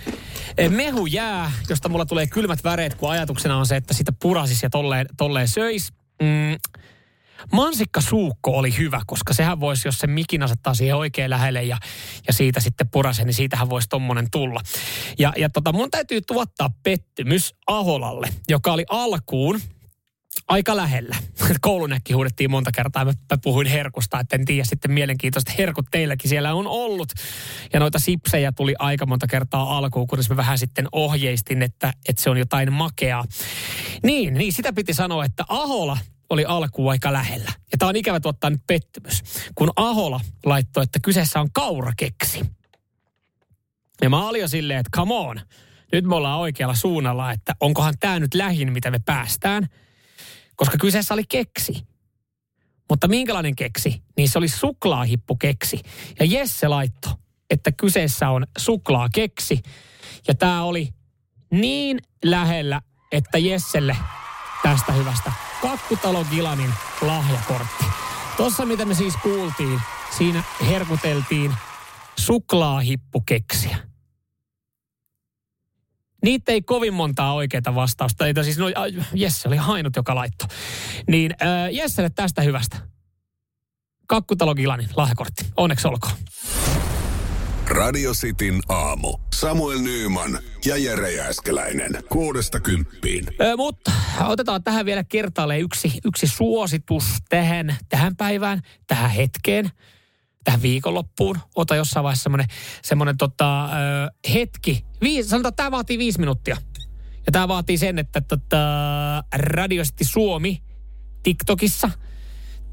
Mehu 0.69 1.07
jää, 1.07 1.53
josta 1.69 1.89
mulla 1.89 2.07
tulee 2.07 2.27
kylmät 2.27 2.65
väreet, 2.65 2.95
kun 2.95 3.11
ajatuksena 3.11 3.57
on 3.57 3.67
se, 3.67 3.77
että 3.77 3.95
sitä 3.95 4.13
purasis 4.23 4.63
ja 4.63 4.71
tolleen, 4.71 5.07
tolleen 5.17 5.49
söis. 5.49 5.93
Mm, 6.23 6.59
Mansikkasuukko 7.53 8.59
oli 8.59 8.77
hyvä, 8.79 9.01
koska 9.07 9.35
sehän 9.35 9.61
voisi, 9.61 9.89
jos 9.89 9.99
se 9.99 10.07
mikin 10.07 10.43
asettaa 10.43 10.75
siihen 10.75 10.97
oikein 10.97 11.31
lähelle 11.31 11.63
ja, 11.63 11.79
ja 12.27 12.33
siitä 12.33 12.61
sitten 12.61 12.89
purase, 12.89 13.25
niin 13.25 13.35
siitähän 13.35 13.71
voisi 13.71 13.89
tommonen 13.89 14.31
tulla. 14.31 14.61
Ja, 15.19 15.33
ja 15.37 15.51
tota, 15.51 15.73
mun 15.73 15.91
täytyy 15.91 16.21
tuottaa 16.21 16.71
pettymys 16.83 17.55
Aholalle, 17.67 18.29
joka 18.49 18.73
oli 18.73 18.85
alkuun 18.89 19.61
aika 20.49 20.77
lähellä. 20.77 21.17
Koulunäkki 21.61 22.13
huudettiin 22.13 22.51
monta 22.51 22.73
kertaa. 22.73 23.05
Mä, 23.05 23.11
mä 23.11 23.39
puhuin 23.43 23.67
herkusta, 23.67 24.21
että 24.21 24.37
en 24.37 24.45
tiedä 24.45 24.65
sitten 24.65 24.93
mielenkiintoista 24.93 25.53
herkut 25.59 25.87
teilläkin 25.91 26.29
siellä 26.29 26.55
on 26.55 26.67
ollut. 26.67 27.09
Ja 27.73 27.81
noita 27.81 27.99
sipsejä 27.99 28.53
tuli 28.53 28.75
aika 28.79 29.07
monta 29.07 29.27
kertaa 29.27 29.77
alkuun, 29.77 30.07
kunnes 30.07 30.31
mä 30.31 30.37
vähän 30.37 30.59
sitten 30.59 30.89
ohjeistin, 30.93 31.63
että, 31.63 31.93
että 32.09 32.23
se 32.23 32.31
on 32.31 32.39
jotain 32.39 32.73
makeaa. 32.73 33.25
Niin, 34.03 34.35
niin 34.35 34.53
sitä 34.53 34.73
piti 34.73 34.95
sanoa, 34.95 35.25
että 35.25 35.45
Ahola 35.49 35.99
oli 36.31 36.45
alkuun 36.45 36.91
aika 36.91 37.13
lähellä. 37.13 37.53
Ja 37.73 37.79
tämä 37.79 37.89
on 37.89 37.97
ikävä 37.97 38.21
tuottaa 38.21 38.51
nyt 38.51 38.67
pettymys, 38.67 39.23
kun 39.55 39.73
Ahola 39.77 40.21
laittoi, 40.45 40.85
että 40.85 40.99
kyseessä 41.03 41.41
on 41.41 41.49
kaurakeksi. 41.53 42.45
Ja 44.03 44.11
mä 44.11 44.29
olin 44.29 44.41
jo 44.41 44.49
silleen, 44.49 44.81
että 44.81 44.91
come 44.97 45.15
on, 45.15 45.41
nyt 45.93 46.05
me 46.05 46.15
ollaan 46.15 46.41
oikealla 46.41 46.75
suunnalla, 46.75 47.33
että 47.33 47.55
onkohan 47.61 47.95
tämä 48.01 48.19
nyt 48.19 48.35
lähin, 48.35 48.73
mitä 48.73 48.91
me 48.91 48.99
päästään. 48.99 49.69
Koska 50.57 50.79
kyseessä 50.79 51.15
oli 51.15 51.25
keksi. 51.29 51.87
Mutta 52.91 53.09
minkälainen 53.09 53.57
keksi? 53.57 54.03
Niin 54.17 54.29
se 54.29 54.39
oli 54.39 54.49
suklaahippukeksi. 54.49 55.81
Ja 56.21 56.27
Jesse 56.27 56.69
laitto, 56.69 57.11
että 57.51 57.73
kyseessä 57.73 58.31
on 58.31 58.47
suklaakeksi. 58.59 59.63
Ja 60.29 60.35
tämä 60.35 60.63
oli 60.63 60.89
niin 61.51 61.99
lähellä, 62.25 62.81
että 63.13 63.39
Jesselle 63.39 63.97
tästä 64.63 64.93
hyvästä 64.93 65.33
Kakkutalo 65.67 66.25
Gilanin 66.25 66.71
lahjakortti. 67.01 67.85
Tossa 68.37 68.67
mitä 68.67 68.85
me 68.85 68.95
siis 68.95 69.15
kuultiin, 69.17 69.81
siinä 70.19 70.43
herkuteltiin 70.67 71.55
suklaahippukeksiä. 72.19 73.77
Niitä 76.25 76.53
ei 76.53 76.63
kovin 76.63 76.95
montaa 76.95 77.35
oikeaa 77.35 77.75
vastausta. 77.75 78.27
Ei, 78.27 78.35
siis 78.43 78.59
no, 78.59 78.67
Jesse 79.15 79.49
oli 79.49 79.59
ainut, 79.59 79.97
joka 79.97 80.15
laittoi. 80.15 80.49
Niin 81.09 81.35
äh, 81.43 81.73
Jesselle 81.73 82.11
tästä 82.11 82.43
hyvästä. 82.43 82.77
Kakkutalo 84.07 84.55
Gilanin 84.55 84.89
lahjakortti. 84.97 85.47
Onneksi 85.57 85.89
olkoon. 85.89 86.15
Radio 87.69 88.13
Cityn 88.13 88.61
aamu. 88.69 89.19
Samuel 89.35 89.79
Nyyman 89.79 90.39
ja 90.65 90.77
Jere 90.77 91.13
Jääskeläinen. 91.13 91.93
Kuudesta 92.09 92.61
kymppiin. 92.61 93.27
Ö, 93.41 93.57
mutta 93.57 93.93
otetaan 94.27 94.65
tähän 94.65 94.87
vielä 94.87 95.05
kertaalleen 95.05 95.61
yksi, 95.61 95.93
yksi 96.05 96.27
suositus 96.27 97.05
tähän, 97.29 97.77
tähän 97.89 98.17
päivään, 98.17 98.63
tähän 98.87 99.11
hetkeen, 99.11 99.71
tähän 100.45 100.63
viikonloppuun. 100.63 101.39
Ota 101.55 101.77
jossain 101.77 102.05
vaiheessa 102.05 102.23
semmoinen, 102.23 102.47
semmoinen 102.83 103.17
tota, 103.17 103.65
ö, 103.65 103.69
hetki. 104.33 104.85
Viisi, 105.01 105.29
sanotaan, 105.29 105.51
että 105.51 105.63
tämä 105.63 105.71
vaatii 105.71 105.99
viisi 105.99 106.21
minuuttia. 106.21 106.57
Ja 107.27 107.33
tämä 107.33 107.49
vaatii 107.49 107.79
sen, 107.79 107.99
että 107.99 108.21
tota, 108.21 108.59
Radio 109.35 109.83
City 109.83 110.05
Suomi 110.05 110.63
TikTokissa– 111.23 111.91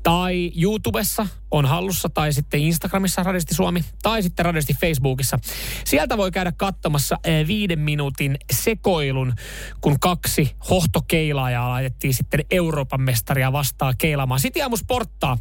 tai 0.04 0.52
YouTubessa 0.62 1.28
on 1.52 1.66
hallussa, 1.66 2.10
tai 2.10 2.34
sitten 2.34 2.60
Instagramissa 2.60 3.24
Radisti 3.24 3.56
Suomi, 3.56 3.86
tai 4.02 4.24
sitten 4.24 4.46
Radisti 4.46 4.74
Facebookissa. 4.82 5.40
Sieltä 5.86 6.18
voi 6.18 6.32
käydä 6.32 6.52
katsomassa 6.52 7.18
eh, 7.24 7.48
viiden 7.48 7.80
minuutin 7.80 8.38
sekoilun, 8.54 9.34
kun 9.82 10.00
kaksi 10.00 10.56
hohtokeilaajaa 10.70 11.70
laitettiin 11.70 12.14
sitten 12.14 12.46
Euroopan 12.52 13.02
mestaria 13.02 13.52
vastaan 13.52 13.94
keilaamaan. 13.98 14.40
Sitten 14.40 14.64
aamu 14.64 14.78
sporttaa. 14.78 15.38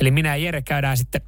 Eli 0.00 0.10
minä 0.10 0.36
ja 0.36 0.44
Jere 0.44 0.62
käydään 0.62 0.96
sitten 0.96 1.20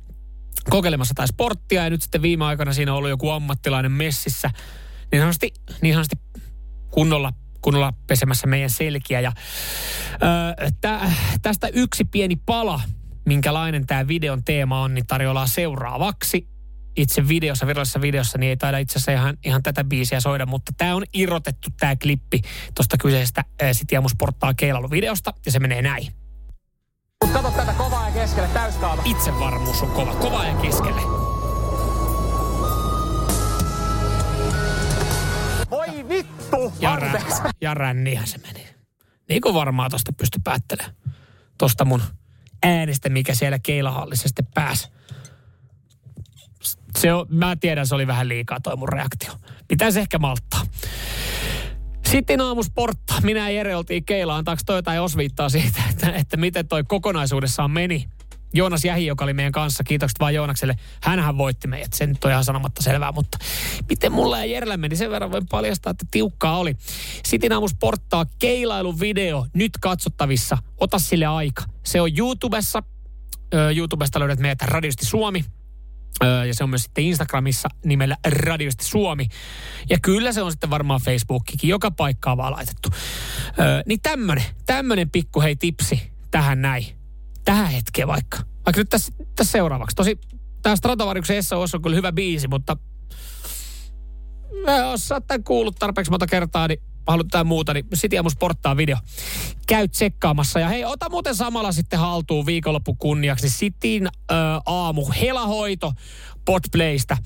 kokeilemassa 0.70 1.14
tai 1.14 1.28
sporttia, 1.28 1.84
ja 1.84 1.90
nyt 1.90 2.02
sitten 2.02 2.22
viime 2.22 2.44
aikoina 2.44 2.72
siinä 2.72 2.92
on 2.92 2.98
ollut 2.98 3.10
joku 3.10 3.30
ammattilainen 3.30 3.92
messissä. 3.92 4.50
Niin 5.12 5.20
sanotusti, 5.20 5.52
niin 5.82 5.94
sanotusti 5.94 6.16
kunnolla 6.90 7.32
kunnolla 7.66 7.92
pesemässä 8.06 8.46
meidän 8.46 8.70
selkiä. 8.70 9.20
Ja, 9.20 9.32
ö, 10.12 10.70
tä, 10.80 11.00
tästä 11.42 11.68
yksi 11.72 12.04
pieni 12.04 12.36
pala, 12.36 12.80
minkälainen 13.24 13.86
tämä 13.86 14.08
videon 14.08 14.44
teema 14.44 14.82
on, 14.82 14.94
niin 14.94 15.06
tarjoillaan 15.06 15.48
seuraavaksi. 15.48 16.48
Itse 16.96 17.28
videossa, 17.28 17.66
virallisessa 17.66 18.00
videossa, 18.00 18.38
niin 18.38 18.50
ei 18.50 18.56
taida 18.56 18.78
itse 18.78 18.98
asiassa 18.98 19.12
ihan, 19.12 19.36
ihan 19.44 19.62
tätä 19.62 19.84
biisiä 19.84 20.20
soida, 20.20 20.46
mutta 20.46 20.72
tämä 20.76 20.94
on 20.94 21.04
irrotettu 21.12 21.68
tämä 21.80 21.96
klippi 21.96 22.40
tuosta 22.74 22.96
kyseisestä 22.96 23.44
Sitiamus 23.72 24.12
Porttaa 24.18 24.54
videosta 24.90 25.34
ja 25.46 25.52
se 25.52 25.58
menee 25.58 25.82
näin. 25.82 26.06
Kato 27.32 27.50
tätä 27.50 27.72
kovaa 27.72 28.08
ja 28.08 28.14
keskelle, 28.14 28.48
täyskaava. 28.48 29.02
Itsevarmuus 29.04 29.82
on 29.82 29.90
kova, 29.90 30.14
kovaa 30.14 30.44
ja 30.46 30.54
keskelle. 30.54 31.15
Ja, 37.20 37.42
rän, 37.42 37.52
ja 37.60 37.74
rännihän 37.74 38.26
se 38.26 38.38
meni. 38.38 38.66
Niin 39.28 39.40
kuin 39.40 39.54
varmaan 39.54 39.90
tosta 39.90 40.12
pysty 40.12 40.40
päättelemään. 40.44 40.96
Tosta 41.58 41.84
mun 41.84 42.02
äänestä, 42.62 43.08
mikä 43.08 43.34
siellä 43.34 43.58
keilahallissa 43.58 44.28
sitten 44.28 44.46
pääsi. 44.54 44.88
Se 46.98 47.12
on, 47.12 47.26
mä 47.28 47.56
tiedän, 47.56 47.86
se 47.86 47.94
oli 47.94 48.06
vähän 48.06 48.28
liikaa 48.28 48.60
toi 48.60 48.76
mun 48.76 48.88
reaktio. 48.88 49.32
Pitäisi 49.68 50.00
ehkä 50.00 50.18
malttaa. 50.18 50.60
Sitten 52.10 52.40
aamusportta. 52.40 53.14
Minä 53.22 53.40
ja 53.50 53.56
Jere 53.56 53.76
oltiin 53.76 54.04
keila. 54.04 54.36
Antaako 54.36 54.62
toi 54.66 54.78
jotain 54.78 55.00
osviittaa 55.00 55.48
siitä, 55.48 55.82
että, 55.90 56.10
että 56.10 56.36
miten 56.36 56.68
toi 56.68 56.84
kokonaisuudessaan 56.84 57.70
meni? 57.70 58.08
Joonas 58.54 58.84
Jähi, 58.84 59.06
joka 59.06 59.24
oli 59.24 59.32
meidän 59.32 59.52
kanssa, 59.52 59.84
kiitokset 59.84 60.20
vaan 60.20 60.34
Joonakselle. 60.34 60.76
Hänhän 61.02 61.38
voitti 61.38 61.68
meidät, 61.68 61.92
se 61.92 62.06
nyt 62.06 62.24
on 62.24 62.30
ihan 62.30 62.44
sanomatta 62.44 62.82
selvää, 62.82 63.12
mutta 63.12 63.38
miten 63.88 64.12
mulla 64.12 64.38
ja 64.38 64.44
Jerellä 64.44 64.76
meni, 64.76 64.96
sen 64.96 65.10
verran 65.10 65.32
voin 65.32 65.46
paljastaa, 65.50 65.90
että 65.90 66.06
tiukkaa 66.10 66.58
oli. 66.58 66.76
Sitin 67.24 67.52
aamu 67.52 67.68
sporttaa 67.68 68.26
keilailun 68.38 69.00
video 69.00 69.46
nyt 69.54 69.72
katsottavissa. 69.80 70.58
Ota 70.80 70.98
sille 70.98 71.26
aika. 71.26 71.62
Se 71.84 72.00
on 72.00 72.10
YouTubessa. 72.18 72.82
YouTubesta 73.76 74.18
löydät 74.18 74.38
meidät 74.38 74.62
Radiosti 74.62 75.06
Suomi. 75.06 75.44
ja 76.46 76.54
se 76.54 76.64
on 76.64 76.70
myös 76.70 76.82
sitten 76.82 77.04
Instagramissa 77.04 77.68
nimellä 77.84 78.16
Radiosti 78.26 78.84
Suomi. 78.84 79.28
Ja 79.90 79.98
kyllä 80.02 80.32
se 80.32 80.42
on 80.42 80.52
sitten 80.52 80.70
varmaan 80.70 81.00
Facebookikin, 81.00 81.70
joka 81.70 81.90
paikkaa 81.90 82.36
vaan 82.36 82.52
laitettu. 82.52 82.88
niin 83.86 84.00
tämmönen, 84.02 84.44
tämmönen 84.66 85.10
pikku 85.10 85.40
hei 85.40 85.56
tipsi 85.56 86.12
tähän 86.30 86.62
näin 86.62 86.86
tähän 87.46 87.66
hetkeen 87.66 88.08
vaikka. 88.08 88.38
Vaikka 88.66 88.80
nyt 88.80 88.88
tässä, 88.88 89.12
tässä 89.36 89.52
seuraavaksi. 89.52 89.96
Tosi 89.96 90.18
tämä 90.62 90.76
Stratovariuksen 90.76 91.42
SOS 91.42 91.74
on 91.74 91.82
kyllä 91.82 91.96
hyvä 91.96 92.12
biisi, 92.12 92.48
mutta 92.48 92.76
jos 94.90 95.08
sä 95.08 95.20
kuullut 95.44 95.76
tarpeeksi 95.78 96.10
monta 96.10 96.26
kertaa, 96.26 96.68
niin 96.68 96.82
haluat 97.06 97.26
jotain 97.26 97.46
muuta, 97.46 97.74
niin 97.74 97.86
City 97.94 98.16
Aamu 98.16 98.30
Sporttaa 98.30 98.76
video. 98.76 98.96
Käy 99.66 99.88
tsekkaamassa. 99.88 100.60
Ja 100.60 100.68
hei, 100.68 100.84
ota 100.84 101.10
muuten 101.10 101.34
samalla 101.34 101.72
sitten 101.72 101.98
haltuun 101.98 102.46
viikonloppu 102.46 102.94
kunniaksi 102.94 103.48
Cityn 103.48 104.06
äh, 104.06 104.36
aamu 104.66 105.06
helahoito 105.20 105.92
Podplaystä. 106.44 107.16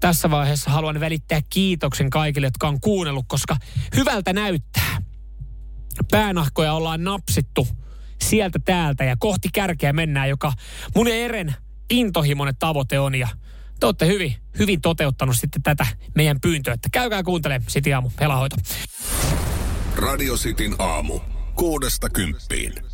Tässä 0.00 0.30
vaiheessa 0.30 0.70
haluan 0.70 1.00
välittää 1.00 1.40
kiitoksen 1.50 2.10
kaikille, 2.10 2.46
jotka 2.46 2.68
on 2.68 2.80
kuunnellut, 2.80 3.24
koska 3.28 3.56
hyvältä 3.96 4.32
näyttää. 4.32 5.02
Päänahkoja 6.10 6.72
ollaan 6.72 7.04
napsittu 7.04 7.68
sieltä 8.22 8.58
täältä 8.64 9.04
ja 9.04 9.16
kohti 9.18 9.48
kärkeä 9.52 9.92
mennään, 9.92 10.28
joka 10.28 10.52
mun 10.94 11.08
ja 11.08 11.14
Eren 11.14 11.54
intohimoinen 11.90 12.54
tavoite 12.58 12.98
on 12.98 13.14
ja 13.14 13.28
te 13.80 13.86
olette 13.86 14.06
hyvin, 14.06 14.36
hyvin 14.58 14.80
toteuttanut 14.80 15.36
sitten 15.36 15.62
tätä 15.62 15.86
meidän 16.14 16.40
pyyntöä, 16.40 16.74
että 16.74 16.88
käykää 16.92 17.22
kuuntelemaan 17.22 17.66
City 17.66 17.92
Aamu, 17.92 18.10
helahoito. 18.20 18.56
Radio 19.96 20.34
Cityn 20.34 20.74
aamu, 20.78 21.20
kuudesta 21.54 22.08
kymppiin. 22.08 22.89